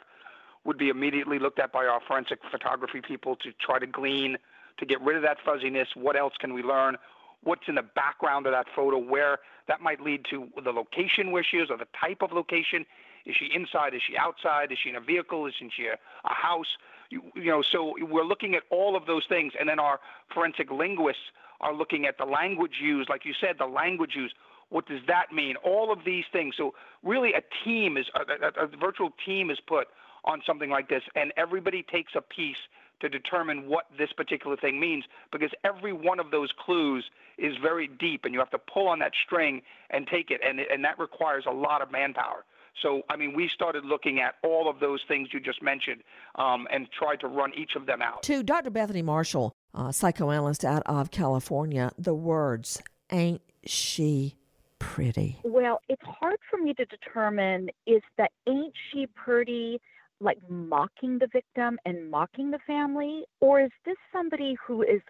would 0.70 0.78
be 0.78 0.90
immediately 0.90 1.40
looked 1.40 1.58
at 1.58 1.72
by 1.72 1.88
our 1.88 2.00
forensic 2.08 2.38
photography 2.52 3.02
people 3.02 3.36
to 3.36 3.52
try 3.60 3.80
to 3.80 3.88
glean, 3.88 4.38
to 4.78 4.86
get 4.86 5.02
rid 5.02 5.16
of 5.16 5.24
that 5.24 5.38
fuzziness. 5.44 5.88
What 5.96 6.16
else 6.16 6.34
can 6.40 6.54
we 6.54 6.62
learn? 6.62 6.96
What's 7.44 7.64
in 7.68 7.74
the 7.74 7.82
background 7.82 8.46
of 8.46 8.52
that 8.52 8.68
photo? 8.76 9.00
Where 9.00 9.40
that 9.68 9.82
might 9.82 10.00
lead 10.00 10.26
to 10.30 10.48
the 10.64 10.70
location 10.72 11.32
where 11.32 11.44
she 11.44 11.58
is, 11.58 11.72
or 11.72 11.78
the 11.78 11.88
type 12.00 12.22
of 12.22 12.32
location. 12.32 12.86
Is 13.26 13.36
she 13.36 13.50
inside? 13.52 13.96
Is 13.96 14.04
she 14.08 14.16
outside? 14.16 14.72
Is 14.72 14.78
she 14.78 14.90
in 14.90 14.96
a 14.96 15.02
vehicle? 15.02 15.48
Is 15.48 15.56
she 15.58 15.88
a, 15.88 15.98
house? 16.24 16.78
You, 17.10 17.24
you 17.34 17.46
know, 17.46 17.64
so 17.64 17.96
we're 18.00 18.24
looking 18.24 18.54
at 18.54 18.62
all 18.70 18.96
of 18.96 19.08
those 19.08 19.26
things, 19.28 19.54
and 19.60 19.68
then 19.68 19.80
our 19.80 20.00
forensic 20.32 20.70
linguists 20.70 21.24
are 21.62 21.74
looking 21.74 22.06
at 22.06 22.20
the 22.20 22.26
language 22.26 22.76
used, 22.80 23.10
like 23.10 23.26
you 23.26 23.34
said, 23.34 23.56
the 23.58 23.66
language 23.66 24.12
used. 24.16 24.36
What 24.70 24.86
does 24.86 25.02
that 25.08 25.34
mean? 25.34 25.56
All 25.64 25.92
of 25.92 26.06
these 26.06 26.26
things. 26.32 26.54
So 26.56 26.76
really, 27.02 27.34
a 27.34 27.42
team 27.66 27.98
is 27.98 28.06
a, 28.14 28.62
a, 28.62 28.66
a 28.66 28.68
virtual 28.68 29.10
team 29.26 29.50
is 29.50 29.60
put 29.60 29.88
on 30.30 30.42
something 30.46 30.70
like 30.70 30.88
this, 30.88 31.04
and 31.16 31.34
everybody 31.36 31.84
takes 31.84 32.14
a 32.16 32.22
piece 32.22 32.58
to 33.00 33.10
determine 33.10 33.68
what 33.68 33.86
this 33.98 34.12
particular 34.14 34.58
thing 34.58 34.80
means 34.80 35.06
because 35.32 35.52
every 35.64 35.94
one 35.94 36.20
of 36.20 36.32
those 36.32 36.50
clues 36.58 37.06
is 37.38 37.56
very 37.62 37.88
deep 37.88 38.26
and 38.26 38.34
you 38.34 38.40
have 38.40 38.50
to 38.52 38.58
pull 38.58 38.88
on 38.88 39.00
that 39.00 39.14
string 39.26 39.62
and 39.90 40.08
take 40.08 40.32
it 40.32 40.42
and 40.46 40.60
and 40.60 40.84
that 40.84 41.00
requires 41.00 41.46
a 41.48 41.52
lot 41.52 41.82
of 41.82 41.92
manpower. 41.92 42.46
So 42.82 43.04
i 43.10 43.16
mean 43.16 43.34
we 43.36 43.48
started 43.48 43.86
looking 43.86 44.20
at 44.20 44.36
all 44.44 44.70
of 44.70 44.80
those 44.80 45.02
things 45.08 45.30
you 45.32 45.40
just 45.40 45.62
mentioned 45.62 46.04
um, 46.36 46.68
and 46.72 46.88
tried 46.92 47.20
to 47.22 47.28
run 47.28 47.54
each 47.56 47.76
of 47.76 47.86
them 47.86 48.02
out. 48.02 48.24
To 48.24 48.44
dr 48.44 48.70
bethany 48.70 49.02
marshall 49.02 49.54
uh, 49.74 49.92
psychoanalyst 49.92 50.66
out 50.66 50.84
of 50.86 51.12
california 51.12 51.92
the 51.98 52.14
words 52.14 52.82
ain't 53.12 53.42
she 53.66 54.36
pretty? 54.80 55.40
Well 55.44 55.80
it's 55.88 56.04
hard 56.04 56.40
for 56.50 56.58
me 56.58 56.74
to 56.74 56.86
determine 56.86 57.70
is 57.86 58.02
that 58.18 58.32
ain't 58.48 58.74
she 58.92 59.08
pretty 59.08 59.80
like 60.20 60.38
mocking 60.50 61.20
the 61.20 61.28
victim 61.32 61.78
and 61.86 62.10
mocking 62.10 62.52
the 62.52 62.60
family? 62.68 63.24
Or 63.40 63.62
is 63.62 63.72
this 63.86 63.98
somebody 64.12 64.56
who 64.66 64.82
is 64.84 65.02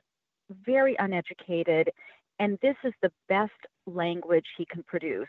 very 0.66 0.96
uneducated 1.00 1.90
and 2.40 2.58
this 2.62 2.76
is 2.84 2.94
the 3.02 3.12
best 3.28 3.52
language 3.86 4.46
he 4.58 4.66
can 4.66 4.84
produce? 4.84 5.28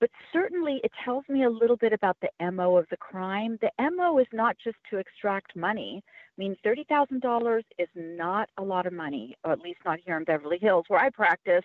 But 0.00 0.10
certainly 0.32 0.80
it 0.82 0.90
tells 1.04 1.24
me 1.28 1.44
a 1.44 1.50
little 1.50 1.76
bit 1.76 1.92
about 1.92 2.16
the 2.22 2.50
MO 2.50 2.78
of 2.78 2.86
the 2.90 2.96
crime. 2.96 3.58
The 3.60 3.70
MO 3.92 4.18
is 4.18 4.26
not 4.32 4.56
just 4.62 4.78
to 4.90 4.96
extract 4.96 5.54
money. 5.54 6.02
I 6.06 6.34
mean, 6.38 6.56
$30,000 6.64 7.60
is 7.78 7.88
not 7.94 8.48
a 8.56 8.62
lot 8.62 8.86
of 8.86 8.94
money, 8.94 9.36
or 9.44 9.52
at 9.52 9.60
least 9.60 9.80
not 9.84 9.98
here 10.04 10.16
in 10.16 10.24
Beverly 10.24 10.58
Hills 10.58 10.86
where 10.88 11.00
I 11.00 11.10
practice. 11.10 11.64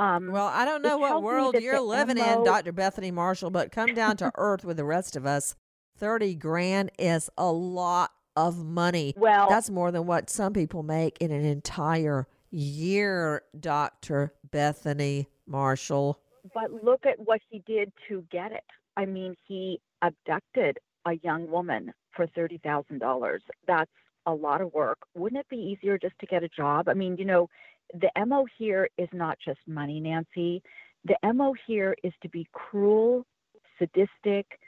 Um, 0.00 0.30
well, 0.30 0.46
I 0.46 0.64
don't 0.64 0.82
know 0.82 0.98
what 0.98 1.22
world 1.22 1.56
you're 1.60 1.80
living 1.80 2.18
MO... 2.18 2.38
in, 2.38 2.44
Dr. 2.44 2.72
Bethany 2.72 3.12
Marshall, 3.12 3.50
but 3.50 3.70
come 3.70 3.94
down 3.94 4.16
to 4.18 4.32
earth 4.36 4.64
with 4.64 4.76
the 4.76 4.84
rest 4.84 5.16
of 5.16 5.24
us. 5.24 5.54
30 5.98 6.34
grand 6.36 6.90
is 6.98 7.28
a 7.36 7.50
lot 7.50 8.12
of 8.36 8.64
money. 8.64 9.14
Well, 9.16 9.48
that's 9.48 9.68
more 9.68 9.90
than 9.90 10.06
what 10.06 10.30
some 10.30 10.52
people 10.52 10.82
make 10.82 11.18
in 11.18 11.32
an 11.32 11.44
entire 11.44 12.26
year, 12.50 13.42
Dr. 13.58 14.32
Bethany 14.50 15.28
Marshall. 15.46 16.20
But 16.54 16.84
look 16.84 17.04
at 17.04 17.18
what 17.18 17.40
he 17.50 17.62
did 17.66 17.92
to 18.08 18.24
get 18.30 18.52
it. 18.52 18.64
I 18.96 19.06
mean, 19.06 19.34
he 19.46 19.80
abducted 20.02 20.78
a 21.04 21.14
young 21.22 21.50
woman 21.50 21.92
for 22.14 22.26
$30,000. 22.28 23.38
That's 23.66 23.90
a 24.26 24.32
lot 24.32 24.60
of 24.60 24.72
work. 24.72 24.98
Wouldn't 25.14 25.40
it 25.40 25.48
be 25.48 25.56
easier 25.56 25.98
just 25.98 26.18
to 26.20 26.26
get 26.26 26.42
a 26.42 26.48
job? 26.48 26.88
I 26.88 26.94
mean, 26.94 27.16
you 27.16 27.24
know, 27.24 27.48
the 27.92 28.10
MO 28.24 28.46
here 28.56 28.88
is 28.98 29.08
not 29.12 29.38
just 29.44 29.60
money, 29.66 30.00
Nancy. 30.00 30.62
The 31.04 31.16
MO 31.34 31.54
here 31.66 31.96
is 32.04 32.12
to 32.22 32.28
be 32.28 32.46
cruel, 32.52 33.26
sadistic, 33.78 34.58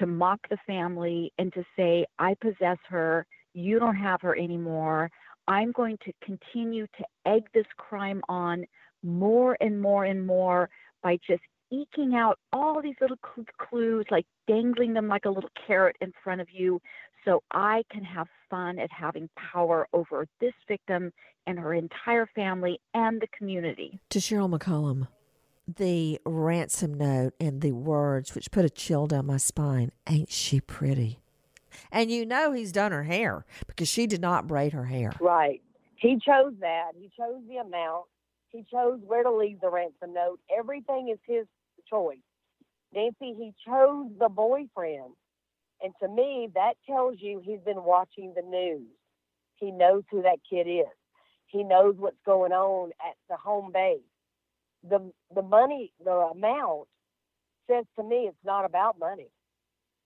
to 0.00 0.06
mock 0.06 0.40
the 0.48 0.58
family 0.66 1.32
and 1.38 1.52
to 1.52 1.62
say, 1.76 2.06
I 2.18 2.34
possess 2.40 2.78
her, 2.88 3.26
you 3.54 3.78
don't 3.78 3.96
have 3.96 4.20
her 4.22 4.36
anymore. 4.36 5.10
I'm 5.46 5.72
going 5.72 5.98
to 6.04 6.12
continue 6.24 6.86
to 6.98 7.04
egg 7.26 7.42
this 7.54 7.66
crime 7.76 8.22
on 8.28 8.64
more 9.02 9.56
and 9.60 9.80
more 9.80 10.04
and 10.04 10.26
more 10.26 10.68
by 11.02 11.18
just 11.26 11.42
eking 11.70 12.14
out 12.14 12.38
all 12.52 12.82
these 12.82 12.96
little 13.00 13.18
clues, 13.58 14.06
like 14.10 14.26
dangling 14.48 14.94
them 14.94 15.06
like 15.06 15.24
a 15.24 15.30
little 15.30 15.50
carrot 15.66 15.96
in 16.00 16.12
front 16.24 16.40
of 16.40 16.48
you, 16.52 16.80
so 17.24 17.42
I 17.52 17.82
can 17.92 18.02
have 18.02 18.26
fun 18.48 18.78
at 18.78 18.90
having 18.90 19.28
power 19.52 19.86
over 19.92 20.26
this 20.40 20.54
victim 20.66 21.12
and 21.46 21.58
her 21.58 21.74
entire 21.74 22.26
family 22.34 22.80
and 22.94 23.20
the 23.20 23.28
community. 23.36 24.00
To 24.10 24.18
Cheryl 24.18 24.52
McCollum 24.52 25.08
the 25.76 26.20
ransom 26.24 26.94
note 26.94 27.34
and 27.40 27.60
the 27.60 27.72
words 27.72 28.34
which 28.34 28.50
put 28.50 28.64
a 28.64 28.70
chill 28.70 29.06
down 29.06 29.26
my 29.26 29.36
spine. 29.36 29.90
Ain't 30.08 30.30
she 30.30 30.60
pretty? 30.60 31.20
And 31.92 32.10
you 32.10 32.26
know 32.26 32.52
he's 32.52 32.72
done 32.72 32.92
her 32.92 33.04
hair 33.04 33.44
because 33.66 33.88
she 33.88 34.06
did 34.06 34.20
not 34.20 34.46
braid 34.46 34.72
her 34.72 34.86
hair. 34.86 35.12
Right. 35.20 35.62
He 35.96 36.14
chose 36.14 36.54
that. 36.60 36.92
He 36.98 37.10
chose 37.16 37.42
the 37.48 37.56
amount. 37.56 38.06
He 38.48 38.64
chose 38.70 39.00
where 39.06 39.22
to 39.22 39.30
leave 39.30 39.60
the 39.60 39.70
ransom 39.70 40.14
note. 40.14 40.40
Everything 40.56 41.08
is 41.12 41.18
his 41.26 41.46
choice. 41.88 42.18
Nancy, 42.92 43.34
he 43.34 43.52
chose 43.66 44.10
the 44.18 44.28
boyfriend. 44.28 45.12
And 45.82 45.92
to 46.02 46.08
me, 46.08 46.48
that 46.54 46.74
tells 46.86 47.16
you 47.18 47.40
he's 47.44 47.60
been 47.64 47.84
watching 47.84 48.34
the 48.34 48.42
news. 48.42 48.88
He 49.56 49.70
knows 49.70 50.02
who 50.10 50.22
that 50.22 50.38
kid 50.48 50.68
is. 50.68 50.86
He 51.46 51.62
knows 51.62 51.94
what's 51.98 52.20
going 52.24 52.52
on 52.52 52.90
at 53.00 53.16
the 53.28 53.36
home 53.36 53.70
base 53.72 54.00
the 54.88 55.12
the 55.34 55.42
money, 55.42 55.92
the 56.04 56.10
amount 56.10 56.88
says 57.68 57.84
to 57.96 58.02
me 58.02 58.26
it's 58.28 58.44
not 58.44 58.64
about 58.64 58.98
money. 58.98 59.28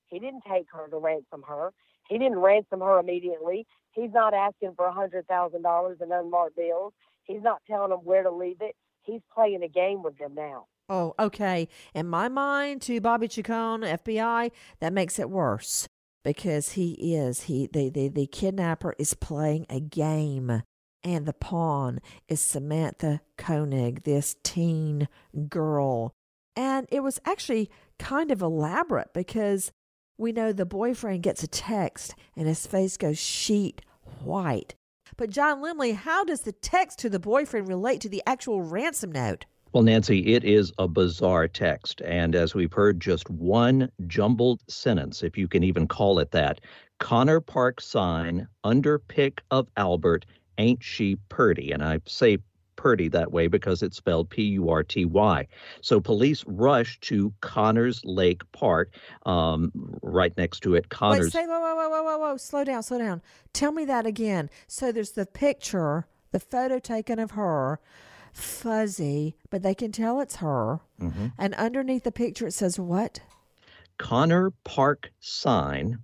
He 0.07 0.19
didn't 0.19 0.43
take 0.49 0.67
her 0.73 0.89
to 0.89 0.99
ransom 0.99 1.43
her. 1.49 1.71
He 2.09 2.19
didn't 2.19 2.39
ransom 2.39 2.81
her 2.81 2.99
immediately. 2.99 3.67
He's 3.93 4.11
not 4.13 4.35
asking 4.35 4.75
for 4.77 4.87
a 4.87 4.93
hundred 4.93 5.27
thousand 5.27 5.63
dollars 5.63 5.99
in 6.01 6.13
unmarked 6.13 6.57
bills. 6.57 6.93
He's 7.25 7.43
not 7.43 7.63
telling 7.67 7.91
them 7.91 8.01
where 8.01 8.23
to 8.23 8.31
leave 8.31 8.61
it. 8.61 8.77
He's 9.03 9.23
playing 9.35 9.63
a 9.63 9.69
game 9.69 10.03
with 10.03 10.19
them 10.19 10.35
now. 10.35 10.67
Oh, 10.89 11.15
okay. 11.19 11.69
In 11.95 12.09
my 12.09 12.29
mind, 12.29 12.83
to 12.83 13.01
Bobby 13.01 13.29
Chacon, 13.29 13.81
FBI, 13.81 14.51
that 14.81 14.93
makes 14.93 15.19
it 15.19 15.31
worse 15.31 15.89
because 16.23 16.73
he 16.73 17.15
is 17.15 17.43
he 17.43 17.69
the, 17.73 17.89
the 17.89 18.09
the 18.09 18.27
kidnapper 18.27 18.95
is 18.99 19.15
playing 19.15 19.67
a 19.71 19.81
game 19.81 20.63
and 21.05 21.27
the 21.27 21.35
pawn 21.35 22.01
is 22.29 22.41
Samantha 22.41 23.21
Koenig, 23.37 24.03
this 24.03 24.37
teen 24.43 25.07
girl. 25.49 26.13
And 26.57 26.87
it 26.91 27.01
was 27.01 27.21
actually 27.27 27.71
kind 27.99 28.31
of 28.31 28.41
elaborate 28.41 29.13
because 29.13 29.71
we 30.17 30.33
know 30.33 30.53
the 30.53 30.65
boyfriend 30.65 31.23
gets 31.23 31.43
a 31.43 31.49
text 31.49 32.15
and 32.35 32.49
his 32.49 32.67
face 32.67 32.97
goes 32.97 33.19
sheet 33.19 33.83
white. 34.23 34.75
But, 35.17 35.31
John 35.31 35.63
Lemley, 35.63 35.95
how 35.95 36.25
does 36.25 36.41
the 36.41 36.53
text 36.53 36.99
to 37.01 37.11
the 37.11 37.21
boyfriend 37.21 37.69
relate 37.69 38.01
to 38.01 38.09
the 38.09 38.23
actual 38.27 38.63
ransom 38.63 39.13
note? 39.13 39.45
Well, 39.73 39.83
Nancy, 39.83 40.35
it 40.35 40.45
is 40.45 40.73
a 40.79 40.87
bizarre 40.87 41.49
text. 41.49 42.01
And 42.03 42.35
as 42.35 42.55
we've 42.55 42.73
heard, 42.73 43.01
just 43.01 43.29
one 43.29 43.91
jumbled 44.07 44.63
sentence, 44.69 45.23
if 45.23 45.37
you 45.37 45.49
can 45.49 45.65
even 45.65 45.89
call 45.89 46.21
it 46.21 46.31
that 46.31 46.61
Connor 47.01 47.41
Park 47.41 47.81
sign, 47.81 48.47
under 48.63 49.01
pick 49.01 49.43
of 49.51 49.69
Albert, 49.77 50.27
Ain't 50.59 50.83
She 50.83 51.17
Purty? 51.29 51.73
And 51.73 51.83
I 51.83 52.01
say 52.07 52.39
Purdy 52.77 53.09
that 53.09 53.33
way 53.33 53.47
because 53.47 53.83
it's 53.83 53.97
spelled 53.97 54.29
P 54.29 54.43
U 54.43 54.69
R 54.69 54.83
T 54.83 55.05
Y. 55.05 55.47
So 55.81 56.01
police 56.01 56.45
rushed 56.47 57.01
to 57.03 57.33
Connors 57.41 58.01
Lake 58.05 58.43
Park, 58.53 58.95
um, 59.27 59.73
right 60.03 60.37
next 60.37 60.61
to 60.61 60.75
it. 60.75 60.89
Connors. 60.89 61.27
Wait, 61.27 61.33
say, 61.33 61.47
whoa, 61.47 61.61
whoa, 61.61 61.75
whoa, 61.75 61.89
whoa, 61.89 62.03
whoa, 62.03 62.19
whoa, 62.19 62.37
slow 62.37 62.65
down, 62.65 62.83
slow 62.83 62.99
down. 62.99 63.23
Tell 63.53 63.73
me 63.73 63.85
that 63.85 64.07
again. 64.07 64.51
So 64.67 64.93
there's 64.93 65.13
the 65.13 65.27
picture, 65.27 66.07
the 66.33 66.41
photo 66.41 66.79
taken 66.79 67.19
of 67.19 67.33
her, 67.33 67.79
fuzzy, 68.33 69.37
but 69.51 69.63
they 69.63 69.75
can 69.75 69.93
tell 69.93 70.21
it's 70.21 70.37
her. 70.37 70.81
Mm-hmm. 71.01 71.29
And 71.39 71.55
underneath 71.55 72.05
the 72.05 72.13
picture, 72.13 72.49
it 72.49 72.55
says 72.55 72.79
what? 72.79 73.21
Connor 73.99 74.51
Park 74.65 75.11
sign 75.21 76.01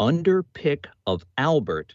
under 0.00 0.42
pick 0.42 0.88
of 1.06 1.24
Albert 1.36 1.94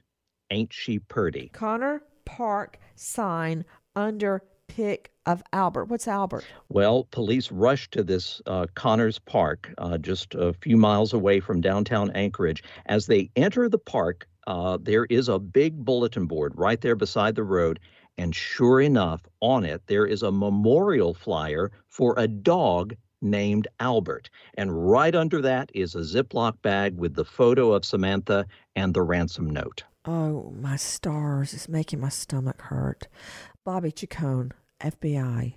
Ain't 0.53 0.71
She 0.71 0.99
Purty? 0.99 1.49
Connor 1.51 2.03
Park 2.25 2.77
sign 2.93 3.65
under 3.95 4.43
pick 4.67 5.11
of 5.25 5.41
Albert. 5.51 5.85
What's 5.85 6.07
Albert? 6.07 6.45
Well, 6.69 7.05
police 7.05 7.51
rushed 7.51 7.91
to 7.93 8.03
this 8.03 8.39
uh, 8.45 8.67
Connors 8.75 9.17
Park, 9.17 9.73
uh, 9.79 9.97
just 9.97 10.35
a 10.35 10.53
few 10.53 10.77
miles 10.77 11.11
away 11.11 11.39
from 11.39 11.59
downtown 11.59 12.11
Anchorage. 12.11 12.63
As 12.85 13.07
they 13.07 13.31
enter 13.35 13.67
the 13.67 13.79
park, 13.79 14.27
uh, 14.45 14.77
there 14.79 15.05
is 15.05 15.27
a 15.27 15.39
big 15.39 15.83
bulletin 15.83 16.27
board 16.27 16.53
right 16.55 16.79
there 16.81 16.95
beside 16.95 17.33
the 17.33 17.43
road. 17.43 17.79
And 18.19 18.35
sure 18.35 18.79
enough, 18.79 19.21
on 19.39 19.65
it, 19.65 19.81
there 19.87 20.05
is 20.05 20.21
a 20.21 20.31
memorial 20.31 21.15
flyer 21.15 21.71
for 21.89 22.13
a 22.15 22.27
dog 22.27 22.95
named 23.23 23.67
Albert. 23.79 24.29
And 24.53 24.87
right 24.87 25.15
under 25.15 25.41
that 25.41 25.71
is 25.73 25.95
a 25.95 26.01
Ziploc 26.01 26.61
bag 26.61 26.95
with 26.95 27.15
the 27.15 27.25
photo 27.25 27.71
of 27.71 27.85
Samantha 27.85 28.45
and 28.75 28.93
the 28.93 29.01
ransom 29.01 29.49
note. 29.49 29.83
Oh, 30.05 30.53
my 30.59 30.75
stars. 30.75 31.53
It's 31.53 31.69
making 31.69 32.01
my 32.01 32.09
stomach 32.09 32.61
hurt. 32.63 33.07
Bobby 33.63 33.91
Chacon, 33.91 34.51
FBI. 34.81 35.55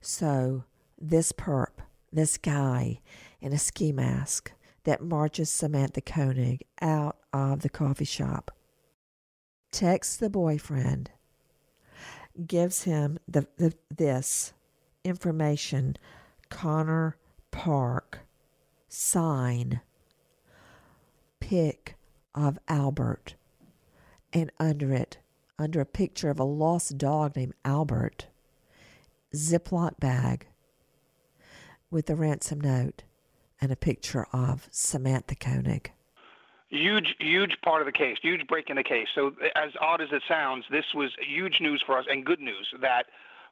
So, 0.00 0.64
this 0.98 1.32
perp, 1.32 1.78
this 2.12 2.36
guy 2.36 3.00
in 3.40 3.52
a 3.52 3.58
ski 3.58 3.92
mask 3.92 4.52
that 4.84 5.02
marches 5.02 5.50
Samantha 5.50 6.00
Koenig 6.00 6.64
out 6.80 7.16
of 7.32 7.60
the 7.60 7.68
coffee 7.68 8.04
shop, 8.04 8.50
texts 9.70 10.16
the 10.16 10.30
boyfriend, 10.30 11.10
gives 12.46 12.84
him 12.84 13.18
the, 13.28 13.46
the 13.56 13.74
this 13.94 14.52
information 15.04 15.96
Connor 16.48 17.16
Park 17.50 18.20
sign 18.88 19.80
pic 21.40 21.96
of 22.34 22.58
Albert, 22.68 23.34
and 24.32 24.50
under 24.58 24.92
it, 24.92 25.18
under 25.58 25.80
a 25.80 25.86
picture 25.86 26.30
of 26.30 26.38
a 26.38 26.44
lost 26.44 26.98
dog 26.98 27.36
named 27.36 27.54
Albert, 27.64 28.26
Ziploc 29.34 29.98
bag 29.98 30.46
with 31.90 32.08
a 32.10 32.16
ransom 32.16 32.60
note 32.60 33.02
and 33.60 33.70
a 33.70 33.76
picture 33.76 34.26
of 34.32 34.68
Samantha 34.70 35.34
Koenig. 35.34 35.92
Huge, 36.68 37.16
huge 37.18 37.56
part 37.64 37.82
of 37.82 37.86
the 37.86 37.92
case, 37.92 38.16
huge 38.22 38.46
break 38.46 38.70
in 38.70 38.76
the 38.76 38.84
case. 38.84 39.08
So, 39.14 39.32
as 39.56 39.72
odd 39.80 40.00
as 40.00 40.08
it 40.12 40.22
sounds, 40.28 40.64
this 40.70 40.84
was 40.94 41.10
huge 41.20 41.60
news 41.60 41.82
for 41.84 41.98
us 41.98 42.04
and 42.08 42.24
good 42.24 42.40
news 42.40 42.72
that 42.80 43.06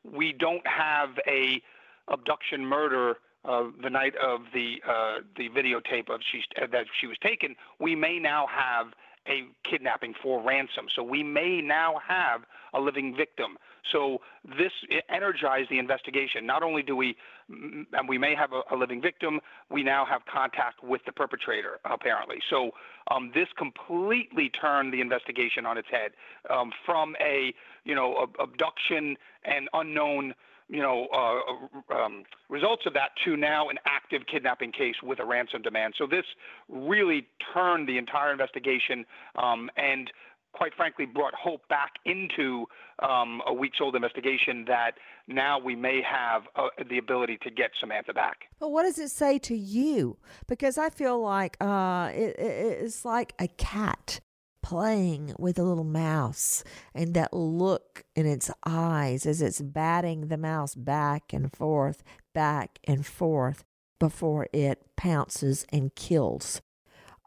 we 0.05 0.33
don't 0.33 0.67
have 0.67 1.11
a 1.27 1.61
abduction 2.07 2.65
murder 2.65 3.17
uh, 3.45 3.65
the 3.83 3.91
night 3.91 4.15
of 4.17 4.43
the 4.55 4.77
uh, 4.89 5.17
the 5.37 5.49
videotape 5.49 6.09
of 6.11 6.21
she 6.31 6.43
uh, 6.61 6.67
that 6.71 6.87
she 7.01 7.07
was 7.07 7.17
taken. 7.19 7.57
We 7.81 7.97
may 7.97 8.19
now 8.19 8.47
have 8.47 8.89
a 9.29 9.47
kidnapping 9.69 10.15
for 10.23 10.43
ransom. 10.43 10.87
So 10.95 11.03
we 11.03 11.23
may 11.23 11.61
now 11.61 12.01
have 12.07 12.43
a 12.75 12.81
living 12.81 13.15
victim. 13.17 13.57
So 13.93 14.19
this 14.45 14.73
energized 15.09 15.71
the 15.71 15.79
investigation. 15.79 16.47
Not 16.47 16.63
only 16.63 16.83
do 16.83 16.95
we, 16.97 17.17
and 17.49 18.09
we 18.09 18.19
may 18.19 18.35
have 18.35 18.53
a, 18.53 18.63
a 18.75 18.77
living 18.77 19.01
victim, 19.01 19.41
we 19.71 19.83
now 19.83 20.05
have 20.05 20.23
contact 20.27 20.83
with 20.83 21.03
the 21.07 21.13
perpetrator, 21.13 21.79
apparently. 21.85 22.39
So 22.51 22.71
um, 23.11 23.31
this 23.35 23.49
completely 23.57 24.51
turned 24.51 24.93
the 24.93 25.01
investigation 25.01 25.65
on 25.65 25.79
its 25.79 25.89
head 25.91 26.13
um, 26.51 26.73
from 26.85 27.17
a, 27.21 27.55
you 27.85 27.95
know, 27.95 28.27
abduction 28.39 29.17
and 29.45 29.69
unknown 29.73 30.35
you 30.69 30.83
know, 30.83 31.09
uh, 31.13 31.95
um, 31.95 32.25
results 32.49 32.83
of 32.87 32.93
that 32.95 33.11
to 33.25 33.37
now 33.37 33.69
an 33.69 33.79
active 33.87 34.23
kidnapping 34.31 34.73
case 34.73 34.97
with 35.03 35.19
a 35.19 35.25
ransom 35.25 35.63
demand. 35.63 35.95
So 35.97 36.07
this 36.07 36.25
really 36.69 37.27
turned 37.55 37.89
the 37.89 37.99
entire 37.99 38.33
investigation 38.33 39.07
um, 39.37 39.71
and 39.77 40.11
quite 40.53 40.75
frankly, 40.75 41.07
brought 41.07 41.35
hope 41.35 41.67
back 41.69 41.93
into 42.05 42.67
um, 43.01 43.41
a 43.47 43.53
weeks 43.53 43.79
old 43.81 43.95
investigation 43.95 44.65
that 44.67 44.93
now 45.27 45.59
we 45.59 45.77
may 45.77 46.01
have 46.03 46.43
uh, 46.57 46.69
the 46.89 46.99
ability 46.99 47.39
to 47.43 47.51
get 47.51 47.71
Samantha 47.79 48.13
back. 48.13 48.49
But 48.59 48.71
what 48.71 48.83
does 48.83 48.99
it 48.99 49.11
say 49.11 49.39
to 49.41 49.57
you? 49.57 50.17
Because 50.47 50.79
I 50.79 50.91
feel 50.91 51.21
like 51.21 51.57
uh, 51.61 52.11
it, 52.13 52.37
it's 52.39 53.05
like 53.05 53.35
a 53.39 53.47
cat 53.47 54.21
playing 54.69 55.35
with 55.39 55.59
a 55.59 55.63
little 55.63 55.83
mouse 55.83 56.63
and 56.95 57.15
that 57.15 57.33
look 57.33 58.05
in 58.15 58.27
its 58.27 58.51
eyes 58.67 59.25
as 59.25 59.41
it's 59.41 59.63
batting 59.63 60.29
the 60.29 60.37
mouse 60.37 60.75
back 60.75 61.33
and 61.33 61.51
forth, 61.51 62.05
back 62.35 62.79
and 62.85 63.07
forth 63.07 63.65
before 63.99 64.47
it 64.53 64.85
pounces 64.95 65.65
and 65.73 65.95
kills. 65.95 66.61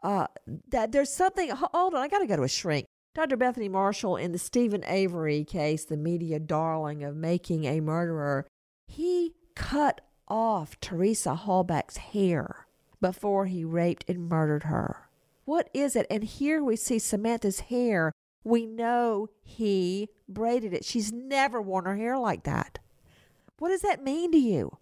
Uh, 0.04 0.28
that 0.68 0.92
there's 0.92 1.12
something. 1.12 1.50
Hold 1.50 1.94
on, 1.94 2.00
I 2.00 2.06
got 2.06 2.20
to 2.20 2.28
go 2.28 2.36
to 2.36 2.44
a 2.44 2.48
shrink. 2.48 2.86
Dr. 3.12 3.36
Bethany 3.36 3.68
Marshall, 3.68 4.16
in 4.16 4.30
the 4.30 4.38
Steven 4.38 4.84
Avery 4.86 5.42
case, 5.42 5.84
the 5.84 5.96
media 5.96 6.38
darling 6.38 7.02
of 7.02 7.16
making 7.16 7.64
a 7.64 7.80
murderer, 7.80 8.46
he 8.86 9.34
cut 9.56 10.00
off 10.28 10.78
Teresa 10.78 11.34
Halbach's 11.34 11.96
hair 11.96 12.68
before 13.00 13.46
he 13.46 13.64
raped 13.64 14.04
and 14.08 14.28
murdered 14.28 14.62
her. 14.62 15.08
What 15.44 15.68
is 15.74 15.96
it? 15.96 16.06
And 16.10 16.24
here 16.24 16.62
we 16.62 16.76
see 16.76 16.98
Samantha's 16.98 17.60
hair. 17.60 18.12
We 18.44 18.66
know 18.66 19.28
he 19.42 20.08
braided 20.28 20.72
it. 20.72 20.84
She's 20.84 21.12
never 21.12 21.60
worn 21.60 21.84
her 21.84 21.96
hair 21.96 22.18
like 22.18 22.44
that. 22.44 22.78
What 23.58 23.70
does 23.70 23.82
that 23.82 24.02
mean 24.02 24.32
to 24.32 24.38
you? 24.38 24.78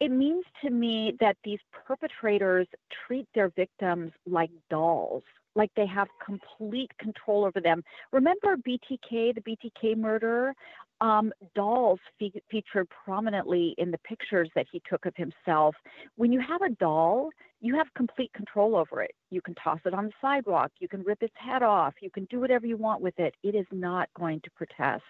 It 0.00 0.10
means 0.10 0.44
to 0.62 0.70
me 0.70 1.14
that 1.20 1.36
these 1.44 1.58
perpetrators 1.86 2.66
treat 3.06 3.26
their 3.34 3.48
victims 3.48 4.12
like 4.26 4.50
dolls 4.68 5.22
like 5.56 5.70
they 5.74 5.86
have 5.86 6.08
complete 6.24 6.90
control 6.98 7.44
over 7.44 7.60
them. 7.60 7.82
Remember 8.12 8.56
BTK, 8.56 9.34
the 9.34 9.40
BTK 9.40 9.96
murderer? 9.96 10.54
Um, 11.02 11.30
dolls 11.54 12.00
fe- 12.18 12.40
featured 12.50 12.88
prominently 13.04 13.74
in 13.76 13.90
the 13.90 13.98
pictures 13.98 14.48
that 14.54 14.66
he 14.72 14.80
took 14.88 15.04
of 15.04 15.14
himself. 15.14 15.74
When 16.16 16.32
you 16.32 16.40
have 16.40 16.62
a 16.62 16.70
doll, 16.70 17.28
you 17.60 17.76
have 17.76 17.86
complete 17.94 18.32
control 18.32 18.74
over 18.76 19.02
it. 19.02 19.14
You 19.30 19.42
can 19.42 19.54
toss 19.56 19.80
it 19.84 19.92
on 19.92 20.06
the 20.06 20.12
sidewalk, 20.22 20.72
you 20.78 20.88
can 20.88 21.02
rip 21.02 21.22
its 21.22 21.34
head 21.36 21.62
off, 21.62 21.94
you 22.00 22.10
can 22.10 22.24
do 22.30 22.40
whatever 22.40 22.66
you 22.66 22.78
want 22.78 23.02
with 23.02 23.18
it. 23.18 23.34
It 23.42 23.54
is 23.54 23.66
not 23.72 24.08
going 24.16 24.40
to 24.44 24.50
protest. 24.52 25.04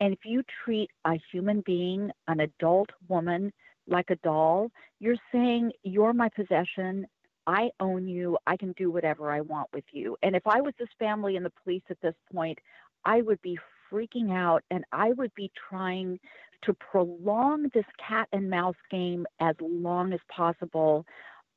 And 0.00 0.12
if 0.12 0.20
you 0.24 0.42
treat 0.64 0.90
a 1.04 1.14
human 1.30 1.62
being, 1.64 2.10
an 2.26 2.40
adult 2.40 2.90
woman, 3.08 3.52
like 3.86 4.10
a 4.10 4.16
doll, 4.16 4.70
you're 4.98 5.16
saying, 5.32 5.72
You're 5.82 6.12
my 6.12 6.28
possession. 6.28 7.06
I 7.46 7.70
own 7.80 8.06
you. 8.06 8.38
I 8.46 8.56
can 8.56 8.72
do 8.72 8.90
whatever 8.90 9.30
I 9.30 9.40
want 9.40 9.68
with 9.72 9.84
you. 9.92 10.16
And 10.22 10.36
if 10.36 10.46
I 10.46 10.60
was 10.60 10.74
this 10.78 10.88
family 10.98 11.36
and 11.36 11.44
the 11.44 11.52
police 11.64 11.82
at 11.90 12.00
this 12.00 12.14
point, 12.32 12.58
I 13.04 13.22
would 13.22 13.40
be 13.42 13.58
freaking 13.90 14.32
out 14.32 14.62
and 14.70 14.84
I 14.92 15.12
would 15.12 15.34
be 15.34 15.50
trying 15.68 16.18
to 16.62 16.74
prolong 16.74 17.70
this 17.74 17.86
cat 18.06 18.28
and 18.32 18.50
mouse 18.50 18.76
game 18.90 19.26
as 19.40 19.56
long 19.60 20.12
as 20.12 20.20
possible 20.34 21.06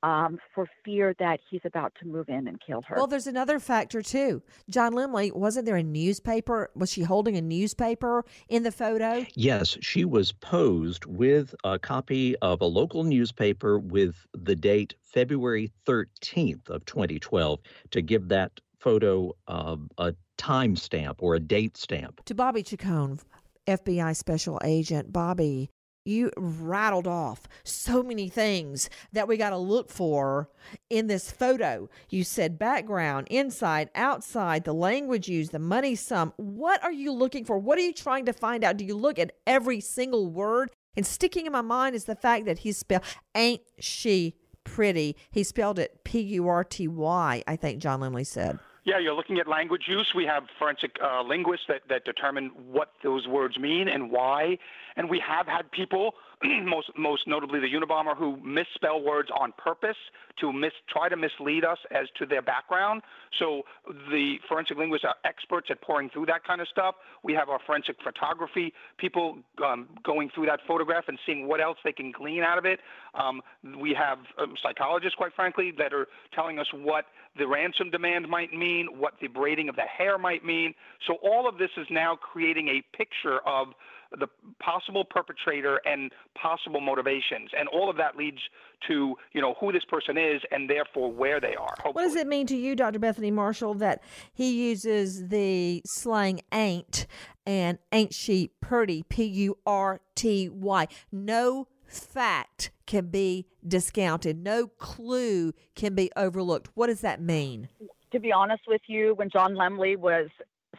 um, 0.04 0.38
for 0.54 0.68
fear 0.84 1.16
that 1.18 1.40
he's 1.50 1.62
about 1.64 1.94
to 2.02 2.08
move 2.08 2.28
in 2.28 2.48
and 2.48 2.60
kill 2.62 2.84
her. 2.84 2.96
Well, 2.98 3.08
there's 3.08 3.26
another 3.26 3.60
factor 3.60 4.02
too. 4.02 4.44
John 4.70 4.94
Lemley, 4.94 5.34
wasn't 5.34 5.66
there 5.66 5.78
a 5.78 5.84
newspaper? 5.84 6.70
Was 6.76 6.92
she 6.92 7.04
holding 7.04 7.38
a 7.38 7.42
newspaper 7.42 8.26
in 8.50 8.64
the 8.64 8.72
photo? 8.72 9.26
Yes, 9.34 9.78
she 9.82 10.04
was 10.06 10.34
posed 10.34 11.06
with 11.06 11.56
a 11.64 11.80
copy 11.80 12.36
of 12.38 12.62
a 12.62 12.66
local 12.66 13.04
newspaper 13.06 13.80
with 13.80 14.16
the 14.34 14.56
date 14.56 14.94
February 15.02 15.72
13th 15.88 16.70
of 16.70 16.86
2012 16.86 17.60
to 17.92 18.02
give 18.02 18.28
that 18.28 18.60
photo 18.80 19.34
uh, 19.48 19.78
a 19.98 20.14
timestamp 20.38 21.16
or 21.20 21.36
a 21.36 21.40
date 21.40 21.78
stamp. 21.78 22.24
To 22.26 22.36
Bobby 22.36 22.64
Chacon, 22.64 23.20
FBI 23.68 24.16
special 24.16 24.60
agent 24.66 25.14
Bobby, 25.14 25.70
you 26.06 26.32
rattled 26.38 27.08
off 27.08 27.48
so 27.64 28.04
many 28.04 28.30
things 28.30 28.90
that 29.12 29.28
we 29.28 29.38
got 29.38 29.52
to 29.52 29.58
look 29.58 29.90
for 29.90 30.50
in 30.90 31.08
this 31.08 31.32
photo. 31.32 31.90
You 32.10 32.24
said 32.24 32.60
background, 32.60 33.28
inside, 33.30 33.90
outside, 33.96 34.64
the 34.64 34.74
language 34.74 35.28
used, 35.28 35.52
the 35.52 35.60
money 35.60 35.96
sum. 35.96 36.34
What 36.38 36.84
are 36.84 36.92
you 36.92 37.12
looking 37.12 37.46
for? 37.46 37.58
What 37.58 37.78
are 37.78 37.82
you 37.82 37.94
trying 37.94 38.26
to 38.26 38.34
find 38.34 38.64
out? 38.64 38.78
Do 38.78 38.86
you 38.86 38.96
look 38.96 39.20
at 39.20 39.34
every 39.48 39.80
single 39.80 40.30
word? 40.30 40.72
And 40.96 41.06
sticking 41.06 41.46
in 41.46 41.52
my 41.52 41.62
mind 41.62 41.96
is 41.96 42.06
the 42.06 42.16
fact 42.16 42.46
that 42.46 42.60
he 42.60 42.72
spelled, 42.72 43.04
ain't 43.36 43.62
she 43.80 44.36
pretty? 44.64 45.16
He 45.32 45.44
spelled 45.44 45.80
it 45.80 46.04
P 46.04 46.20
U 46.22 46.48
R 46.48 46.64
T 46.64 46.88
Y, 46.88 47.44
I 47.48 47.56
think 47.56 47.82
John 47.82 48.00
Lemley 48.02 48.26
said. 48.26 48.60
Yeah, 48.86 49.00
you're 49.00 49.14
looking 49.14 49.40
at 49.40 49.48
language 49.48 49.84
use. 49.88 50.12
We 50.14 50.26
have 50.26 50.44
forensic 50.60 50.98
uh, 51.02 51.24
linguists 51.24 51.66
that, 51.70 51.84
that 51.88 52.04
determine 52.04 52.52
what 52.70 52.92
those 53.02 53.28
words 53.28 53.58
mean 53.58 53.88
and 53.88 54.12
why. 54.12 54.58
And 54.98 55.10
we 55.10 55.20
have 55.20 55.48
had 55.48 55.72
people, 55.72 56.16
most 56.66 56.92
most 56.98 57.28
notably 57.28 57.60
the 57.60 57.68
Unabomber, 57.68 58.16
who 58.18 58.38
misspell 58.44 59.02
words 59.02 59.30
on 59.40 59.54
purpose 59.58 59.98
to 60.40 60.52
mis- 60.52 60.72
try 60.90 61.10
to 61.10 61.16
mislead 61.16 61.64
us 61.64 61.78
as 61.92 62.08
to 62.18 62.26
their 62.26 62.42
background. 62.42 63.02
So 63.40 63.64
the 64.10 64.36
forensic 64.48 64.78
linguists 64.78 65.06
are 65.06 65.16
experts 65.26 65.68
at 65.70 65.82
pouring 65.82 66.10
through 66.10 66.26
that 66.28 66.44
kind 66.46 66.62
of 66.62 66.68
stuff. 66.68 66.96
We 67.24 67.34
have 67.34 67.50
our 67.50 67.60
forensic 67.66 67.98
photography 68.04 68.74
people 68.98 69.38
um, 69.64 69.90
going 70.04 70.30
through 70.34 70.48
that 70.48 70.60
photograph 70.68 71.06
and 71.08 71.18
seeing 71.26 71.48
what 71.48 71.62
else 71.62 71.78
they 71.84 71.92
can 71.92 72.12
glean 72.12 72.42
out 72.42 72.58
of 72.58 72.66
it. 72.66 72.80
Um, 73.14 73.42
we 73.80 73.96
have 73.98 74.20
um, 74.40 74.56
psychologists, 74.62 75.16
quite 75.16 75.34
frankly, 75.36 75.72
that 75.78 75.94
are 75.94 76.08
telling 76.34 76.60
us 76.60 76.68
what 76.74 77.06
the 77.38 77.48
ransom 77.48 77.90
demand 77.90 78.28
might 78.28 78.54
mean, 78.54 78.88
what 78.98 79.14
the 79.22 79.28
braiding 79.28 79.70
of 79.70 79.76
the 79.76 79.84
hair 79.84 80.18
might 80.18 80.44
mean. 80.44 80.74
So 81.08 81.18
all 81.24 81.48
of 81.48 81.58
this 81.58 81.70
is 81.78 81.88
now 81.90 82.16
creating 82.16 82.68
a 82.68 82.98
picture 82.98 83.40
of 83.46 83.70
the 84.20 84.28
possible 84.60 85.04
perpetrator 85.04 85.80
and 85.86 86.12
possible 86.40 86.82
motivations, 86.82 87.52
and 87.58 87.68
all 87.70 87.90
of 87.90 87.98
that 87.98 88.16
leads 88.16 88.40
to 88.88 89.16
you 89.32 89.42
know 89.42 89.56
who 89.60 89.72
this 89.72 89.86
person 89.86 90.18
is 90.18 90.42
and 90.52 90.70
therefore 90.70 91.12
where 91.12 91.40
they 91.40 91.56
are. 91.56 91.74
Hopefully. 91.78 91.94
What 91.94 92.04
does 92.04 92.16
it 92.16 92.28
mean 92.28 92.48
to 92.48 92.56
you, 92.56 92.76
Dr. 92.76 93.00
Bethany 93.00 93.32
Marshall, 93.32 93.74
that 93.76 94.04
he 94.34 94.70
uses 94.70 95.28
the 95.30 95.82
slang 95.86 96.42
"ain't" 96.52 97.08
and 97.46 97.78
"ain't 97.92 98.14
she 98.14 98.52
pretty"? 98.62 99.04
P 99.04 99.24
U 99.24 99.58
R 99.66 100.02
T 100.16 100.50
Y. 100.50 100.88
No 101.12 101.68
fact 101.88 102.72
can 102.86 103.08
be 103.08 103.46
discounted. 103.68 104.38
No 104.38 104.68
clue 104.68 105.54
can 105.76 105.96
be 105.96 106.12
overlooked. 106.16 106.70
What 106.74 106.88
does 106.88 107.02
that 107.02 107.22
mean? 107.22 107.70
To 108.12 108.20
be 108.20 108.32
honest 108.32 108.64
with 108.68 108.82
you, 108.88 109.16
when 109.16 109.30
John 109.30 109.56
Lemley 109.56 109.98
was 109.98 110.30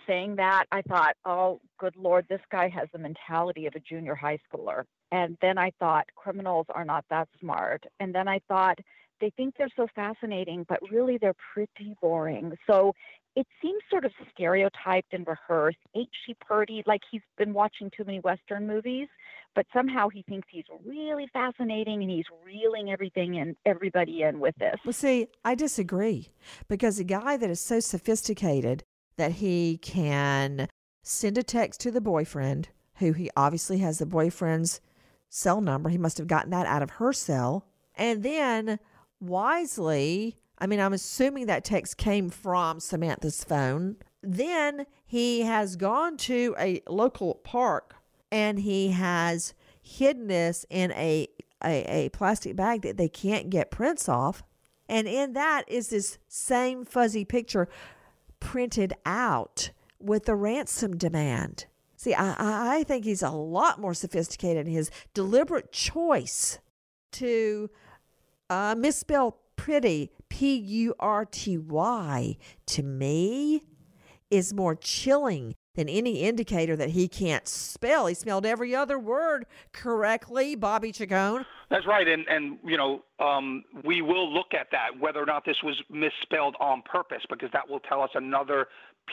saying 0.07 0.36
that, 0.36 0.64
I 0.72 0.82
thought, 0.82 1.14
oh, 1.24 1.61
good 1.78 1.97
Lord, 1.97 2.26
this 2.28 2.40
guy 2.51 2.68
has 2.68 2.88
the 2.92 2.99
mentality 2.99 3.66
of 3.66 3.74
a 3.74 3.80
junior 3.80 4.14
high 4.14 4.38
schooler. 4.49 4.84
And 5.12 5.36
then 5.40 5.59
I 5.59 5.70
thought, 5.78 6.07
criminals 6.16 6.66
are 6.70 6.84
not 6.84 7.05
that 7.11 7.28
smart. 7.40 7.84
And 8.01 8.14
then 8.14 8.28
I 8.28 8.40
thought, 8.49 8.78
they 9.20 9.30
think 9.36 9.55
they're 9.57 9.68
so 9.76 9.86
fascinating, 9.95 10.66
but 10.68 10.80
really 10.90 11.18
they're 11.18 11.36
pretty 11.55 11.97
boring. 12.03 12.53
So 12.66 12.95
it 13.36 13.47
seems 13.62 13.80
sort 13.90 14.05
of 14.05 14.12
stereotyped 14.32 15.12
and 15.12 15.26
rehearsed. 15.26 15.78
Ain't 15.97 16.11
she 16.26 16.34
pretty? 16.34 16.82
Like 16.86 17.01
he's 17.11 17.22
been 17.36 17.53
watching 17.53 17.90
too 17.97 18.05
many 18.05 18.20
Western 18.20 18.66
movies, 18.66 19.09
but 19.55 19.66
somehow 19.72 20.09
he 20.09 20.22
thinks 20.22 20.49
he's 20.51 20.64
really 20.84 21.28
fascinating 21.32 22.03
and 22.03 22.11
he's 22.11 22.26
reeling 22.45 22.90
everything 22.90 23.38
and 23.38 23.57
everybody 23.64 24.22
in 24.22 24.40
with 24.40 24.55
this. 24.59 24.76
Well, 24.84 24.92
see, 24.92 25.28
I 25.45 25.55
disagree 25.55 26.28
because 26.68 26.99
a 26.99 27.05
guy 27.05 27.36
that 27.36 27.51
is 27.51 27.61
so 27.61 27.80
sophisticated 27.80 28.84
that 29.17 29.33
he 29.33 29.79
can 29.79 30.69
send 31.03 31.39
a 31.39 31.43
text 31.43 31.81
to 31.81 31.91
the 31.91 32.01
boyfriend, 32.01 32.69
who 32.97 33.12
he 33.12 33.31
obviously 33.37 33.79
has 33.79 33.99
the 33.99 34.07
boyfriend's 34.07 34.81
cell 35.29 35.61
number, 35.61 35.89
he 35.89 35.99
must 35.99 36.19
have 36.19 36.27
gotten 36.27 36.51
that 36.51 36.67
out 36.67 36.83
of 36.83 36.91
her 36.91 37.12
cell, 37.12 37.67
and 37.97 38.23
then 38.23 38.79
wisely 39.21 40.37
I 40.59 40.67
mean, 40.67 40.81
I'm 40.81 40.93
assuming 40.93 41.47
that 41.47 41.65
text 41.65 41.97
came 41.97 42.31
from 42.31 42.81
Samantha's 42.81 43.43
phone. 43.45 43.97
Then 44.23 44.87
he 45.05 45.43
has 45.43 45.77
gone 45.77 46.17
to 46.19 46.55
a 46.59 46.81
local 46.89 47.35
park 47.35 47.97
and 48.31 48.59
he 48.59 48.91
has 48.91 49.55
hidden 49.83 50.29
this 50.29 50.65
in 50.71 50.93
a, 50.93 51.29
a, 51.62 52.07
a 52.07 52.09
plastic 52.11 52.57
bag 52.57 52.83
that 52.83 52.97
they 52.97 53.09
can't 53.09 53.51
get 53.51 53.71
prints 53.71 54.09
off. 54.09 54.43
And 54.89 55.09
in 55.09 55.33
that 55.33 55.65
is 55.69 55.89
this 55.89 56.19
same 56.29 56.85
fuzzy 56.85 57.25
picture 57.25 57.69
printed 58.45 58.92
out 59.07 59.70
with 59.99 60.26
the 60.26 60.34
ransom 60.34 60.97
demand. 60.99 61.64
See, 61.97 62.12
I, 62.12 62.34
I 62.78 62.82
think 62.84 63.07
he's 63.07 63.22
a 63.22 63.30
lot 63.30 63.80
more 63.80 63.95
sophisticated 63.95 64.66
in 64.66 64.72
his 64.72 64.90
deliberate 65.14 65.72
choice 65.72 66.59
to 67.12 67.70
uh, 68.51 68.74
misspell 68.76 69.38
pretty, 69.57 70.11
P 70.28 70.57
U 70.57 70.95
R 71.01 71.24
T 71.24 71.57
Y, 71.57 72.36
to 72.66 72.82
me 72.82 73.62
is 74.30 74.53
more 74.53 74.74
chilling 74.74 75.55
than 75.75 75.89
any 75.89 76.20
indicator 76.20 76.77
that 76.77 76.91
he 76.91 77.09
can't 77.09 77.49
spell. 77.49 78.07
He 78.07 78.14
spelled 78.14 78.47
every 78.47 78.75
other 78.75 78.99
word 78.99 79.47
correctly, 79.72 80.55
Bobby 80.55 80.93
Chacon. 80.93 81.45
That's 81.70 81.87
right, 81.87 82.07
and 82.07 82.27
and 82.29 82.59
you 82.64 82.77
know 82.77 83.03
um, 83.18 83.64
we 83.85 84.03
will 84.03 84.33
look 84.33 84.55
at 84.55 84.68
that 84.70 84.99
whether 84.99 85.20
or 85.20 85.27
not 85.27 85.45
this 85.45 85.62
was 85.62 85.81
misspelled 85.91 86.57
on 86.61 86.83
purpose 86.83 87.22
because 87.29 87.51
that 87.53 87.68
will 87.68 87.81
tell 87.81 88.01
us 88.03 88.11
another 88.14 88.68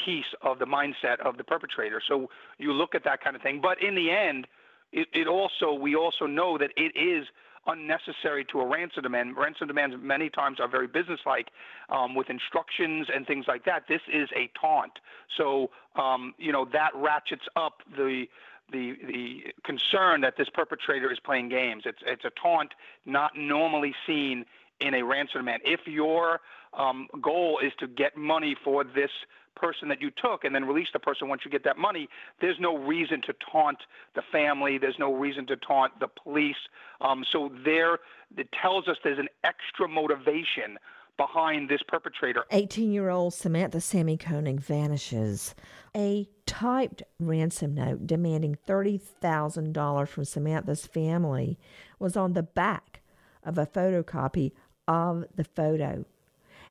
piece 0.05 0.25
of 0.41 0.59
the 0.59 0.65
mindset 0.65 1.19
of 1.25 1.37
the 1.37 1.43
perpetrator. 1.43 2.01
So 2.07 2.29
you 2.57 2.71
look 2.71 2.95
at 2.95 3.03
that 3.03 3.23
kind 3.23 3.35
of 3.35 3.41
thing, 3.41 3.59
but 3.61 3.81
in 3.83 3.95
the 3.95 4.09
end, 4.11 4.47
it, 4.91 5.07
it 5.13 5.27
also 5.27 5.73
we 5.73 5.95
also 5.95 6.25
know 6.25 6.57
that 6.57 6.71
it 6.77 6.95
is 6.97 7.27
unnecessary 7.67 8.45
to 8.45 8.59
a 8.59 8.65
ransom 8.65 9.03
demand. 9.03 9.37
Ransom 9.37 9.67
demands 9.67 9.95
many 9.99 10.29
times 10.29 10.59
are 10.59 10.67
very 10.67 10.87
businesslike 10.87 11.49
um, 11.89 12.15
with 12.15 12.29
instructions 12.29 13.07
and 13.13 13.25
things 13.27 13.45
like 13.47 13.65
that. 13.65 13.87
This 13.87 14.01
is 14.11 14.29
a 14.35 14.49
taunt. 14.59 14.93
So, 15.37 15.69
um, 15.95 16.33
you 16.37 16.51
know, 16.51 16.65
that 16.73 16.91
ratchets 16.95 17.45
up 17.55 17.81
the 17.95 18.27
the 18.71 18.95
the 19.05 19.53
concern 19.63 20.21
that 20.21 20.37
this 20.37 20.49
perpetrator 20.49 21.11
is 21.11 21.19
playing 21.19 21.49
games. 21.49 21.83
It's 21.85 22.01
it's 22.05 22.25
a 22.25 22.31
taunt 22.41 22.73
not 23.05 23.35
normally 23.35 23.93
seen 24.07 24.45
in 24.79 24.93
a 24.93 25.03
ransom 25.03 25.41
demand. 25.41 25.61
If 25.65 25.81
your 25.85 26.41
um, 26.73 27.07
goal 27.21 27.59
is 27.59 27.73
to 27.79 27.87
get 27.87 28.17
money 28.17 28.55
for 28.63 28.83
this 28.83 29.11
person 29.55 29.87
that 29.89 30.01
you 30.01 30.11
took 30.11 30.43
and 30.43 30.53
then 30.53 30.65
release 30.65 30.87
the 30.93 30.99
person 30.99 31.27
once 31.29 31.41
you 31.45 31.51
get 31.51 31.63
that 31.63 31.77
money, 31.77 32.07
there's 32.39 32.59
no 32.59 32.77
reason 32.77 33.21
to 33.27 33.33
taunt 33.51 33.79
the 34.15 34.21
family. 34.31 34.77
There's 34.77 34.99
no 34.99 35.13
reason 35.13 35.45
to 35.47 35.55
taunt 35.57 35.99
the 35.99 36.07
police. 36.07 36.55
Um, 36.99 37.23
so 37.31 37.51
there, 37.63 37.99
it 38.37 38.49
tells 38.61 38.87
us 38.87 38.97
there's 39.03 39.19
an 39.19 39.29
extra 39.43 39.87
motivation 39.87 40.77
behind 41.17 41.69
this 41.69 41.81
perpetrator. 41.87 42.45
18 42.51 42.91
year 42.91 43.09
old 43.09 43.33
Samantha 43.33 43.79
Sammy 43.79 44.17
Koenig 44.17 44.59
vanishes. 44.59 45.53
A 45.95 46.27
typed 46.45 47.03
ransom 47.19 47.75
note 47.75 48.07
demanding 48.07 48.57
$30,000 48.67 50.07
from 50.07 50.25
Samantha's 50.25 50.87
family 50.87 51.59
was 51.99 52.17
on 52.17 52.33
the 52.33 52.43
back 52.43 53.01
of 53.43 53.57
a 53.57 53.65
photocopy 53.65 54.51
of 54.87 55.25
the 55.35 55.43
photo. 55.43 56.05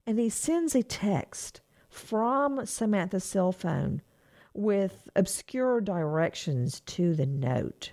And 0.07 0.19
he 0.19 0.29
sends 0.29 0.75
a 0.75 0.83
text 0.83 1.61
from 1.91 2.65
Samantha's 2.65 3.25
cell 3.25 3.53
phone 3.53 4.01
with 4.55 5.09
obscure 5.15 5.81
directions 5.81 6.81
to 6.87 7.15
the 7.15 7.27
note. 7.27 7.93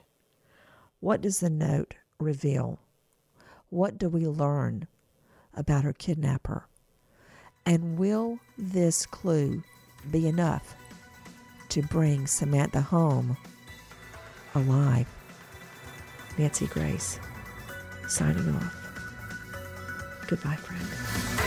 What 0.99 1.21
does 1.21 1.39
the 1.39 1.49
note 1.49 1.95
reveal? 2.19 2.79
What 3.69 3.97
do 3.97 4.09
we 4.09 4.25
learn 4.25 4.87
about 5.53 5.83
her 5.83 5.93
kidnapper? 5.93 6.67
And 7.65 7.97
will 7.97 8.39
this 8.57 9.05
clue 9.05 9.61
be 10.09 10.27
enough 10.27 10.75
to 11.69 11.81
bring 11.81 12.27
Samantha 12.27 12.81
home 12.81 13.35
alive? 14.55 15.07
Nancy 16.37 16.67
Grace, 16.67 17.19
signing 18.07 18.55
off. 18.55 18.75
Goodbye, 20.27 20.55
friend. 20.55 21.46